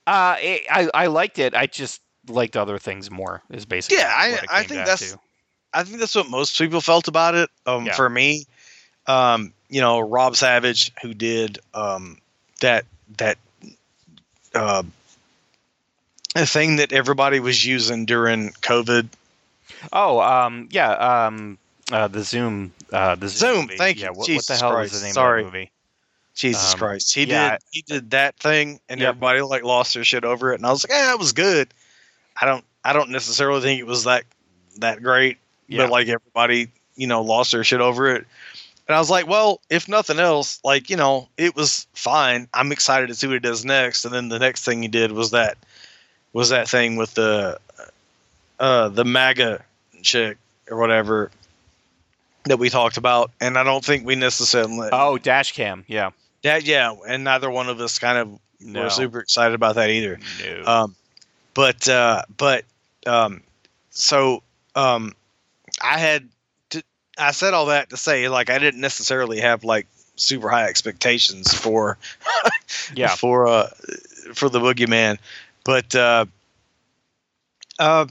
[0.08, 1.54] Uh, it, I I liked it.
[1.54, 3.42] I just liked other things more.
[3.52, 5.20] Is basically Yeah, I- I think that's- to.
[5.74, 7.48] I think that's what most people felt about it.
[7.68, 7.96] Um, Yeah.
[7.96, 8.48] for me,
[9.06, 12.18] um, you know, Rob Savage, who did um,
[12.62, 12.86] that
[13.18, 13.38] that
[14.56, 14.82] uh,
[16.36, 19.10] a thing that everybody was using during COVID?
[19.94, 21.58] Oh, um, yeah, um,
[21.92, 23.78] uh, the Zoom, uh, the Zoom, movie.
[23.78, 24.04] thank you.
[24.04, 25.42] Yeah, what, what the hell Christ, is the name sorry.
[25.42, 25.72] of the movie?
[26.36, 27.52] Jesus Um, Christ, he yeah.
[27.52, 29.10] did he did that thing, and Yep.
[29.10, 31.68] everybody like lost their shit over it, and I was like, yeah, it was good.
[32.40, 34.24] I don't I don't necessarily think it was that
[34.78, 35.38] that great,
[35.68, 35.84] Yeah.
[35.84, 38.26] but like everybody you know lost their shit over it.
[38.88, 42.48] And I was like, well, if nothing else, like, you know, it was fine.
[42.56, 44.04] I'm excited to see what he does next.
[44.04, 45.60] And then the next thing he did was that
[46.34, 47.60] was that thing with the
[48.60, 49.64] uh the MAGA
[50.02, 50.38] chick
[50.72, 51.30] or whatever
[52.50, 53.32] that we talked about.
[53.40, 55.86] And I don't think we necessarily Oh, dash cam.
[55.88, 56.12] Yeah.
[56.44, 58.84] that yeah, and neither one of us kind of No.
[58.84, 60.20] were super excited about that either.
[60.44, 60.66] No.
[60.66, 60.96] Um,
[61.54, 62.66] but uh, but
[63.08, 63.42] um,
[63.92, 64.44] so
[64.76, 65.14] um,
[65.82, 66.28] I had
[66.72, 66.84] to,
[67.18, 71.54] I said all that to say like I didn't necessarily have like super high expectations
[71.54, 71.98] for
[72.96, 73.16] yeah.
[73.16, 73.68] for uh
[74.34, 75.18] for the boogeyman,
[75.64, 76.26] but uh,
[77.80, 78.10] um.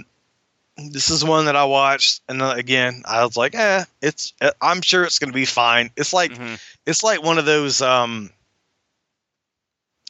[0.78, 4.32] This is one that I watched, and uh, again, I was like, "Eh, it's.
[4.40, 6.60] uh, I'm sure it's going to be fine." It's like Mhm.
[6.86, 8.30] it's like one of those um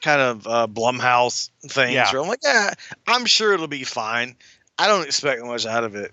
[0.02, 2.12] kind of uh Blumhouse things Yeah.
[2.12, 2.72] where I'm like, yeah,
[3.06, 4.36] I'm sure it'll be fine.
[4.78, 6.12] I don't expect much out of it.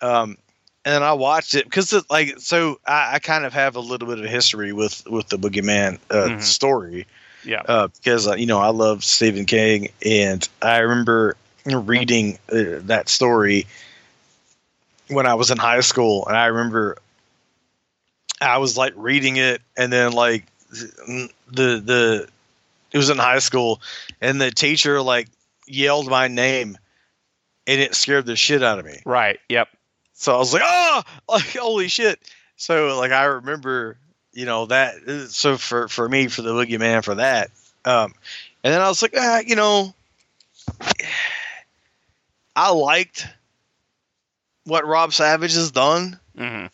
[0.00, 0.36] Um
[0.84, 4.18] and I watched it because like so I, I kind of have a little bit
[4.18, 6.42] of history with with the Boogeyman uh, Mhm.
[6.42, 7.06] story
[7.44, 7.62] Yeah.
[7.66, 13.08] uh, because uh, you know I love Stephen King and I remember reading uh, that
[13.08, 13.66] story
[15.12, 16.98] when I was in high school and I remember
[18.40, 22.28] I was like reading it and then like the the
[22.90, 23.80] it was in high school
[24.20, 25.28] and the teacher like
[25.66, 26.76] yelled my name
[27.66, 29.00] and it scared the shit out of me.
[29.04, 29.38] Right.
[29.48, 29.68] Yep.
[30.14, 32.18] So I was like, oh, like holy shit.
[32.56, 33.96] So like I remember,
[34.32, 37.50] you know, that so for for me for the boogeyman for that.
[37.84, 38.14] Um
[38.64, 39.94] and then I was like, ah, you know,
[42.56, 43.26] I liked
[44.64, 46.66] what Rob Savage has done hmm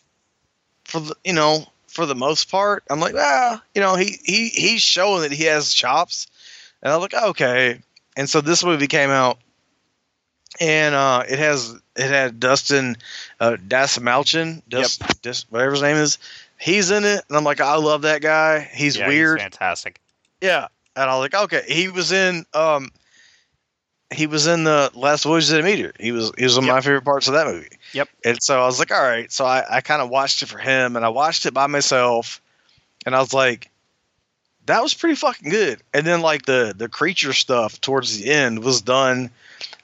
[0.85, 2.83] for the you know, for the most part.
[2.89, 6.27] I'm like, ah, you know, he he he's showing that he has chops.
[6.81, 7.81] And I'm like, okay.
[8.17, 9.37] And so this movie came out
[10.59, 12.97] and uh, it has it had Dustin
[13.39, 16.17] uh, Dasamalchin, Dust, Dis- whatever his name is.
[16.59, 18.59] He's in it, and I'm like, I love that guy.
[18.73, 19.99] He's Yeah, weird, fantastic.
[20.41, 20.67] yeah.
[20.95, 21.63] And I was like, okay.
[21.67, 22.89] He was in um,
[24.11, 25.93] he was in the Last Voyage of the Meteor.
[25.99, 26.75] He was he was one of Yep.
[26.75, 27.69] my favorite parts of that movie.
[27.93, 28.09] Yep.
[28.25, 29.31] And so I was like, all right.
[29.31, 32.41] So I I kind of watched it for him, and I watched it by myself,
[33.05, 33.69] and I was like.
[34.65, 35.81] That was pretty fucking good.
[35.95, 39.31] And then like the the creature stuff towards the end was done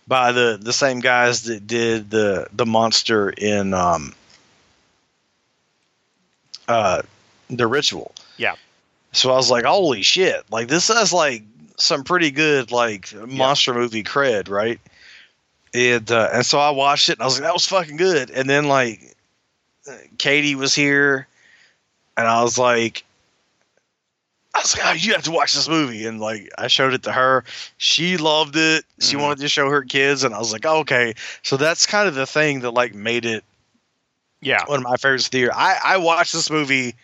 [0.08, 4.14] by the the same guys that did the the monster in um
[6.68, 7.02] uh
[7.50, 8.14] the ritual.
[8.38, 8.56] Yeah.
[9.12, 10.44] So I was like, holy shit!
[10.52, 11.44] Like this has like
[11.78, 14.80] some pretty good like monster movie cred, right?
[15.76, 18.32] And uh, and so I watched it and I was like, that was fucking good.
[18.32, 19.14] And then like
[20.18, 21.28] Katie was here,
[22.16, 23.04] and I was like.
[24.54, 26.06] I was like, oh, you have to watch this movie.
[26.06, 27.44] And like, I showed it to her.
[27.76, 28.86] She loved it.
[29.02, 29.22] She Mhm.
[29.24, 30.24] wanted to show her kids.
[30.24, 31.14] And I was like, okay.
[31.44, 33.44] So that's kind of the thing that like made it
[34.40, 34.64] Yeah.
[34.66, 35.52] one of my favorites of the year.
[35.54, 36.96] I, I watched this movie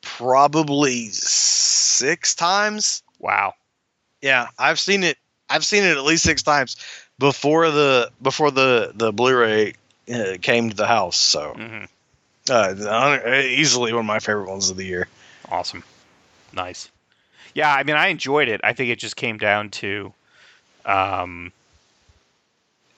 [0.00, 3.02] probably six times.
[3.18, 3.52] Wow.
[4.22, 5.18] Yeah, I've seen it.
[5.50, 6.78] I've seen it at least six times
[7.18, 9.74] before the before the the Blu-ray
[10.12, 11.16] uh, came to the house.
[11.16, 11.84] So hmm
[12.50, 15.06] uh, easily one of my favorite ones of the year.
[15.50, 15.84] Awesome.
[16.52, 16.90] Nice.
[17.54, 18.60] Yeah, I mean, I enjoyed it.
[18.64, 20.12] I think it just came down to,
[20.86, 21.52] um,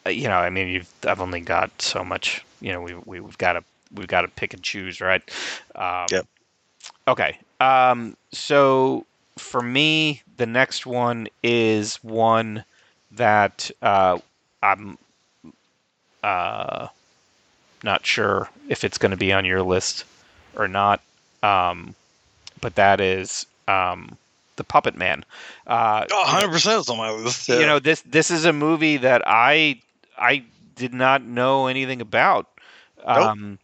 [0.07, 2.45] uh, you know, I mean, you've I've only got so much.
[2.61, 3.65] You know, we, we we've got to
[3.95, 5.23] we've got to pick and choose, right?
[5.75, 6.27] Um, Yep.
[7.09, 7.39] Okay.
[7.61, 9.07] Um, so
[9.37, 12.65] for me, the next one is one
[13.13, 14.19] that uh,
[14.63, 14.99] I'm
[16.23, 16.89] uh,
[17.83, 20.05] not sure if it's going to be on your list
[20.57, 21.01] or not.
[21.43, 21.95] Um,
[22.61, 24.17] but that is um,
[24.57, 25.25] the Puppet Man.
[25.67, 27.49] Uh, Oh, 100 percent is on my list.
[27.49, 29.81] you know this this is a movie that I
[30.19, 30.45] I
[30.77, 32.47] did not know anything about.
[33.05, 33.59] Um,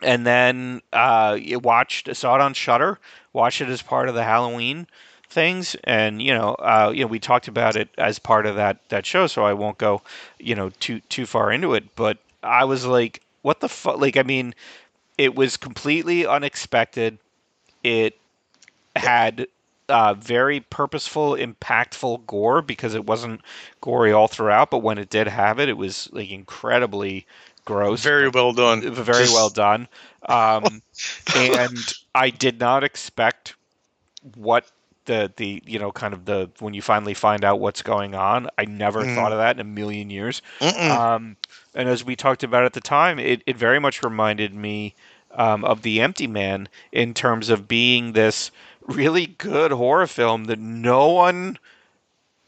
[0.00, 2.98] and then uh, watched saw it on Shudder,
[3.32, 4.86] watched it as part of the Halloween
[5.32, 8.78] things, and you know uh, you know we talked about it as part of that
[8.90, 10.02] that show, so I won't go
[10.38, 11.94] you know too too far into it.
[11.96, 13.98] But I was like, what the fuck?
[13.98, 14.54] Like, I mean,
[15.18, 17.18] it was completely unexpected.
[17.82, 18.16] It
[18.96, 19.46] had
[19.88, 23.40] uh, very purposeful, impactful gore because it wasn't
[23.80, 27.26] gory all throughout, but when it did have it, it was like incredibly
[27.64, 28.02] gross.
[28.02, 28.80] very well done.
[28.94, 29.88] very Just- well done.
[30.28, 30.82] Um,
[31.36, 31.78] and
[32.14, 33.54] I did not expect
[34.36, 34.70] what
[35.06, 38.48] the the you know kind of the when you finally find out what's going on.
[38.58, 39.14] I never Mhm.
[39.14, 40.42] thought of that in a million years.
[40.60, 41.36] Um,
[41.74, 44.94] and as we talked about at the time, it, it very much reminded me
[45.34, 48.50] um, of The Empty Man in terms of being this
[48.86, 51.58] really good horror film that no one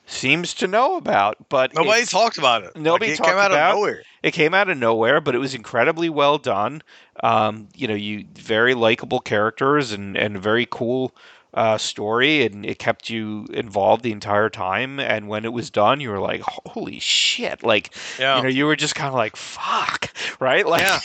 [0.06, 1.48] seems to know about.
[1.48, 2.76] But Nobody talked about it.
[2.76, 4.02] nobody like, it talked came out about- of nowhere.
[4.22, 6.82] it came out of nowhere, but it was incredibly well done.
[7.22, 11.12] Um, you know, you very likable characters and and very cool
[11.54, 14.98] uh, story, and it kept you involved the entire time.
[15.00, 18.36] And when it was done, you were like, "Holy shit!" Like, Yeah.
[18.36, 20.10] you know, you were just kind of like, "Fuck,"
[20.40, 20.66] right?
[20.66, 21.00] Like, yeah.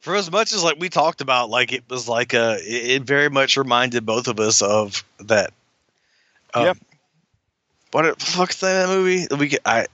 [0.00, 3.28] For as much as like we talked about, like it was like a, it, very
[3.28, 5.52] much reminded both of us of that.
[6.54, 6.78] Um, Yep.
[7.90, 9.26] What the fuck's that movie?
[9.36, 9.86] We get, I,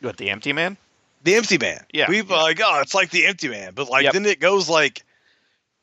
[0.00, 0.76] what the Empty Man?
[1.24, 1.84] the Empty Man.
[1.92, 2.34] Yeah, we yeah.
[2.42, 4.12] like, oh, it's like the Empty Man, but like Yep.
[4.12, 5.02] then it goes like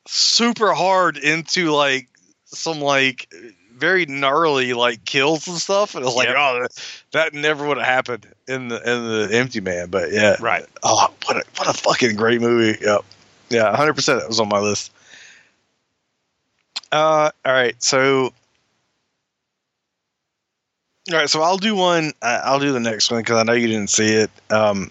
[0.06, 2.08] super hard into like
[2.46, 3.32] some like
[3.74, 6.36] very gnarly like kills and stuff, and it's like, Yep.
[6.38, 10.36] oh, that, that never would have happened in the in the Empty Man, but yeah,
[10.40, 10.64] Right.
[10.82, 12.78] Oh, what a what a fucking great movie.
[12.82, 13.04] Yep.
[13.50, 14.20] Yeah, hundred percent.
[14.20, 14.90] That was on my list.
[16.92, 17.80] Uh, all right.
[17.82, 18.32] So,
[21.10, 21.28] all right.
[21.30, 22.12] So I'll do one.
[22.22, 24.30] I'll do the next one because I know you didn't see it.
[24.50, 24.90] Um,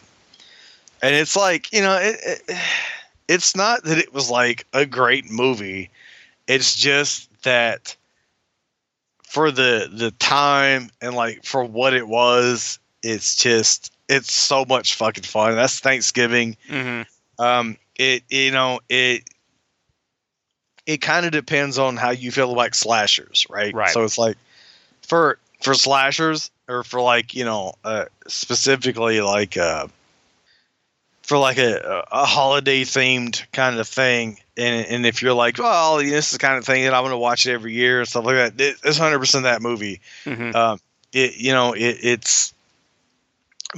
[1.02, 2.58] and it's like you know, it, it,
[3.28, 5.90] it's not that it was like a great movie.
[6.48, 7.96] It's just that
[9.24, 14.96] for the the time and like for what it was, it's just it's so much
[14.96, 15.56] fucking fun.
[15.56, 16.58] That's Thanksgiving.
[16.70, 17.44] Mm-hmm.
[17.44, 19.24] Um, it you know it
[20.86, 23.74] it kind of depends on how you feel about slashers, right?
[23.74, 23.92] Right.
[23.92, 24.38] So it's like
[25.02, 29.88] for for slashers or for like you know uh, specifically like uh,
[31.26, 34.38] for like a, a holiday themed kind of thing.
[34.58, 37.12] And, and if you're like, well, this is the kind of thing that I'm going
[37.12, 40.56] to watch it every year and stuff like that, it, it's 100% that movie Mm-hmm.
[40.56, 40.80] um,
[41.14, 42.54] it you know it, it's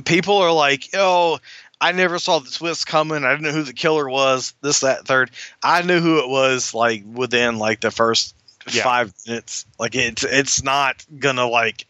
[0.06, 1.40] people are like oh
[1.82, 5.06] i never saw the twist coming i didn't know who the killer was this that
[5.06, 5.32] third
[5.64, 8.36] i knew who it was like within like the first
[8.72, 8.84] Yeah.
[8.84, 11.87] five minutes like it's it's not gonna like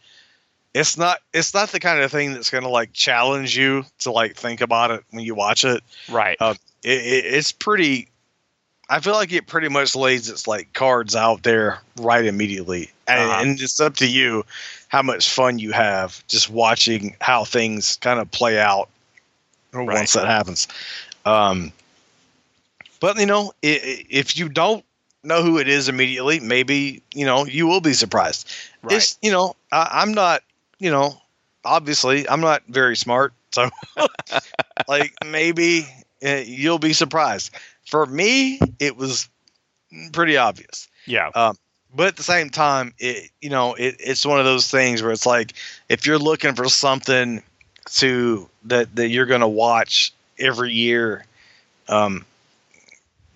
[0.78, 4.36] it's not it's not the kind of thing that's gonna like challenge you to like
[4.36, 6.36] think about it when you watch it right.
[6.40, 8.08] uh, it, it, it's pretty
[8.88, 13.20] i feel like it pretty much lays its like cards out there right immediately and,
[13.30, 13.42] Uh-huh.
[13.42, 14.44] and it's up to you
[14.88, 18.88] how much fun you have just watching how things kind of play out
[19.74, 20.68] once that happens
[21.26, 21.72] um
[23.00, 24.84] but you know i- i- if you don't
[25.24, 28.48] know who it is immediately maybe you know you will be surprised
[28.82, 28.96] right.
[28.96, 30.42] it's you know I, i'm not
[30.78, 31.20] you know
[31.64, 33.68] obviously i'm not very smart so
[34.88, 35.86] like maybe
[36.24, 37.54] uh, you'll be surprised
[37.86, 39.28] for me it was
[40.12, 41.30] pretty obvious yeah.
[41.94, 45.12] but at the same time it you know it, it's one of those things where
[45.12, 45.54] it's like
[45.88, 47.42] if you're looking for something
[47.86, 51.24] to that that you're going to watch every year
[51.88, 52.24] um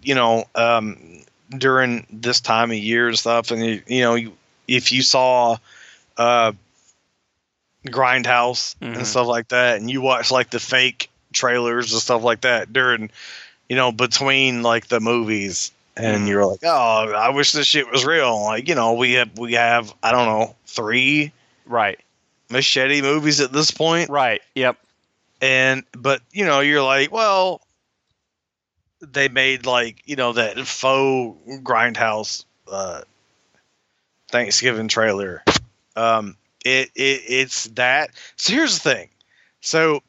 [0.02, 0.98] you know um
[1.56, 4.32] during this time of year and stuff and you, you know you,
[4.69, 5.56] if you saw
[6.16, 6.52] uh
[7.86, 8.96] grindhouse Mhm.
[8.98, 12.72] and stuff like that and you watch like the fake trailers and stuff like that
[12.72, 13.10] during
[13.68, 16.28] you know between like the movies and Mhm.
[16.28, 19.54] you're like oh i wish this shit was real like you know we have we
[19.54, 21.32] have i don't know three
[21.66, 21.98] right.
[22.50, 24.42] machete movies at this point Right.
[24.54, 24.76] Yep.
[25.40, 27.60] and but you know you're like well
[29.00, 33.02] they made like you know that faux grindhouse uh
[34.30, 35.42] thanksgiving trailer
[35.96, 39.09] um it, it it's that so here's the thing
[39.60, 40.02] so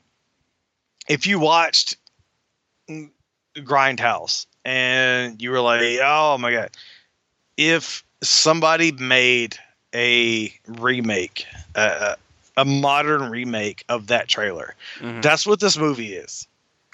[1.07, 1.97] if you watched
[3.57, 6.69] grindhouse and you were like oh my god
[7.57, 9.57] if somebody made
[9.93, 12.15] a remake uh,
[12.57, 15.21] a modern remake of that trailer Mhm.
[15.21, 16.47] that's what this movie is.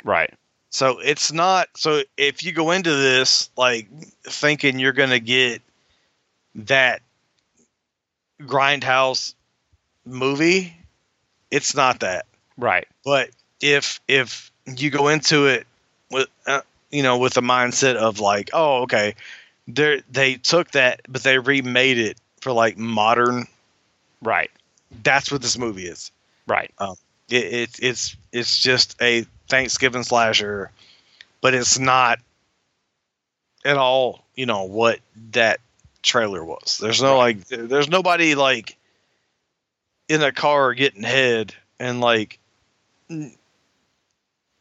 [0.03, 0.33] Right.
[0.71, 3.87] So it's not so if you go into this like
[4.23, 5.61] thinking you're going to get
[6.55, 7.01] that
[8.41, 9.33] grindhouse
[10.09, 10.75] movie,
[11.51, 12.25] it's not that.
[12.57, 12.87] Right.
[13.05, 13.29] But
[13.61, 15.65] if if you go into it
[16.11, 16.61] with uh,
[16.91, 19.15] you know with the mindset of like, oh okay,
[19.67, 23.47] they they took that but they remade it for like modern,
[24.21, 24.49] Right.
[25.03, 26.11] that's what this movie is.
[26.47, 26.71] Right.
[27.29, 30.71] it, it it's it's just a Thanksgiving slasher,
[31.41, 32.19] but it's not
[33.65, 34.99] at all you know what
[35.31, 35.59] that
[36.01, 36.77] trailer was.
[36.81, 38.77] There's no like there's nobody like
[40.09, 42.39] in a car getting head and like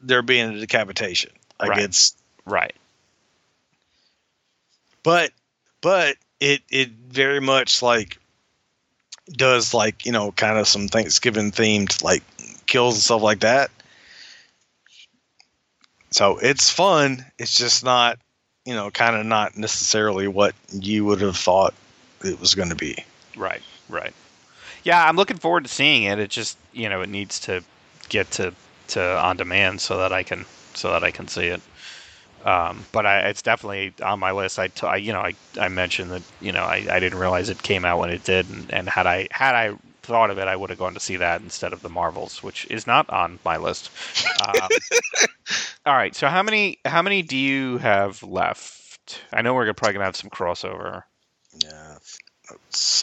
[0.01, 1.33] there being a decapitation.
[1.59, 1.81] Like Right.
[1.81, 2.15] it's
[2.45, 2.75] Right.
[5.03, 5.33] but
[5.81, 8.19] but it it very much like
[9.33, 12.23] does like you know kind of some Thanksgiving themed like
[12.66, 13.70] kills and stuff like that.
[16.11, 17.25] So it's fun.
[17.39, 18.19] It's just not
[18.65, 21.75] you know kind of not necessarily what you would have thought
[22.23, 23.05] it was going to be.
[23.37, 24.15] Right, right.
[24.89, 26.19] Yeah, I'm looking forward to seeing it.
[26.19, 27.62] It just you know it needs to
[28.09, 28.55] get to
[28.89, 31.60] to on demand so that I can so that I can see it.
[32.43, 34.59] Um, but I, it's definitely on my list.
[34.59, 37.51] I, t- I you know, I, I mentioned that you know I, I didn't realize
[37.51, 40.48] it came out when it did, and, and had I had I thought of it,
[40.48, 43.40] I would have gone to see that instead of the Marvels, which is not on
[43.44, 43.90] my list.
[44.43, 44.70] Um,
[45.85, 49.20] all right, so how many how many do you have left?
[49.35, 51.02] I know we're probably gonna have some crossover.
[51.62, 51.98] Yeah,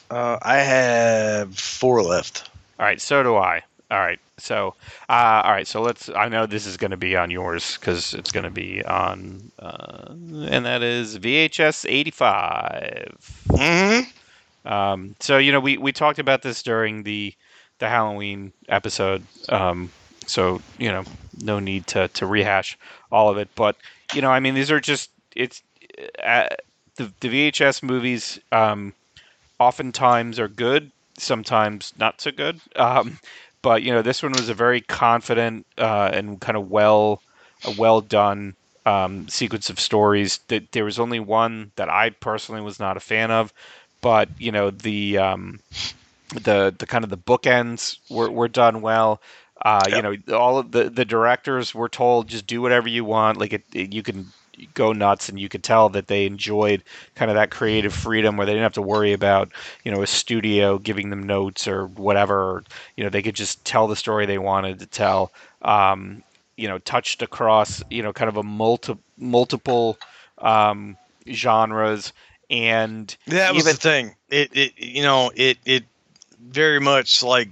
[0.10, 2.50] uh, I have four left.
[2.80, 3.64] All right, so do I.
[3.92, 4.20] All right.
[4.38, 4.74] So,
[5.10, 5.68] uh, all right.
[5.68, 6.10] So let's.
[6.10, 9.52] I know this is going to be on yours because it's going to be on,
[9.60, 13.16] uh, and that is VHS eighty five.
[13.50, 14.68] Mm-hmm.
[14.68, 17.34] Um, so you know, we we talked about this during the
[17.78, 19.24] the Halloween episode.
[19.50, 19.92] Um,
[20.26, 21.04] so you know,
[21.42, 22.78] no need to to rehash
[23.12, 23.50] all of it.
[23.56, 23.78] But
[24.14, 25.62] you know, I mean, these are just it's
[26.24, 26.48] uh,
[26.96, 28.40] the the VHS movies.
[28.52, 28.94] Um,
[29.60, 32.60] oftentimes are good, sometimes not so good.
[32.76, 33.20] Um,
[33.62, 37.22] but you know this one was a very confident uh, and kind of well
[37.64, 38.56] a well done
[38.86, 40.40] um, sequence of stories.
[40.50, 43.54] That there was only one that I personally was not a fan of,
[44.02, 45.60] but you know the um,
[46.30, 49.22] the the kind of the bookends were, were done well.
[49.64, 49.96] Uh, yep.
[49.96, 53.40] You know, all of the the directors were told just do whatever you want.
[53.40, 54.32] Like it, it, you can
[54.74, 56.84] go nuts and you could tell that they enjoyed
[57.16, 59.52] kind of that creative freedom where they didn't have to worry about
[59.84, 62.64] you know a studio giving them notes or whatever.
[62.96, 65.32] You know they could just tell the story they wanted to tell.
[65.62, 66.24] Um,
[66.58, 69.98] you know touched across you know kind of a multi- multiple
[70.40, 70.98] um,
[71.32, 72.14] genres.
[72.50, 74.16] And that was even, the thing.
[74.30, 75.84] It, it you know it it
[76.40, 77.50] very much like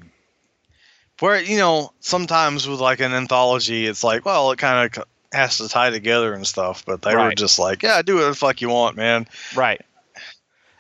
[1.19, 5.57] where you know sometimes with like an anthology it's like well it kind of has
[5.57, 6.85] to tie together and stuff.
[6.85, 7.25] But they right.
[7.25, 9.27] were just like, yeah, do whatever the fuck you want, man.
[9.55, 9.81] Right.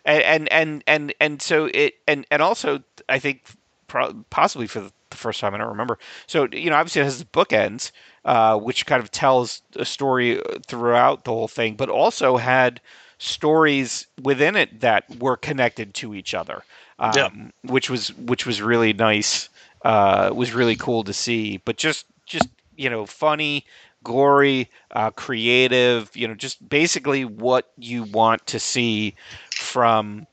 [0.05, 3.43] And and and and, and so it and and also I think
[3.87, 5.97] pro- possibly for the first time I don't remember.
[6.27, 7.91] So you know, obviously it has the bookends,
[8.25, 12.81] uh, which kind of tells a story throughout the whole thing, but also had
[13.17, 16.63] stories within it that were connected to each other,
[16.99, 17.29] um, yeah.
[17.61, 19.49] which was which was really nice.
[19.83, 22.47] Uh, was really cool to see, but just just
[22.77, 23.65] you know funny
[24.03, 29.15] gory, uh, creative, you know, just basically what you want to see
[29.51, 30.27] from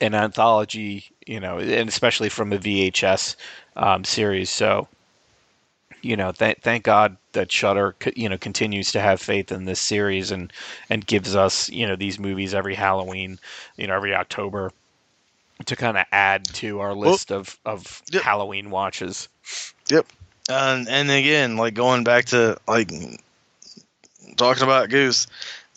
[0.00, 3.36] an anthology, you know, and especially from a VHS
[3.76, 4.50] um, series.
[4.50, 4.88] So,
[6.02, 9.80] you know, th- thank God that Shudder, you know, continues to have faith in this
[9.80, 10.52] series and
[10.90, 13.38] and gives us, you know, these movies every Halloween,
[13.76, 14.72] you know, every October
[15.64, 18.22] to kind of add to our list well, of of yep.
[18.22, 19.28] Halloween watches.
[19.90, 20.06] Yep.
[20.48, 22.90] And and again, like going back to like
[24.36, 25.26] talking about Goose,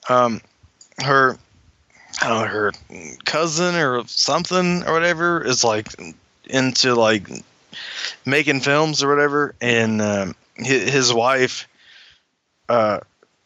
[0.10, 0.42] um,
[1.00, 1.38] her,
[2.22, 2.72] I don't know, her
[3.26, 5.88] cousin or something or whatever is like
[6.46, 7.28] into like
[8.26, 11.68] making films or whatever, and um, his, his wife,
[12.68, 13.00] uh,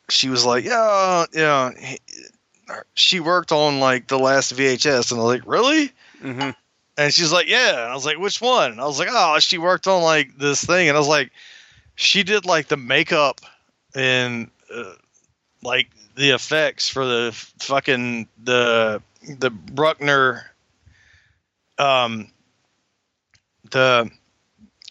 [0.09, 1.71] she was like, yeah, yeah,
[2.95, 5.91] she worked on like the last VHS, and I was like, really?
[6.21, 6.49] Mm-hmm.
[6.97, 7.83] And she's like, yeah.
[7.83, 8.71] And I was like, which one?
[8.71, 10.89] And I was like, oh, she worked on like this thing.
[10.89, 11.31] And I was like,
[11.95, 13.41] she did like the makeup
[13.95, 14.93] and uh,
[15.63, 19.01] like the effects for the fucking the
[19.39, 20.51] the Bruckner
[21.79, 22.27] um
[23.71, 24.09] the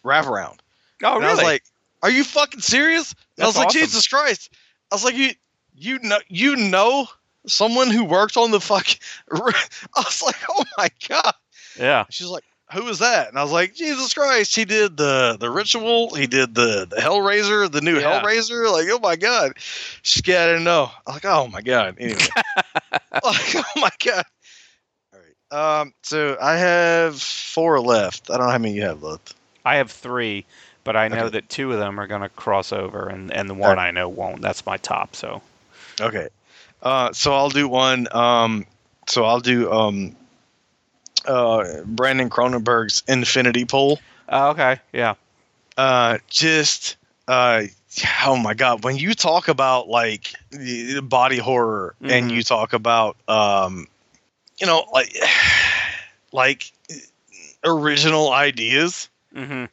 [0.05, 0.59] wraparound.
[1.03, 1.27] Oh, and really?
[1.27, 1.65] I was like,
[2.03, 3.81] "Are you fucking serious?" I was like, awesome.
[3.81, 4.51] "Jesus Christ!"
[4.91, 5.31] I was like, "You,
[5.77, 7.07] you know, you know
[7.47, 8.87] someone who worked on the fuck."
[9.31, 9.53] I
[9.97, 11.35] was like, "Oh my god!"
[11.79, 12.05] Yeah.
[12.11, 13.29] She's like, who is that?
[13.29, 16.97] And I was like, Jesus Christ, he did the the ritual, he did the the
[16.97, 18.21] Hellraiser, the new yeah.
[18.21, 18.71] Hellraiser.
[18.73, 19.55] Like, oh my god,
[20.03, 20.91] she's I didn't know.
[21.07, 21.97] I'm like, oh my god.
[21.99, 22.19] Anyway,
[23.13, 24.25] like, oh my god.
[25.13, 25.81] All right.
[25.81, 25.95] Um.
[26.03, 28.31] So I have four left.
[28.31, 29.35] I don't know how many you have left.
[29.65, 30.45] I have three,
[30.83, 31.31] but I know okay.
[31.31, 33.89] that two of them are going to cross over, and and the one right.
[33.89, 34.41] I know won't.
[34.41, 35.15] That's my top.
[35.15, 35.43] So.
[36.01, 36.29] Okay.
[36.83, 37.13] Uh.
[37.13, 38.09] So I'll do one.
[38.13, 38.67] Um.
[39.09, 40.17] So I'll do um
[41.27, 44.01] uh, Brandon Cronenberg's Infinity Pool.
[44.29, 45.15] Oh, okay, yeah.
[45.77, 46.97] Uh, just
[47.29, 47.65] uh,
[48.25, 50.33] oh my god, when you talk about like
[51.03, 52.11] body horror mm-hmm.
[52.11, 53.87] and you talk about um,
[54.59, 55.17] you know, like
[56.33, 56.73] like
[57.65, 59.67] original ideas, mm-hmm.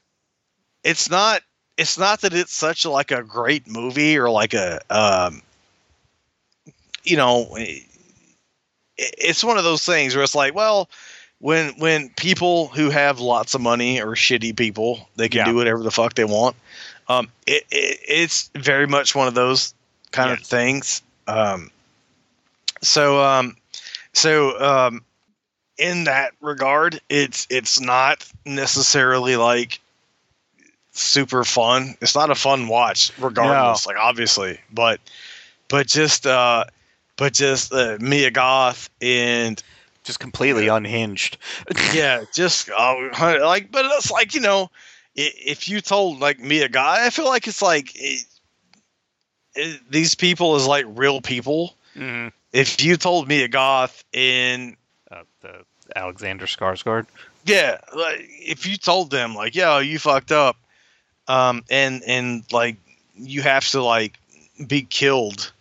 [0.84, 1.42] it's not
[1.78, 5.42] it's not that it's such like a great movie or like a um,
[7.04, 7.84] you know it,
[9.00, 10.90] it's one of those things where it's like, well,
[11.40, 15.46] when when people who have lots of money or shitty people, they can Yeah.
[15.46, 16.56] do whatever the fuck they want.
[17.08, 19.74] Um, it, it it's very much one of those
[20.12, 21.02] kind of things.
[21.28, 21.72] Um,
[22.82, 23.56] so um,
[24.14, 25.04] so um,
[25.78, 29.80] in that regard, it's it's not necessarily like
[30.92, 31.96] super fun.
[32.02, 33.86] It's not a fun watch, regardless.
[33.86, 35.00] Like obviously, but
[35.70, 36.66] but just uh,
[37.16, 39.62] but just uh, Mia Goth and
[40.04, 41.38] Just completely unhinged.
[41.94, 44.72] yeah, just uh, like, but it's like you know,
[45.16, 48.26] if you told like me a guy, I feel like it's like it,
[49.56, 51.76] it, these people is like real people.
[51.96, 54.76] hmm If you told Mia Goth in
[55.12, 55.66] Uh, the
[55.96, 57.08] Alexander Skarsgård.
[57.46, 60.56] Yeah, like if you told them like, "Yo, you fucked up,"
[61.28, 62.78] um, and and like
[63.16, 64.20] you have to like
[64.68, 65.52] be killed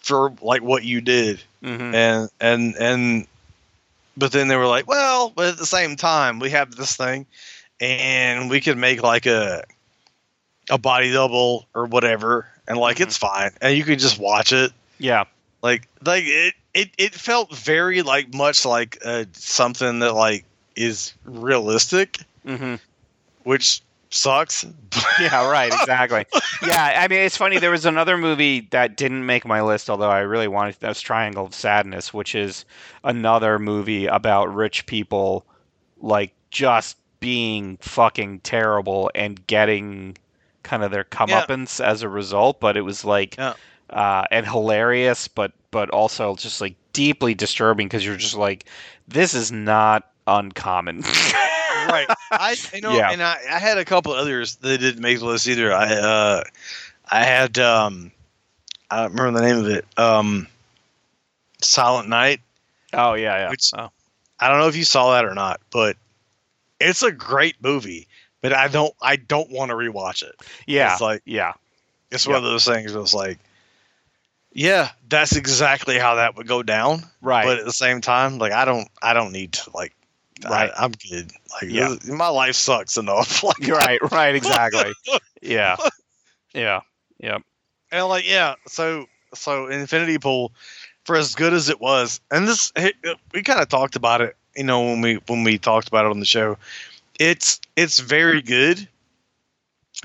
[0.00, 3.26] for like what you did, hmm and and and,
[4.16, 7.26] but then they were like, "Well, but at the same time, we have this thing,
[7.80, 9.64] and we could make like a
[10.70, 13.02] a body double or whatever, and like Mhm.
[13.02, 15.24] it's fine, and you could just watch it." Yeah.
[15.62, 20.44] like like it it, it felt very like much like uh, something that like
[20.76, 22.76] is realistic mm-hmm.
[23.44, 23.82] which
[24.12, 24.64] sucks
[25.20, 26.24] Yeah, right, exactly.
[26.66, 27.58] yeah, I mean, it's funny.
[27.58, 30.76] There was another movie that didn't make my list, although I really wanted.
[30.80, 32.64] That was Triangle of Sadness, which is
[33.04, 35.44] another movie about rich people,
[36.00, 40.16] like just being fucking terrible and getting
[40.62, 42.60] kind of their comeuppance as a result.
[42.60, 43.54] But it was like, Yeah.
[43.90, 48.66] uh, and hilarious, but but also just like deeply disturbing because you're just like,
[49.08, 51.02] this is not uncommon.
[51.92, 53.10] right i you know Yeah.
[53.10, 56.44] and I, I had a couple others that didn't make the list either i uh
[57.10, 58.10] i had um
[58.90, 60.46] i don't remember the name of it um
[61.60, 62.40] silent night
[62.92, 63.50] Oh yeah, yeah.
[63.50, 63.90] Which- oh.
[64.40, 65.96] i don't know if you saw that or not but
[66.80, 68.08] it's a great movie
[68.40, 70.34] but i don't i don't want to rewatch it
[70.66, 71.52] yeah, it's like yeah,
[72.10, 73.38] It's one of those things it's like,
[74.52, 77.02] yeah, that's exactly how that would go down.
[77.22, 77.44] right.
[77.44, 79.94] But at the same time, like I don't, I don't need to like,
[80.48, 80.70] Right.
[80.76, 81.32] I, I'm good.
[81.52, 81.88] Like, Yeah.
[81.88, 83.42] this- my life sucks enough.
[83.44, 84.92] Like, right, right, exactly.
[85.42, 85.76] Yeah,
[86.54, 86.80] yeah,
[87.18, 87.38] yeah.
[87.90, 88.54] and like, yeah.
[88.66, 90.52] So, so Infinity Pool,
[91.04, 94.20] for as good as it was, and this it, it- we kind of talked about
[94.20, 96.56] it, you know, when we when we talked about it on the show.
[97.18, 98.88] It's it's very good,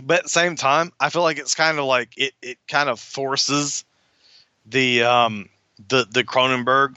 [0.01, 2.89] but at the same time, I feel like it's kind of like it it kind
[2.89, 3.83] of forces
[4.65, 5.49] the um
[5.89, 6.95] the the Cronenberg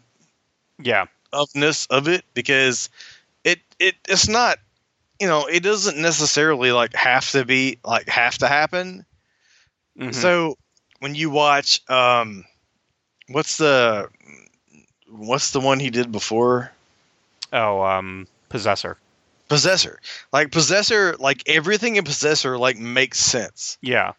[0.82, 2.90] Yeah, ofness of it because
[3.44, 4.58] it it it's not
[5.20, 9.04] you know it doesn't necessarily like have to be like have to happen.
[9.98, 10.14] Mhm.
[10.14, 10.56] so
[11.00, 12.44] when you watch um
[13.28, 14.08] what's the
[15.08, 16.70] what's the one he did before?
[17.52, 18.96] Oh, um, Possessor.
[19.48, 19.98] possessor.
[20.32, 23.76] Like possessor like everything in possessor like makes sense.
[23.80, 24.12] Yeah,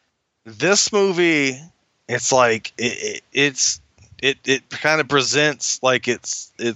[0.46, 1.60] this movie
[2.10, 3.80] it's like it, it it's
[4.22, 6.76] it it kind of presents like it's it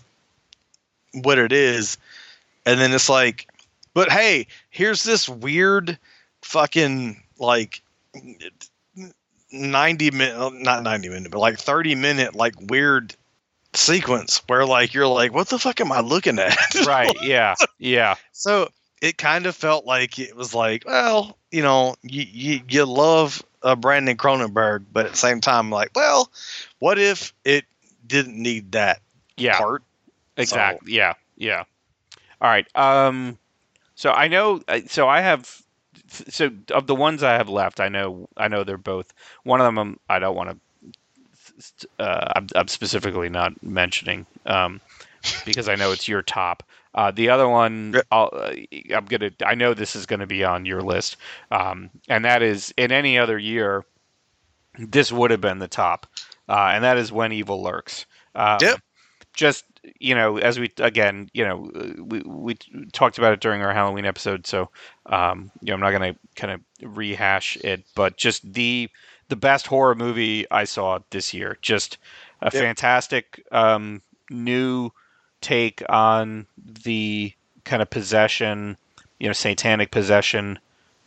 [1.13, 1.97] what it is
[2.65, 3.47] and then it's like
[3.93, 5.97] but hey here's this weird
[6.41, 7.81] fucking like
[9.51, 13.15] 90 minute not 90 minute but like 30 minute like weird
[13.73, 16.55] sequence where like you're like what the fuck am i looking at
[16.87, 17.15] right.
[17.21, 18.69] Yeah, yeah, so
[19.01, 23.43] it kind of felt like it was like, well, you know, you you, you love
[23.63, 26.31] uh, Brandon Cronenberg, but at the same time, like, well,
[26.79, 27.65] what if it
[28.07, 29.01] didn't need that
[29.37, 29.57] yeah.
[29.57, 29.83] part?
[30.37, 30.93] Exactly.
[30.93, 31.63] Yeah, yeah.
[32.41, 32.67] All right.
[32.75, 33.37] Um,
[33.95, 34.61] so I know.
[34.67, 35.61] uh, So I have.
[36.09, 38.27] So of the ones I have left, I know.
[38.37, 39.13] I know they're both.
[39.43, 40.57] One of them um, I don't want to.
[41.99, 44.81] Uh, I'm, I'm specifically not mentioning um,
[45.45, 46.63] because I know it's your top.
[46.93, 48.53] Uh, the other one, I'll, uh,
[48.93, 49.31] I'm gonna.
[49.45, 51.17] I know this is gonna be on your list,
[51.51, 53.85] um, and that is in any other year,
[54.77, 56.07] this would have been the top,
[56.49, 58.05] uh, and that is when evil lurks.
[58.35, 58.79] Um, Yep.
[59.35, 59.65] Just
[59.99, 62.55] you know, as we again, you know, we we
[62.93, 64.69] talked about it during our Halloween episode, so
[65.07, 68.89] um, you know, I'm not gonna kind of rehash it, but just the
[69.29, 71.57] the best horror movie I saw this year.
[71.61, 71.97] Just
[72.41, 72.67] a Yep.
[72.67, 74.91] fantastic um, new
[75.41, 76.47] take on
[76.83, 77.33] the
[77.65, 78.77] kind of possession,
[79.19, 80.59] you know, satanic possession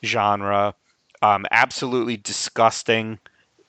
[0.05, 0.75] genre.
[1.23, 3.19] Um, absolutely disgusting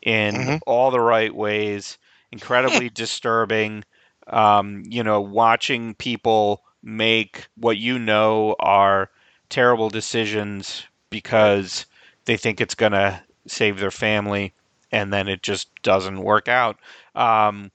[0.01, 0.59] in Mhm.
[0.65, 1.97] all the right ways.
[2.31, 3.83] Incredibly disturbing.
[4.29, 9.09] Um, you know, watching people make what you know are
[9.49, 11.85] terrible decisions because
[12.25, 14.53] they think it's going to save their family
[14.91, 16.77] and then it just doesn't work out.
[17.15, 17.71] Um,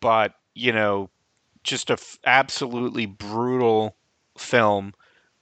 [0.00, 1.10] but you know,
[1.62, 3.96] just a f- absolutely brutal
[4.38, 4.94] film,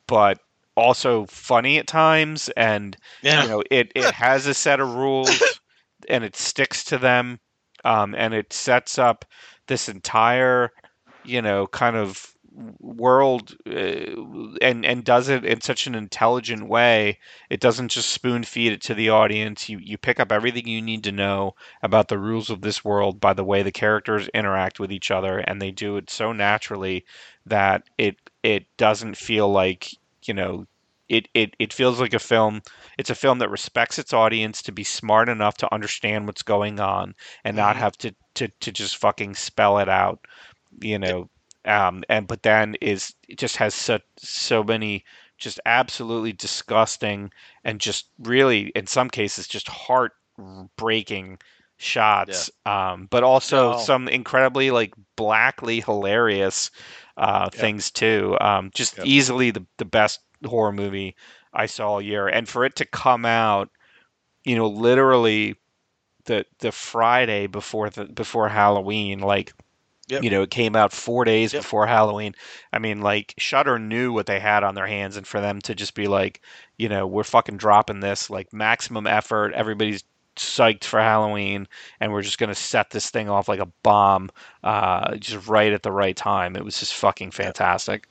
[0.06, 0.38] but
[0.76, 3.43] also funny at times, and Yeah.
[3.43, 5.60] you know, it it has a set of rules,
[6.09, 7.38] and it sticks to them,
[7.84, 9.24] um, and it sets up
[9.66, 10.72] this entire,
[11.24, 12.34] you know, kind of
[12.80, 14.16] world uh,
[14.62, 17.18] and and does it in such an intelligent way
[17.51, 19.68] it doesn't just spoon feed it to the audience.
[19.68, 23.20] You you pick up everything you need to know about the rules of this world
[23.20, 27.05] by the way the characters interact with each other and they do it so naturally
[27.44, 29.90] that it it doesn't feel like
[30.24, 30.66] you know
[31.08, 32.62] it, it, it feels like a film
[32.98, 36.80] it's a film that respects its audience to be smart enough to understand what's going
[36.80, 37.14] on
[37.44, 37.80] and not Mhm.
[37.80, 40.20] have to, to, to just fucking spell it out
[40.80, 41.28] you know
[41.64, 45.04] um, and but then is it just has so so many
[45.38, 47.30] just absolutely disgusting
[47.64, 50.12] and just really in some cases just heart
[50.76, 51.38] breaking
[51.78, 53.78] shots um, but also No.
[53.78, 56.70] some incredibly like blackly hilarious
[57.16, 57.60] uh, Yep.
[57.60, 59.06] things too um, just Yep.
[59.06, 61.14] easily the, the best horror movie
[61.52, 63.70] I saw all year and for it to come out
[64.44, 65.56] you know literally
[66.24, 69.52] the the Friday before the before Halloween like
[70.08, 70.22] Yep.
[70.22, 71.62] you know it came out 4 days Yep.
[71.62, 72.34] before Halloween
[72.72, 75.74] I mean like Shudder knew what they had on their hands and for them to
[75.74, 76.40] just be like
[76.78, 80.04] you know we're fucking dropping this like maximum effort everybody's
[80.36, 81.66] psyched for Halloween
[82.00, 84.30] and we're just going to set this thing off like a bomb
[84.64, 88.06] uh just right at the right time it was just fucking fantastic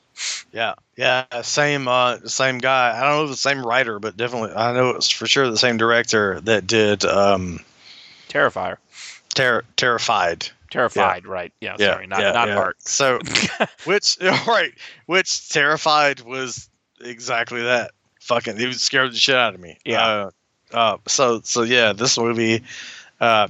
[0.52, 2.96] Yeah, yeah, same, uh, same guy.
[2.96, 5.58] I don't know if the same writer, but definitely, I know it's for sure the
[5.58, 7.60] same director that did um,
[8.28, 8.78] Terrifier
[9.34, 10.48] Ter- Terrified.
[10.70, 12.54] Terrified right yeah, Yeah, sorry not yeah, not yeah.
[12.54, 13.20] Heart So,
[13.84, 14.72] which right,
[15.06, 16.68] which Terrified was
[17.00, 17.92] exactly that.
[18.20, 19.78] Fucking, it scared the shit out of me.
[19.84, 20.04] Yeah.
[20.04, 20.30] Uh,
[20.72, 22.62] uh, so, so yeah, this movie
[23.20, 23.48] uh,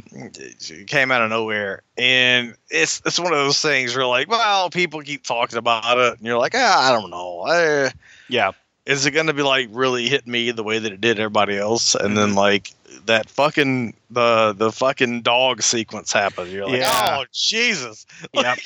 [0.86, 5.00] came out of nowhere, and it's it's one of those things where like, well, people
[5.02, 7.44] keep talking about it, and you're like, ah, I don't know.
[7.46, 7.90] Eh,
[8.28, 8.52] yeah.
[8.86, 11.56] is it going to be like really hit me the way that it did everybody
[11.56, 11.94] else?
[11.94, 12.70] And then like
[13.06, 17.18] that fucking the the fucking dog sequence happened you're like Yeah.
[17.20, 18.06] oh jesus.
[18.32, 18.58] Yep.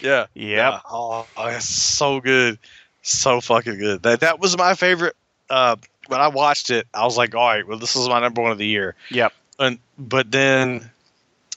[0.00, 0.26] yeah.
[0.34, 0.80] Yeah.
[0.90, 2.58] oh it's so good.
[3.02, 4.02] So fucking good.
[4.02, 5.16] That that was my favorite
[5.50, 5.76] uh
[6.08, 8.52] when i watched it i was like all right well this is my number one
[8.52, 9.32] of the year Yep.
[9.58, 10.90] and but then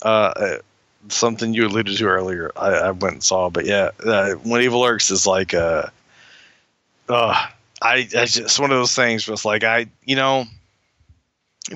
[0.03, 0.57] uh, uh
[1.07, 4.81] something you alluded to earlier i, I went and saw but yeah uh, when evil
[4.81, 5.87] lurks is like uh
[7.07, 7.47] uh
[7.81, 10.43] I, I just one of those things where it's like I you know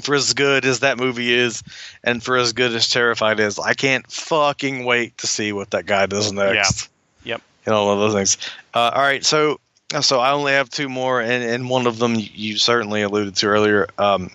[0.01, 1.63] for as good as that movie is
[2.03, 5.85] and for as good as terrified is i can't fucking wait to see what that
[5.85, 6.89] guy does next
[7.23, 7.41] Yep.
[7.65, 8.37] you know one of those things
[8.73, 9.59] uh, all right so
[10.02, 13.48] so i only have two more and, and one of them you certainly alluded to
[13.48, 14.30] earlier um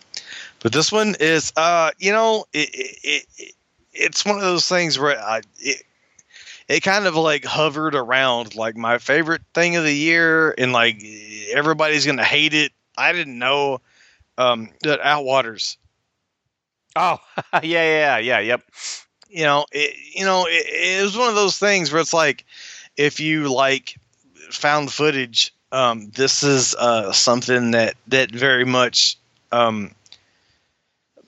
[0.60, 3.52] but this one is uh you know it, it, it
[3.92, 5.82] it's one of those things where i it,
[6.68, 11.02] it kind of like hovered around like my favorite thing of the year and like
[11.52, 13.80] everybody's gonna hate it i didn't know
[14.36, 15.76] um that outwaters
[16.96, 17.18] Oh,
[17.52, 18.62] yeah, yeah, yeah, yep.
[19.28, 22.44] you know it you know it, it was one of those things where it's like
[22.96, 23.96] if you like
[24.50, 29.16] found footage um this is uh something that that very much
[29.52, 29.90] um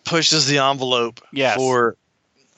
[0.04, 1.56] pushes the envelope Yes.
[1.56, 1.96] for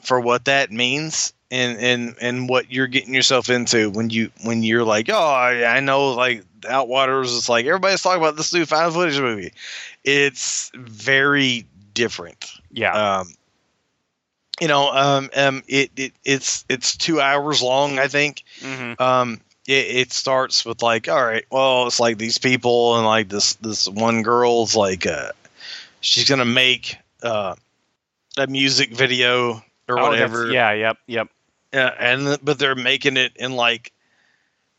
[0.02, 4.62] for what that means and and and what you're getting yourself into when you when
[4.62, 8.64] you're like oh I, I know like Outwaters is like everybody's talking about this new
[8.64, 9.52] found footage movie
[10.04, 13.18] it's very different Yeah.
[13.20, 13.34] um
[14.60, 19.40] you know um um it, it it's it's two hours long i think hmm um
[19.66, 23.54] it, it starts with like all right well it's like these people and like this
[23.54, 25.30] this one girl's like uh
[26.00, 27.54] she's gonna make uh
[28.38, 31.28] a music video or Oh, whatever yeah, yep, yep.
[31.72, 33.92] yeah and but they're making it in like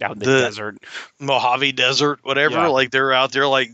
[0.01, 0.77] Out in the, The- desert.
[1.19, 2.67] mojave desert whatever Yeah.
[2.67, 3.69] like they're out there like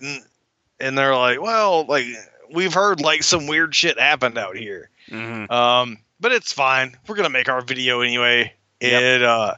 [0.79, 2.05] and they're like well like
[2.51, 6.95] we've heard like some weird shit happened out here hmm Um, but it's fine.
[7.07, 8.53] We're gonna make our video anyway.
[8.81, 9.01] Yep.
[9.01, 9.55] It uh,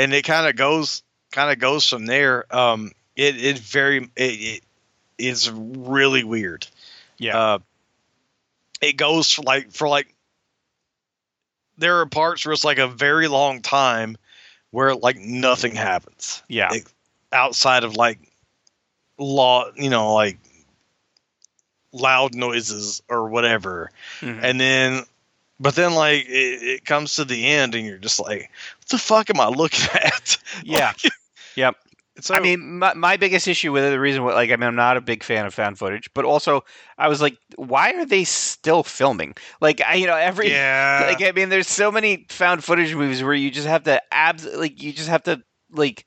[0.00, 2.44] and it kind of goes kind of goes from there.
[2.54, 4.62] Um, it it very it, it
[5.18, 6.66] is really weird.
[7.18, 7.38] Yeah.
[7.38, 7.58] Uh,
[8.80, 10.14] it goes for like for like
[11.76, 14.16] there are parts where it's like a very long time
[14.70, 16.68] where like nothing happens yeah.
[16.72, 16.92] it-
[17.32, 18.18] outside of like
[19.18, 20.38] law, you know, like
[21.92, 23.90] loud noises or whatever
[24.20, 24.40] Mhm.
[24.42, 25.02] and then
[25.58, 28.50] but then like it, it comes to the end and you're just like
[28.90, 30.92] the fuck am i looking at Yeah.
[31.02, 31.12] Like,
[31.56, 31.76] Yep.
[32.20, 34.68] So, I mean, my, my biggest issue with it, the reason, why- like, I mean,
[34.68, 36.64] I'm not a big fan of found footage, but also
[36.98, 39.34] I was like, why are they still filming?
[39.60, 43.22] Like, I, you know, every yeah, like, I mean, there's so many found footage movies
[43.22, 45.42] where you just have to abs, like, you just have to
[45.72, 46.04] like,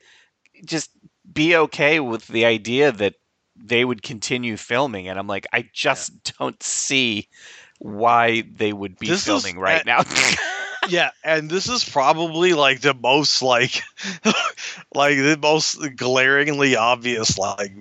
[0.65, 0.91] just
[1.34, 3.15] be okay with the idea that
[3.55, 7.27] they would continue filming, and I'm like, I just don't see
[7.80, 10.03] why they would be This is- filming right uh, now.
[10.89, 13.81] yeah, and this is probably like the most like,
[14.93, 17.72] like the most glaringly obvious like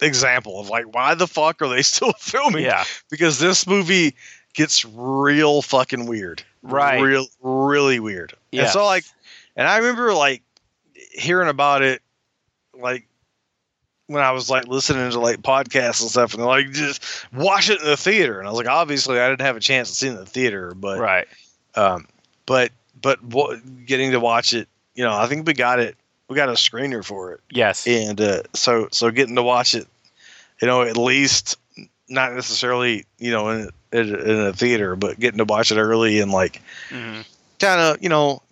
[0.00, 2.64] example of like why the fuck are they still filming?
[2.64, 4.14] yeah, because this movie
[4.54, 6.42] gets real fucking weird.
[6.62, 7.00] Right.
[7.00, 8.34] Real really weird.
[8.50, 8.62] Yeah.
[8.62, 9.04] And so like
[9.56, 10.42] and I remember like
[10.94, 12.02] hearing about it
[12.78, 13.06] like
[14.06, 17.02] when I was like listening to like podcasts and stuff and they're like just
[17.32, 19.90] watch it in the theater and I was like obviously I didn't have a chance
[19.90, 21.26] to see it in the theater but right.
[21.76, 22.06] Um
[22.46, 22.70] but
[23.00, 23.56] but wa-
[23.86, 25.96] getting to watch it you know I think we got it
[26.28, 27.86] we got a screener for it Yes.
[27.86, 29.86] and uh, so so getting to watch it,
[30.60, 31.56] you know, at least
[32.08, 36.20] not necessarily you know in in, in a theater, but getting to watch it early
[36.20, 36.60] and like
[36.90, 37.24] Mhm.
[37.58, 38.42] kind of you know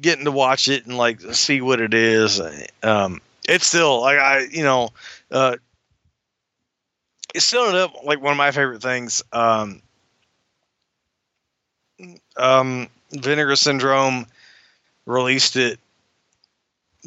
[0.00, 2.40] getting to watch it and like see what it is.
[2.82, 4.90] Um, it's still like I you know
[5.30, 5.56] uh,
[7.34, 9.22] it's still ended up like one of my favorite things.
[9.32, 9.81] Um,
[12.36, 14.26] um, Vinegar Syndrome
[15.06, 15.78] released it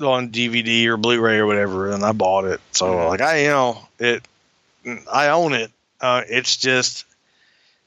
[0.01, 2.59] on DVD or Blu-ray or whatever, and I bought it.
[2.71, 3.07] So Mhm.
[3.09, 4.23] like I, you know, it,
[5.11, 5.71] I own it.
[6.01, 7.05] Uh, it's just,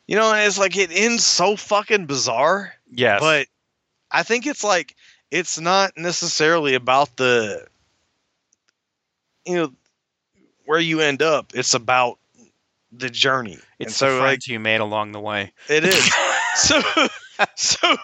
[0.06, 3.20] you know, it's like it ends so fucking bizarre, Yes.
[3.20, 3.47] but
[4.10, 4.97] I think it's like
[5.30, 7.66] it's not necessarily about the,
[9.44, 9.72] you know,
[10.64, 11.52] where you end up.
[11.55, 12.18] It's about
[12.90, 13.59] the journey.
[13.78, 15.52] it's and so the like you made along the way.
[15.68, 16.10] it is
[16.59, 16.80] so
[17.56, 17.97] so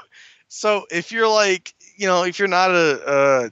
[0.49, 3.51] so if you're like you know if you're not a, a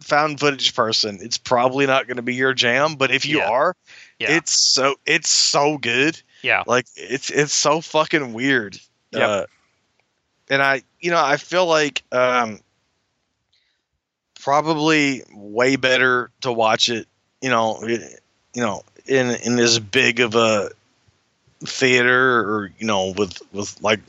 [0.00, 3.48] found footage person it's probably not going to be your jam but if you Yeah.
[3.50, 3.76] are
[4.18, 4.36] Yeah.
[4.36, 6.62] it's so it's so good Yeah.
[6.66, 8.78] like it's it's so fucking weird
[9.12, 9.28] Yep.
[9.28, 9.46] uh,
[10.50, 12.60] and i you know i feel like um
[14.40, 17.06] probably way better to watch it
[17.40, 18.20] you know it-
[18.54, 20.70] you know in in as big of a
[21.64, 24.00] theater or you know with with like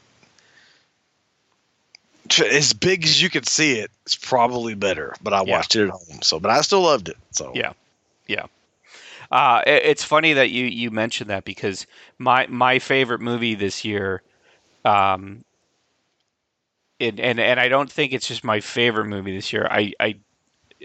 [2.46, 5.56] as big as you could see it it's probably better but i Yeah.
[5.58, 7.74] watched it at home so but i still loved it so Yeah.
[8.28, 8.46] Yeah.
[9.32, 11.88] Uh, it- it's funny that you, you mentioned that because
[12.20, 14.22] my my favorite movie this year,
[14.86, 15.44] um,
[17.00, 19.68] and, and and I don't think it's just my favorite movie this year.
[19.70, 20.16] I, I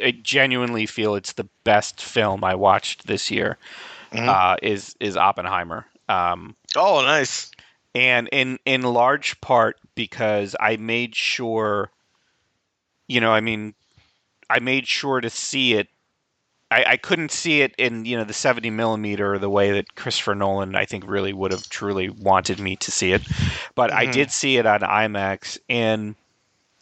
[0.03, 3.59] I genuinely feel it's the best film I watched this year.
[4.13, 4.29] Mhm.
[4.29, 5.87] Uh, is is Oppenheimer.
[6.09, 7.51] Um, oh nice
[7.95, 11.91] and in in large part because I made sure,
[13.09, 13.75] you know, I mean,
[14.51, 15.89] I made sure to see it.
[16.71, 20.35] I, I couldn't see it in you know the 70 millimeter the way that Christopher
[20.35, 23.23] Nolan I think really would have truly wanted me to see it,
[23.75, 24.13] but I Mhm.
[24.13, 26.17] did see it on IMAX, and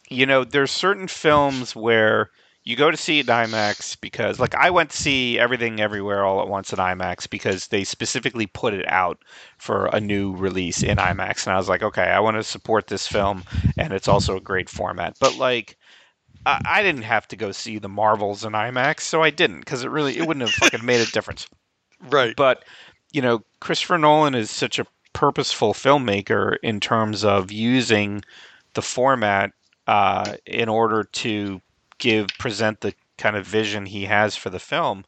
[0.09, 2.31] you know, there's certain films where
[2.63, 6.23] you go to see it in IMAX because, like, I went to see Everything Everywhere
[6.23, 9.19] All at Once in IMAX because they specifically put it out
[9.57, 12.87] for a new release in IMAX, and I was like, okay, I want to support
[12.87, 13.43] this film,
[13.77, 15.17] and it's also a great format.
[15.19, 15.77] But like,
[16.45, 19.83] I, I didn't have to go see the Marvels in IMAX, so I didn't because
[19.83, 21.47] it really it wouldn't have fucking made a difference.
[22.09, 22.63] right But
[23.11, 28.23] you know, Christopher Nolan is such a purposeful filmmaker in terms of using
[28.73, 29.51] the format
[29.85, 31.61] uh, in order to
[31.99, 35.05] give present the kind of vision he has for the film.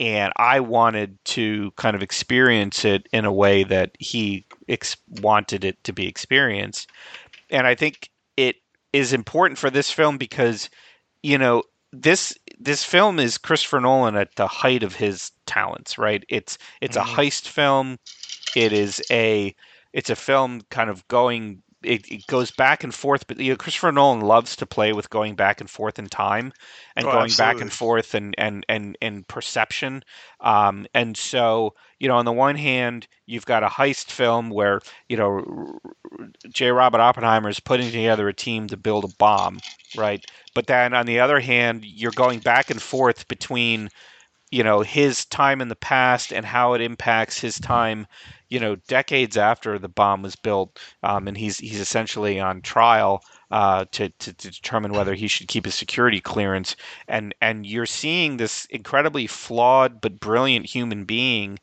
[0.00, 5.64] And I wanted to kind of experience it in a way that he ex- wanted
[5.64, 6.90] it to be experienced.
[7.50, 8.56] And I think it
[8.92, 10.70] is important for this film because,
[11.22, 16.24] you know, this this film is Christopher Nolan at the height of his talents, right?
[16.28, 17.02] It's it's Mhm.
[17.02, 17.98] a heist film.
[18.54, 19.54] It is a
[19.92, 23.56] it's a film kind of going it, it goes back and forth, but you know,
[23.56, 26.52] Christopher Nolan loves to play with going back and forth in time
[26.96, 30.02] and Oh, going back and forth and and and and perception.
[30.40, 34.80] Um, and so, you know, on the one hand, you've got a heist film where
[35.08, 35.78] you know
[36.48, 36.70] J.
[36.70, 39.62] Robert Oppenheimer is putting together a team to build a bomb,
[39.94, 40.24] right?
[40.54, 43.88] But then on the other hand, you're going back and forth between,
[44.52, 48.06] you know, his time in the past and how it impacts his time,
[48.50, 53.24] you know, decades after the bomb was built, um, and he's he's essentially on trial
[53.50, 56.76] uh, to, to to determine whether he should keep his security clearance,
[57.08, 61.58] and and you're seeing this incredibly flawed but brilliant human being.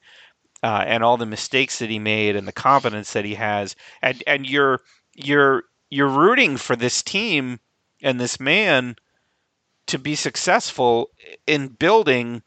[0.61, 4.21] Uh, and all the mistakes that he made, and the confidence that he has, and
[4.27, 4.81] and you're
[5.15, 7.59] you're you're rooting for this team
[8.01, 8.95] and this man
[9.85, 11.11] to be successful
[11.47, 12.41] in building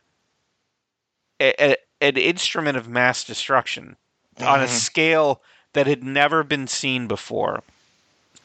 [1.43, 3.97] a, a, an instrument of mass destruction
[4.41, 4.69] on a Mhm.
[4.69, 5.43] scale
[5.73, 7.63] that had never been seen before.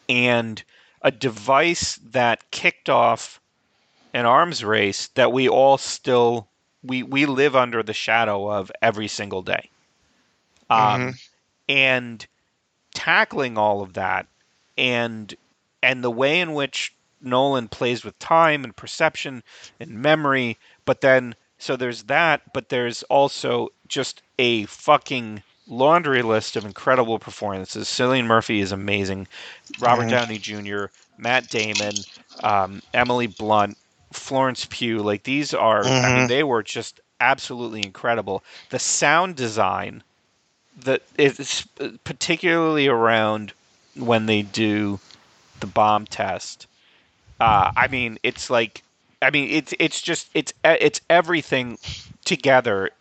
[0.10, 0.64] And
[1.02, 3.40] a device that kicked off
[4.14, 6.50] an arms race that we all still
[6.84, 9.70] we we live under the shadow of every single day.
[10.70, 11.16] Um,
[11.70, 12.26] and
[12.94, 14.28] tackling all of that
[14.78, 15.36] and
[15.84, 19.44] and the way in which Nolan plays with time and perception
[19.80, 26.56] and memory but then so there's that but there's also just a fucking laundry list
[26.56, 29.28] of incredible performances Cillian Murphy is amazing
[29.80, 30.10] Robert Mhm.
[30.10, 30.86] Downey Jr.
[31.18, 32.06] Matt Damon
[32.44, 33.78] um, Emily Blunt
[34.12, 36.28] Florence Pugh like these are I mean Mhm.
[36.28, 40.04] they were just absolutely incredible the sound design
[40.84, 41.66] that is
[42.04, 43.54] particularly around
[43.96, 45.00] when they do
[45.60, 46.68] the bomb test.
[47.40, 48.84] Uh, I mean, it's like,
[49.22, 51.78] I mean, it's it's just it's it's everything
[52.26, 52.92] together,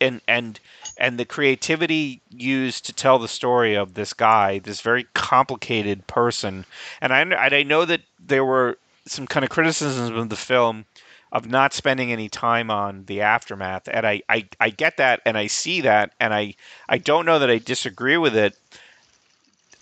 [0.00, 0.58] and and
[0.96, 6.64] and the creativity used to tell the story of this guy, this very complicated person.
[7.00, 7.20] And I
[7.58, 10.86] I know that there were some kind of criticisms of the film
[11.32, 15.36] of not spending any time on the aftermath, and I I, I get that, and
[15.36, 16.54] I see that, and I
[16.88, 18.56] I don't know that I disagree with it.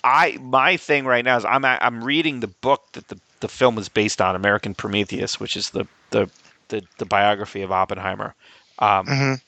[0.02, 3.76] I my thing right now is I'm I'm reading the book that the, the film
[3.76, 6.30] is based on, American Prometheus, which is the the
[6.68, 8.34] the, the biography of Oppenheimer.
[8.78, 9.40] Um, Mhm.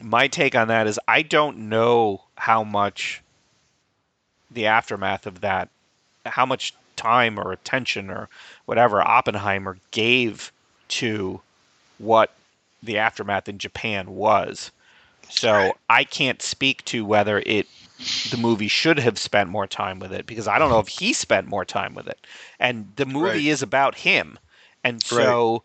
[0.00, 3.20] my take on that is I don't know how much
[4.50, 5.68] the aftermath of that,
[6.24, 8.30] how much time or attention or
[8.64, 10.50] whatever Oppenheimer gave
[10.88, 11.42] to
[11.98, 12.32] what
[12.82, 14.70] the aftermath in Japan was.
[15.28, 15.74] So Right.
[15.90, 17.66] I can't speak to whether it
[18.24, 21.12] the movie should have spent more time with it because I don't know if he
[21.12, 22.26] spent more time with it.
[22.58, 23.50] And the movie Right.
[23.50, 24.38] is about him.
[24.84, 25.64] And so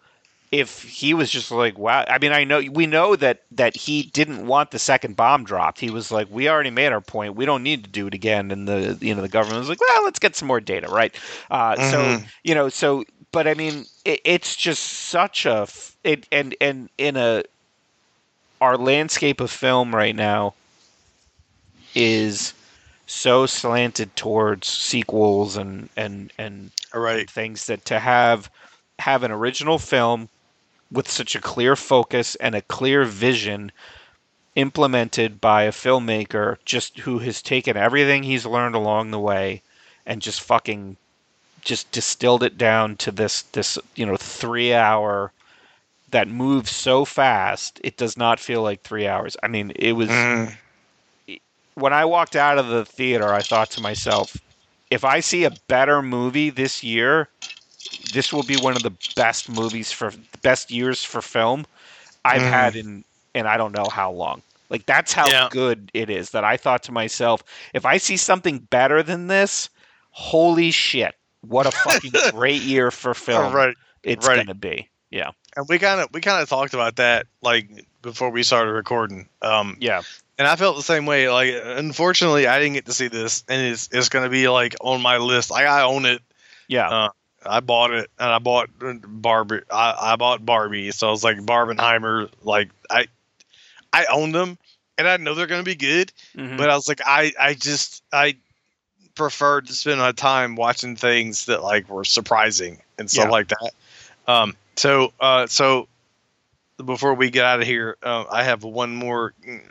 [0.52, 4.04] if he was just like wow i mean i know we know that that he
[4.04, 7.46] didn't want the second bomb dropped he was like we already made our point we
[7.46, 10.04] don't need to do it again and the you know the government was like well
[10.04, 11.16] let's get some more data right
[11.52, 12.32] uh, so Mhm.
[12.44, 15.68] you know so but i mean it, it's just such a
[16.04, 17.44] it, and and in a
[18.62, 20.56] our landscape of film right now
[21.96, 22.54] is
[23.06, 27.30] so slanted towards sequels and and and right.
[27.30, 28.50] things that to have
[29.00, 30.30] have an original film
[30.92, 33.72] with such a clear focus and a clear vision
[34.56, 39.62] implemented by a filmmaker just who has taken everything he's learned along the way
[40.06, 40.98] and just fucking
[41.62, 45.32] just distilled it down to this this you know 3 hour
[46.10, 50.10] that moves so fast it does not feel like 3 hours i mean it was
[50.10, 50.56] Mhm.
[51.76, 54.38] When I walked out of the theater, I thought to myself,
[54.90, 57.30] if I see a better movie this year,
[58.14, 61.66] this will be one of the best movies for the best years for film
[62.26, 62.50] I've Mhm.
[62.50, 64.42] had in and I don't know how long.
[64.70, 65.48] Like that's how Yeah.
[65.50, 67.44] good it is that I thought to myself,
[67.74, 69.70] if I see something better than this,
[70.12, 73.76] holy shit, what a fucking great year for film right.
[74.04, 74.36] it's right.
[74.36, 74.90] going to be.
[75.10, 75.32] Yeah.
[75.56, 77.70] And we kind of we kind of talked about that like
[78.02, 79.28] before we started recording.
[79.42, 80.02] Um, Yeah.
[80.42, 81.30] And I felt the same way.
[81.30, 85.00] Like, unfortunately, I didn't get to see this, and it's it's gonna be like on
[85.00, 85.52] my list.
[85.52, 86.20] Like, I own it.
[86.68, 86.90] Yeah.
[86.90, 87.10] Uh,
[87.46, 88.72] I bought it, and I bought
[89.06, 89.62] Barbie.
[89.70, 92.32] I, I bought Barbie, so I was like Barbenheimer.
[92.42, 93.06] Like, I
[93.94, 94.58] I own them,
[94.98, 96.12] and I know they're gonna be good.
[96.36, 96.58] Mhm.
[96.58, 98.36] But I was like, I I just I
[99.14, 103.30] preferred to spend my time watching things that like were surprising and stuff Yeah.
[103.30, 103.72] like that.
[104.28, 105.88] Um, so uh, so
[106.84, 109.62] before we get out of here, uh, I have one more mm,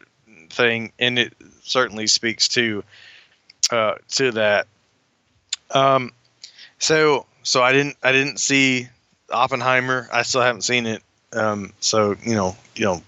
[0.51, 2.85] thing, and it certainly speaks to
[3.71, 4.67] uh, to that.
[5.71, 6.13] Um,
[6.79, 8.89] so so I didn't I didn't see
[9.31, 10.09] Oppenheimer.
[10.13, 11.03] I still haven't seen it.
[11.33, 13.03] Um, so you know you know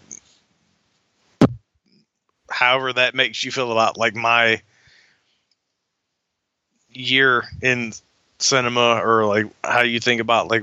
[2.51, 4.61] however that makes you feel about like my
[6.91, 7.93] year in
[8.39, 10.63] cinema or like how you think about like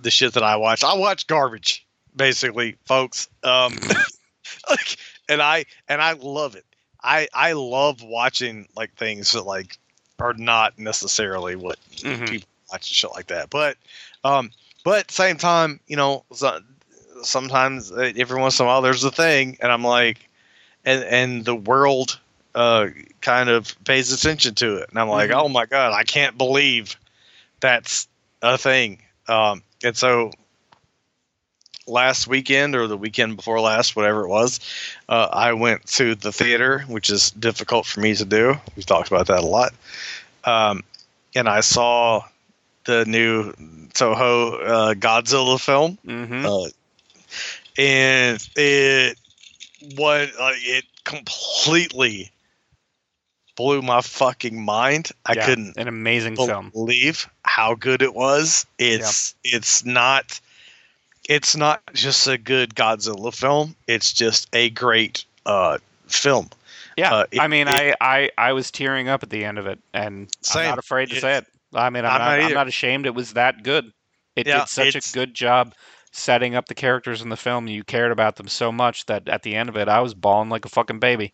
[0.00, 0.84] the shit that I watch.
[0.84, 3.28] I watch garbage basically, folks.
[3.42, 3.74] Um
[4.70, 4.96] like
[5.32, 6.64] and I and I love it.
[7.02, 9.78] I I love watching like things that like
[10.18, 12.26] are not necessarily what Mhm.
[12.28, 13.50] people watch and shit like that.
[13.50, 13.76] But
[14.24, 14.50] um
[14.84, 16.60] but same time, you know, so,
[17.22, 20.28] sometimes uh, every once in a while there's a thing and I'm like
[20.84, 22.18] and and the world
[22.54, 22.88] uh
[23.20, 25.40] kind of pays attention to it and i'm like Mhm.
[25.42, 26.96] oh my god i can't believe
[27.60, 28.08] that's
[28.42, 30.32] a thing um and so
[31.86, 34.60] last weekend or the weekend before last whatever it was
[35.08, 39.08] uh, i went to the theater which is difficult for me to do we've talked
[39.08, 39.72] about that a lot
[40.44, 40.82] um
[41.34, 42.22] and i saw
[42.84, 43.52] the new
[43.92, 46.68] Toho uh, Godzilla film, hmm uh,
[47.78, 49.18] and it
[49.96, 52.30] what uh, it completely
[53.56, 55.10] blew my fucking mind.
[55.26, 56.70] I Yeah, couldn't An amazing film.
[56.70, 58.66] believe how good it was.
[58.78, 60.40] It's it's not
[61.34, 63.74] it's not just a good Godzilla film.
[63.86, 66.50] It's just a great uh, film.
[66.96, 69.58] Yeah, Uh, it- I mean, it- I, I I was tearing up at the end
[69.58, 71.46] of it, and I'm not afraid to It- say it.
[71.74, 73.06] I mean, I'm, I'm not, not I'm not ashamed.
[73.06, 73.92] It was that good.
[74.36, 75.74] It Yeah, did such a good job
[76.10, 77.66] setting up the characters in the film.
[77.66, 80.50] You cared about them so much that at the end of it, I was bawling
[80.50, 81.32] like a fucking baby.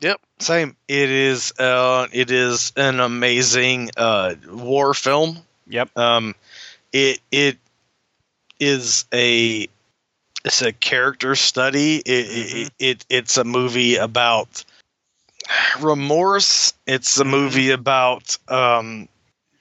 [0.00, 0.76] Yep, same.
[0.88, 5.36] It is uh, it is an amazing uh, war film.
[5.68, 5.98] Yep.
[5.98, 6.34] Um,
[6.92, 7.58] it it
[8.60, 9.68] is a
[10.44, 11.96] it's a character study.
[12.04, 12.66] It, Mhm.
[12.66, 14.64] it, it it's a movie about
[15.80, 16.72] remorse.
[16.86, 17.30] It's a Mhm.
[17.30, 19.08] movie about um,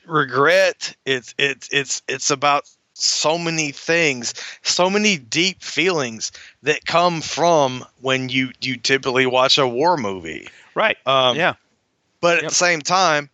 [0.06, 0.95] regret.
[1.06, 6.32] It's it's it's it's about so many things, so many deep feelings
[6.64, 10.48] that come from when you you typically watch a war movie.
[10.76, 10.98] Right.
[11.07, 11.56] Um, yeah.
[12.22, 12.52] But at Yep.
[12.52, 13.30] the same time,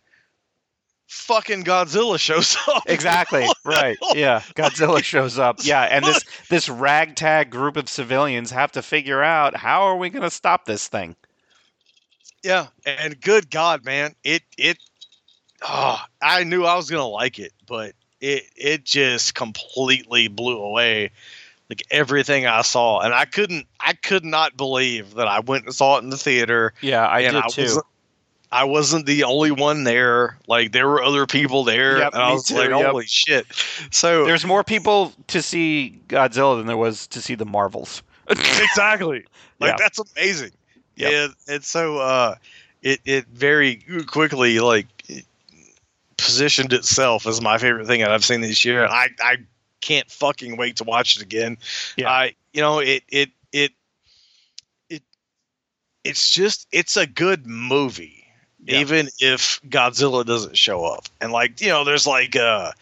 [1.10, 2.84] fucking Godzilla shows up.
[2.86, 3.46] Exactly.
[3.64, 3.98] right.
[4.14, 4.40] Yeah.
[4.54, 5.58] Godzilla shows up.
[5.62, 10.08] Yeah, and this this ragtag group of civilians have to figure out how are we
[10.10, 11.16] going to stop this thing.
[12.42, 14.78] Yeah, and good God, man, it it.
[15.62, 21.10] Oh, I knew I was gonna like it, but it it just completely blew away
[21.68, 25.74] like everything I saw, and I couldn't I could not believe that I went and
[25.74, 26.72] saw it in the theater.
[26.80, 27.62] Yeah, I did I too.
[27.62, 27.84] wasn't
[28.52, 30.36] I wasn't the only one there.
[30.48, 32.86] Like there were other people there, Yep, and I was too, like, yep.
[32.86, 33.46] "Holy shit!"
[33.90, 38.02] So There's more people to see Godzilla than there was to see the Marvels.
[38.28, 39.24] exactly.
[39.60, 39.76] Like Yeah.
[39.78, 40.50] that's amazing.
[40.96, 41.12] Yep.
[41.12, 42.34] Yeah, and so uh,
[42.82, 45.24] it it very quickly like it
[46.16, 48.84] positioned itself as my favorite thing that I've seen this year.
[48.86, 49.36] I I
[49.80, 51.56] can't fucking wait to watch it again.
[51.96, 52.10] Yeah.
[52.10, 53.72] I you know it it it
[54.88, 55.02] it
[56.04, 58.19] it's just it's a good movie.
[58.66, 58.78] Yeah.
[58.80, 62.72] Even if Godzilla doesn't show up, and like you know, there's like uh,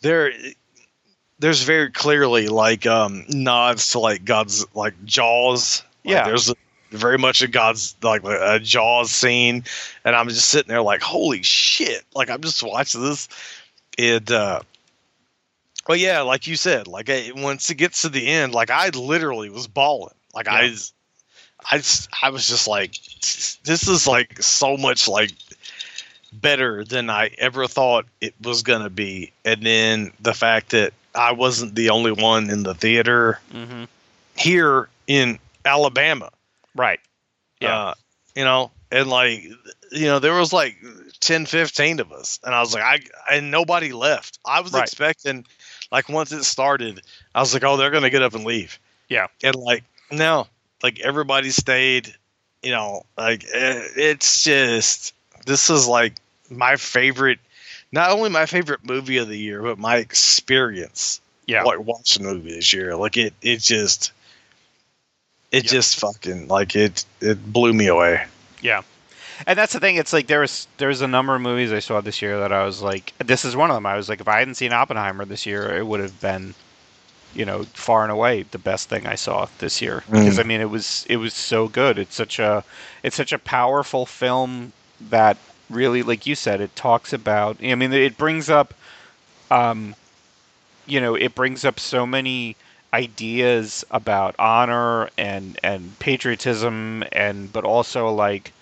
[0.00, 0.32] there,
[1.38, 5.82] there's very clearly like um nods to like God's like Jaws.
[6.04, 6.24] Like, Yeah.
[6.24, 6.52] there's
[6.90, 9.62] very much a God's like a Jaws scene,
[10.04, 12.04] and I'm just sitting there like, holy shit!
[12.14, 13.28] Like I'm just watching this,
[13.96, 14.60] and uh,
[15.88, 18.88] well, yeah, like you said, like I, once it gets to the end, like I
[18.90, 20.14] literally was bawling.
[20.34, 20.70] Like I, Yeah.
[20.70, 20.92] was-
[21.70, 22.92] I, just, I was just like,
[23.64, 25.32] this is like so much like
[26.32, 31.32] better than I ever thought it was gonna be, and then the fact that I
[31.32, 33.84] wasn't the only one in the theater hmm
[34.36, 36.30] here in Alabama.
[36.76, 37.00] Right.
[37.60, 37.76] Yeah.
[37.76, 37.94] Uh,
[38.36, 39.42] you know, and like,
[39.90, 40.76] you know, there was like
[41.20, 42.38] 10, 15 of us.
[42.44, 43.00] And I was like, I,
[43.34, 44.38] and nobody left.
[44.46, 44.84] I was Right.
[44.84, 45.44] expecting,
[45.90, 47.00] like, once it started,
[47.34, 48.78] I was like, oh, they're going to get up and leave.
[49.08, 49.26] Yeah.
[49.42, 49.82] And like,
[50.12, 50.46] no,
[50.82, 52.14] like, everybody stayed,
[52.62, 55.14] you know, like, eh, it's just,
[55.46, 56.14] this is like
[56.50, 57.38] my favorite,
[57.92, 61.62] not only my favorite movie of the year, but my experience Yeah.
[61.62, 62.94] like watching the movie this year.
[62.96, 64.12] Like it, it just,
[65.50, 65.72] it Yep.
[65.72, 68.24] just fucking like it, it blew me away.
[68.60, 68.82] Yeah.
[69.46, 69.96] And that's the thing.
[69.96, 72.52] It's like there was there was a number of movies I saw this year that
[72.52, 73.86] I was like, this is one of them.
[73.86, 76.54] I was like, if I hadn't seen Oppenheimer this year, it would have been,
[77.34, 80.02] you know, far and away the best thing I saw this year.
[80.08, 80.12] Mm.
[80.12, 81.98] Because I mean, it was it was so good.
[81.98, 82.64] It's such a
[83.02, 84.72] it's such a powerful film
[85.10, 85.36] that
[85.70, 87.56] really, like you said, it talks about.
[87.62, 88.74] I mean, it brings up,
[89.50, 89.94] um,
[90.86, 92.56] you know, it brings up so many
[92.94, 98.52] ideas about honor and and patriotism and but also like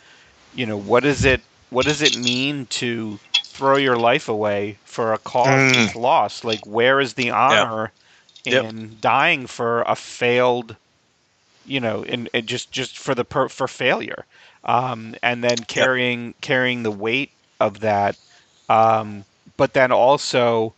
[0.54, 1.40] you know what is it
[1.70, 5.74] what does it mean to throw your life away for a cause Mm.
[5.84, 7.92] that's lost like where is the honor
[8.50, 8.66] Yep.
[8.66, 10.76] in dying for a failed
[11.64, 14.26] you know in just just for the per, for failure
[14.64, 18.16] um and then carrying carrying the weight of that
[18.68, 19.24] um
[19.56, 20.74] but then also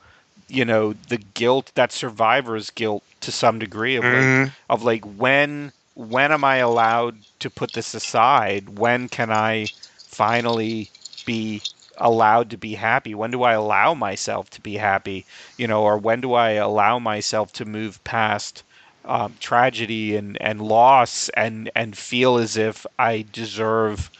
[0.48, 4.54] you know the guilt that survivor's guilt to some degree of like, Mhm.
[4.68, 8.78] of like when when am I allowed to put this aside?
[8.78, 9.70] When can I
[10.06, 10.92] finally
[11.24, 11.64] be
[11.98, 13.14] allowed to be happy?
[13.14, 15.26] When do I allow myself to be happy?
[15.56, 18.62] You know, or when do I allow myself to move past
[19.04, 24.10] um, tragedy and, and loss and and feel as if I deserve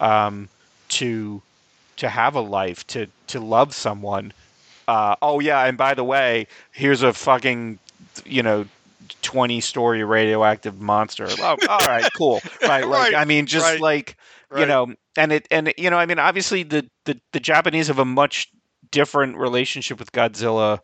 [0.00, 0.48] um,
[0.88, 1.42] to
[1.96, 4.32] to have a life to to love someone?
[4.86, 7.78] Uh, oh yeah, and by the way, here's a fucking
[8.24, 8.66] you know
[9.22, 11.36] 20 story radioactive monster.
[11.38, 12.42] Oh, all right, cool.
[12.62, 12.86] Right.
[12.88, 14.16] Like, Right, I mean, just right, like,
[14.54, 17.98] you know, and it, and, you know, I mean, obviously the, the, the Japanese have
[17.98, 18.48] a much
[18.90, 20.80] different relationship with Godzilla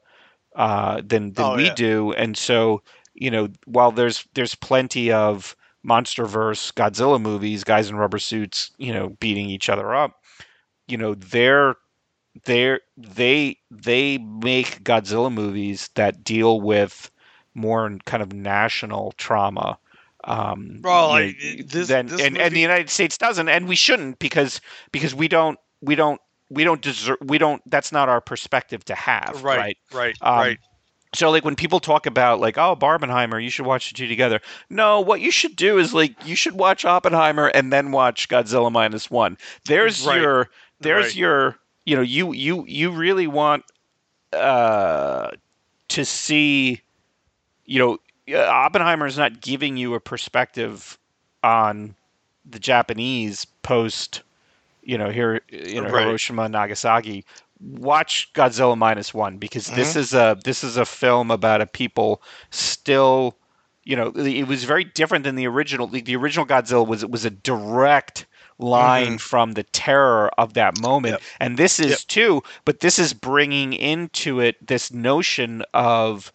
[0.56, 1.74] uh, than than Oh, we yeah.
[1.74, 2.82] do, and so
[3.14, 8.92] you know, while there's there's plenty of MonsterVerse Godzilla movies, guys in rubber suits, you
[8.92, 10.20] know, beating each other up,
[10.88, 11.76] you know, they're
[12.44, 17.10] they're they they make Godzilla movies that deal with
[17.54, 19.78] more kind of national trauma.
[20.26, 21.36] Um, you like,
[21.68, 24.60] this- than- this and, and the United States doesn't, and we shouldn't because
[24.92, 26.20] because we don't we don't
[26.50, 30.36] we don't deserve we don't that's not our perspective to have right, right right, Um,
[30.38, 30.58] right.
[31.14, 34.40] so like when people talk about like oh Barbenheimer you should watch the two together
[34.70, 38.70] no what you should do is like you should watch Oppenheimer and then watch Godzilla
[38.70, 39.36] minus one
[39.66, 40.20] there's Right.
[40.20, 41.16] your there's Right.
[41.16, 41.56] your
[41.86, 43.64] you know you you you really want
[44.32, 45.30] uh
[45.88, 46.80] to see
[47.64, 47.98] you know
[48.32, 50.98] uh, Oppenheimer is not giving you a perspective
[51.42, 51.94] on
[52.48, 54.22] the Japanese post
[54.82, 56.06] you know here you know Right.
[56.06, 57.24] Hiroshima Nagasaki
[57.60, 59.76] watch Godzilla minus one because Mm-hmm.
[59.76, 62.20] this is a this is a film about a people
[62.50, 63.36] still
[63.84, 67.10] you know it was very different than the original the, the original Godzilla was it
[67.10, 68.26] was a direct
[68.58, 69.20] line Mhm.
[69.20, 71.22] from the terror of that moment Yep.
[71.40, 71.98] and this is Yep.
[72.08, 76.30] too but this is bringing into it this notion of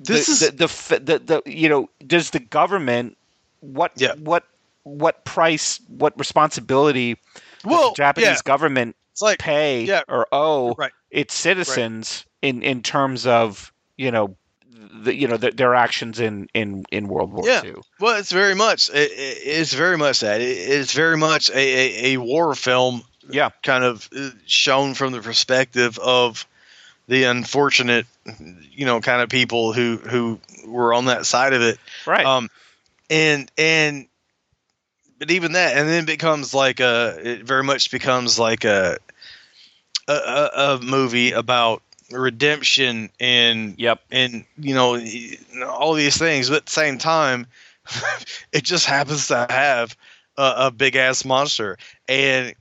[0.00, 3.16] This the, is- the, the, the the you know does the government
[3.60, 4.14] what Yeah.
[4.16, 4.44] what
[4.84, 10.02] what price what responsibility does Well, the Japanese yeah, government it's like pay yeah.
[10.08, 10.92] or owe Right.
[11.10, 14.36] its citizens in in terms of you know
[15.02, 17.62] the, you know the, their actions in in in World War Yeah.
[17.64, 17.74] II.
[18.00, 18.88] Well, it's very much.
[18.90, 20.40] It, it- it's very much that.
[20.40, 25.12] It, it's very much a, a, a war film, Yeah, kind of uh, shown from
[25.12, 26.46] the perspective of
[27.08, 28.06] the unfortunate,
[28.70, 31.78] you know, kind of people who who were on that side of it.
[32.06, 32.24] right.
[32.24, 32.48] Um,
[33.08, 34.06] and and
[35.18, 37.18] but even that, and then it becomes like a.
[37.22, 38.98] It very much becomes like a
[40.08, 44.00] a, a, a movie about redemption and yep.
[44.10, 45.00] and you know
[45.68, 47.46] all these things but at the same time
[48.52, 49.96] it just happens to have
[50.36, 51.76] a, a big ass monster
[52.08, 52.54] and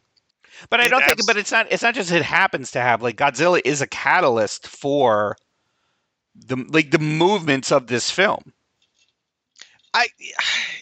[0.70, 1.26] But I don't think.
[1.28, 1.68] But it's not.
[1.72, 5.36] It's not just it happens to have like Godzilla is a catalyst for
[6.36, 8.52] the like the movements of this film.
[9.94, 10.08] i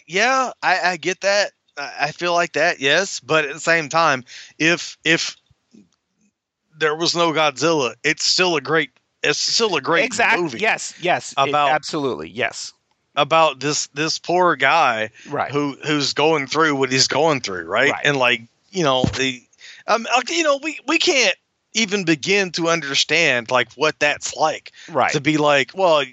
[0.07, 4.23] yeah i, I get that I, feel like that yes but at the same time
[4.57, 5.35] if if
[6.77, 8.89] there was no godzilla it's still a great
[9.21, 10.41] it's still a great exactly.
[10.43, 10.93] movie Yes.
[10.99, 11.33] Yes.
[11.37, 12.29] it- About- absolutely.
[12.29, 12.73] Yes.
[13.15, 15.51] about this this poor guy Right.
[15.51, 17.91] who who's going through what he's going through, right?
[17.91, 18.05] Right.
[18.05, 18.41] And like
[18.71, 19.41] you know the,
[19.87, 21.35] um, you know we we can't
[21.73, 25.11] even begin to understand like what that's like right.
[25.11, 26.03] to be like, well,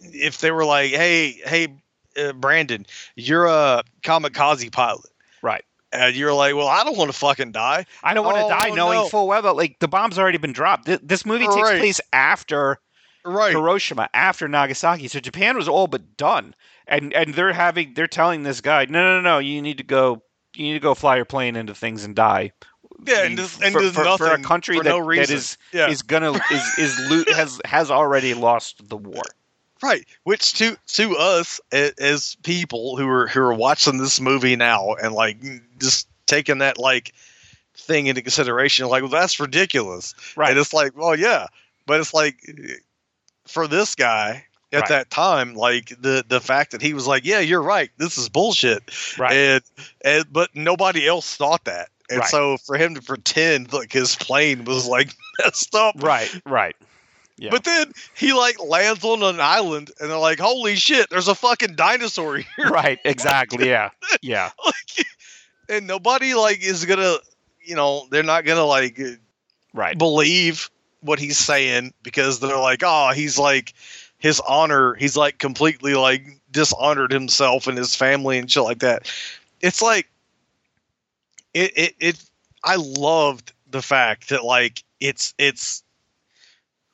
[0.00, 1.68] if they were like, hey, hey,
[2.16, 2.86] uh, Brandon,
[3.16, 5.04] you're a kamikaze pilot.
[5.42, 5.64] Right.
[5.92, 7.84] And you're like, well, I don't want to fucking die.
[8.04, 9.08] I don't want to Oh, die knowing no.
[9.08, 10.86] full well that like the bomb's already been dropped.
[10.86, 11.78] Th- This movie takes Right.
[11.78, 12.78] place after
[13.24, 13.50] Right.
[13.50, 15.08] Hiroshima, after Nagasaki.
[15.08, 16.54] So Japan was all but done,
[16.86, 19.84] and and they're having they're telling this guy, no, no, no, no, you need to
[19.84, 20.22] go,
[20.54, 22.52] you need to go fly your plane into things and die.
[23.06, 25.04] Yeah, and mean, there's- and for, there's for, for a country for that, no that
[25.04, 25.36] reason.
[25.36, 25.88] is Yeah.
[25.88, 29.22] is gonna is is lo- has has already lost the war.
[29.82, 34.94] Right, which to to us as people who are who are watching this movie now
[34.94, 35.38] and like
[35.78, 37.14] just taking that like
[37.76, 40.14] thing into consideration, like well, that's ridiculous.
[40.36, 40.50] Right.
[40.50, 41.46] And it's like, well, yeah,
[41.86, 42.36] but it's like
[43.46, 44.88] for this guy at Right.
[44.90, 48.28] that time, like the the fact that he was like, yeah, you're right, this is
[48.28, 48.82] bullshit,
[49.18, 49.32] Right.
[49.32, 49.62] and
[50.04, 51.88] and but nobody else thought that.
[52.10, 52.28] And Right.
[52.28, 56.30] so for him to pretend like his plane was like messed up, right.
[56.44, 56.74] Right.
[57.38, 57.50] Yeah.
[57.52, 61.08] but then he like lands on an island, and they're like, "Holy shit!
[61.08, 62.98] There's a fucking dinosaur here!" Right.
[63.04, 63.68] Exactly.
[63.68, 63.90] Yeah.
[64.22, 64.50] Yeah.
[64.64, 65.06] like,
[65.68, 67.16] and nobody like is gonna,
[67.64, 69.12] you know, they're not gonna like uh,
[69.72, 69.96] Right.
[69.96, 70.68] believe
[71.00, 73.72] what he's saying because they're like, "Oh, he's like
[74.18, 74.94] his honor.
[74.94, 79.10] He's like completely like dishonored himself and his family and shit like that."
[79.62, 80.08] It's like
[81.54, 82.24] it it, it
[82.62, 85.82] I loved the fact that like it's it's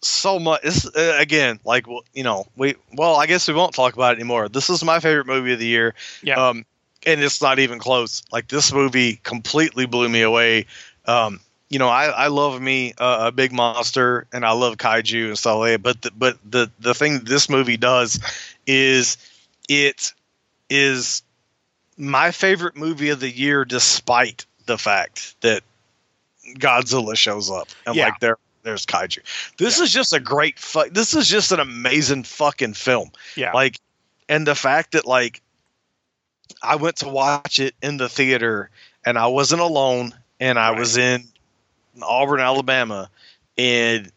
[0.02, 3.74] so much this uh, again like well, you know we well i guess we won't
[3.74, 4.48] talk about it anymore.
[4.48, 5.94] This is my favorite movie of the year.
[6.22, 6.48] Yeah.
[6.48, 6.64] um
[7.06, 8.22] and it's not even close.
[8.32, 10.66] Like this movie completely blew me away.
[11.06, 15.28] Um you know i i love me uh, a big monster and i love kaiju
[15.28, 18.20] and stuff like that but the, but the the thing this movie does
[18.66, 19.16] is
[19.68, 20.12] it
[20.70, 21.22] is
[21.96, 25.62] my favorite movie of the year despite the fact that
[26.58, 28.06] Godzilla shows up and Yeah.
[28.06, 29.18] like there there's kaiju.
[29.58, 33.10] This is just a great fu- this is just an amazing fucking film.
[33.36, 33.52] Yeah.
[33.52, 33.78] Like
[34.28, 35.40] and the fact that like
[36.62, 38.70] I went to watch it in the theater
[39.04, 40.78] and I wasn't alone and I Right.
[40.80, 41.28] was in
[42.02, 43.08] Auburn, Alabama
[43.56, 44.10] and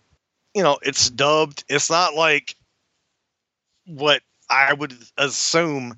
[0.56, 1.64] you know it's dubbed.
[1.70, 2.56] It's not like
[3.86, 5.98] what I would assume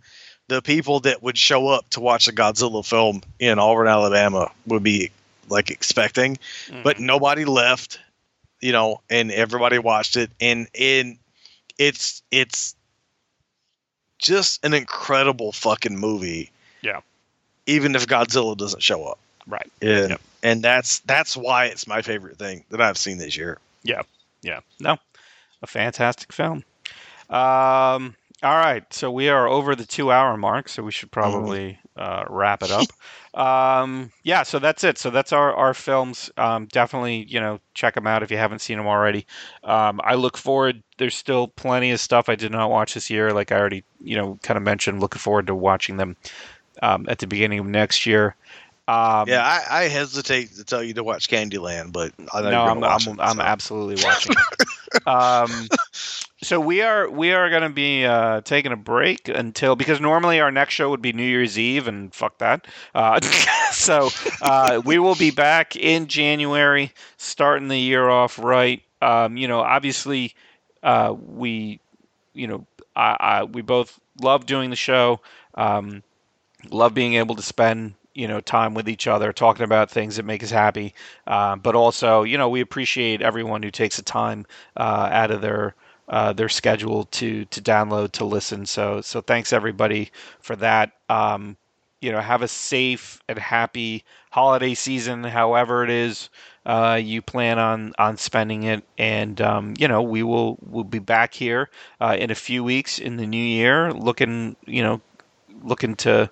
[0.51, 4.83] the people that would show up to watch a Godzilla film in Auburn, Alabama would
[4.83, 5.11] be
[5.47, 6.37] like expecting,
[6.67, 6.83] Mm.
[6.83, 7.99] but nobody left,
[8.59, 11.17] you know, and everybody watched it and and
[11.77, 12.75] it's it's
[14.17, 16.51] just an incredible fucking movie.
[16.81, 16.99] Yeah.
[17.65, 19.19] Even if Godzilla doesn't show up.
[19.47, 19.71] right.
[19.81, 20.21] And Yep.
[20.43, 23.57] and that's that's why it's my favorite thing that I've seen this year.
[23.83, 24.01] Yeah.
[24.41, 24.59] Yeah.
[24.79, 24.97] No,
[25.61, 26.63] a fantastic film.
[27.29, 28.91] Um, all right.
[28.91, 32.71] So we are over the two hour mark, so we should probably uh, wrap it
[32.71, 32.87] up.
[33.39, 34.43] um, yeah.
[34.43, 34.97] So that's it.
[34.97, 36.31] So that's our, our films.
[36.37, 39.27] Um, definitely, you know, check them out if you haven't seen them already.
[39.63, 40.81] Um, I look forward.
[40.97, 43.31] There's still plenty of stuff I did not watch this year.
[43.31, 46.15] Like I already, you know, kind of mentioned, looking forward to watching them
[46.81, 48.35] um, at the beginning of next year.
[48.87, 52.63] Um, yeah, I, I hesitate to tell you to watch Candyland, but I know no,
[52.63, 54.67] I'm I'm, I'm absolutely watching it.
[55.07, 55.69] Um,
[56.41, 60.39] so we are we are going to be uh, taking a break until because normally
[60.39, 62.65] our next show would be New Year's Eve and fuck that.
[62.95, 63.19] Uh,
[63.71, 64.09] so
[64.41, 68.81] uh, we will be back in January, starting the year off right.
[69.01, 70.33] Um, you know, obviously
[70.81, 71.79] uh, we
[72.33, 72.65] you know
[72.95, 75.21] I, I we both love doing the show.
[75.55, 76.01] Um,
[76.69, 80.23] love being able to spend you know time with each other talking about things that
[80.23, 80.93] make us happy
[81.27, 84.45] uh, but also you know we appreciate everyone who takes the time
[84.77, 85.73] uh, out of their
[86.11, 88.67] uh, their schedule to to download to listen.
[88.67, 90.11] So so thanks everybody
[90.41, 90.91] for that.
[91.09, 91.57] Um,
[92.01, 96.29] you know have a safe and happy holiday season however it is
[96.65, 98.83] uh, you plan on on spending it.
[98.97, 101.69] And um, you know we will we'll be back here
[101.99, 105.01] uh, in a few weeks in the new year looking you know
[105.63, 106.29] looking to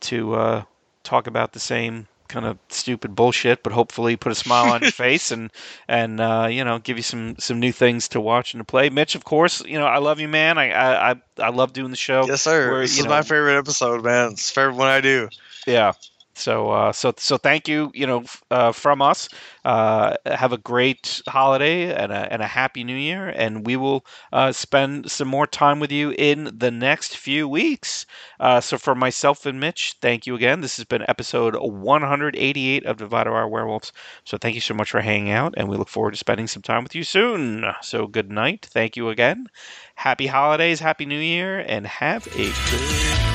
[0.00, 0.62] to uh,
[1.02, 4.90] talk about the same kind of stupid bullshit, but hopefully put a smile on your
[5.06, 5.50] face and
[5.88, 8.88] and uh, you know give you some some new things to watch and to play.
[8.88, 10.56] Mitch, of course, you know I love you, man.
[10.58, 12.26] I I I, I love doing the show.
[12.26, 12.70] Yes, sir.
[12.70, 14.32] Where, this is know- my favorite episode, man.
[14.32, 15.28] It's favorite one I do.
[15.66, 15.92] Yeah.
[16.40, 19.28] So uh, so so thank you, you know, uh, from us.
[19.64, 24.04] Uh, have a great holiday and a, and a happy new year, and we will
[24.32, 28.06] uh, spend some more time with you in the next few weeks.
[28.38, 30.62] Uh, so for myself and Mitch, thank you again.
[30.62, 33.92] This has been episode 188 of Divided by Werewolves.
[34.24, 36.62] So thank you so much for hanging out, and we look forward to spending some
[36.62, 37.64] time with you soon.
[37.82, 38.66] So good night.
[38.70, 39.48] Thank you again.
[39.96, 43.29] Happy holidays, happy new year, and have a good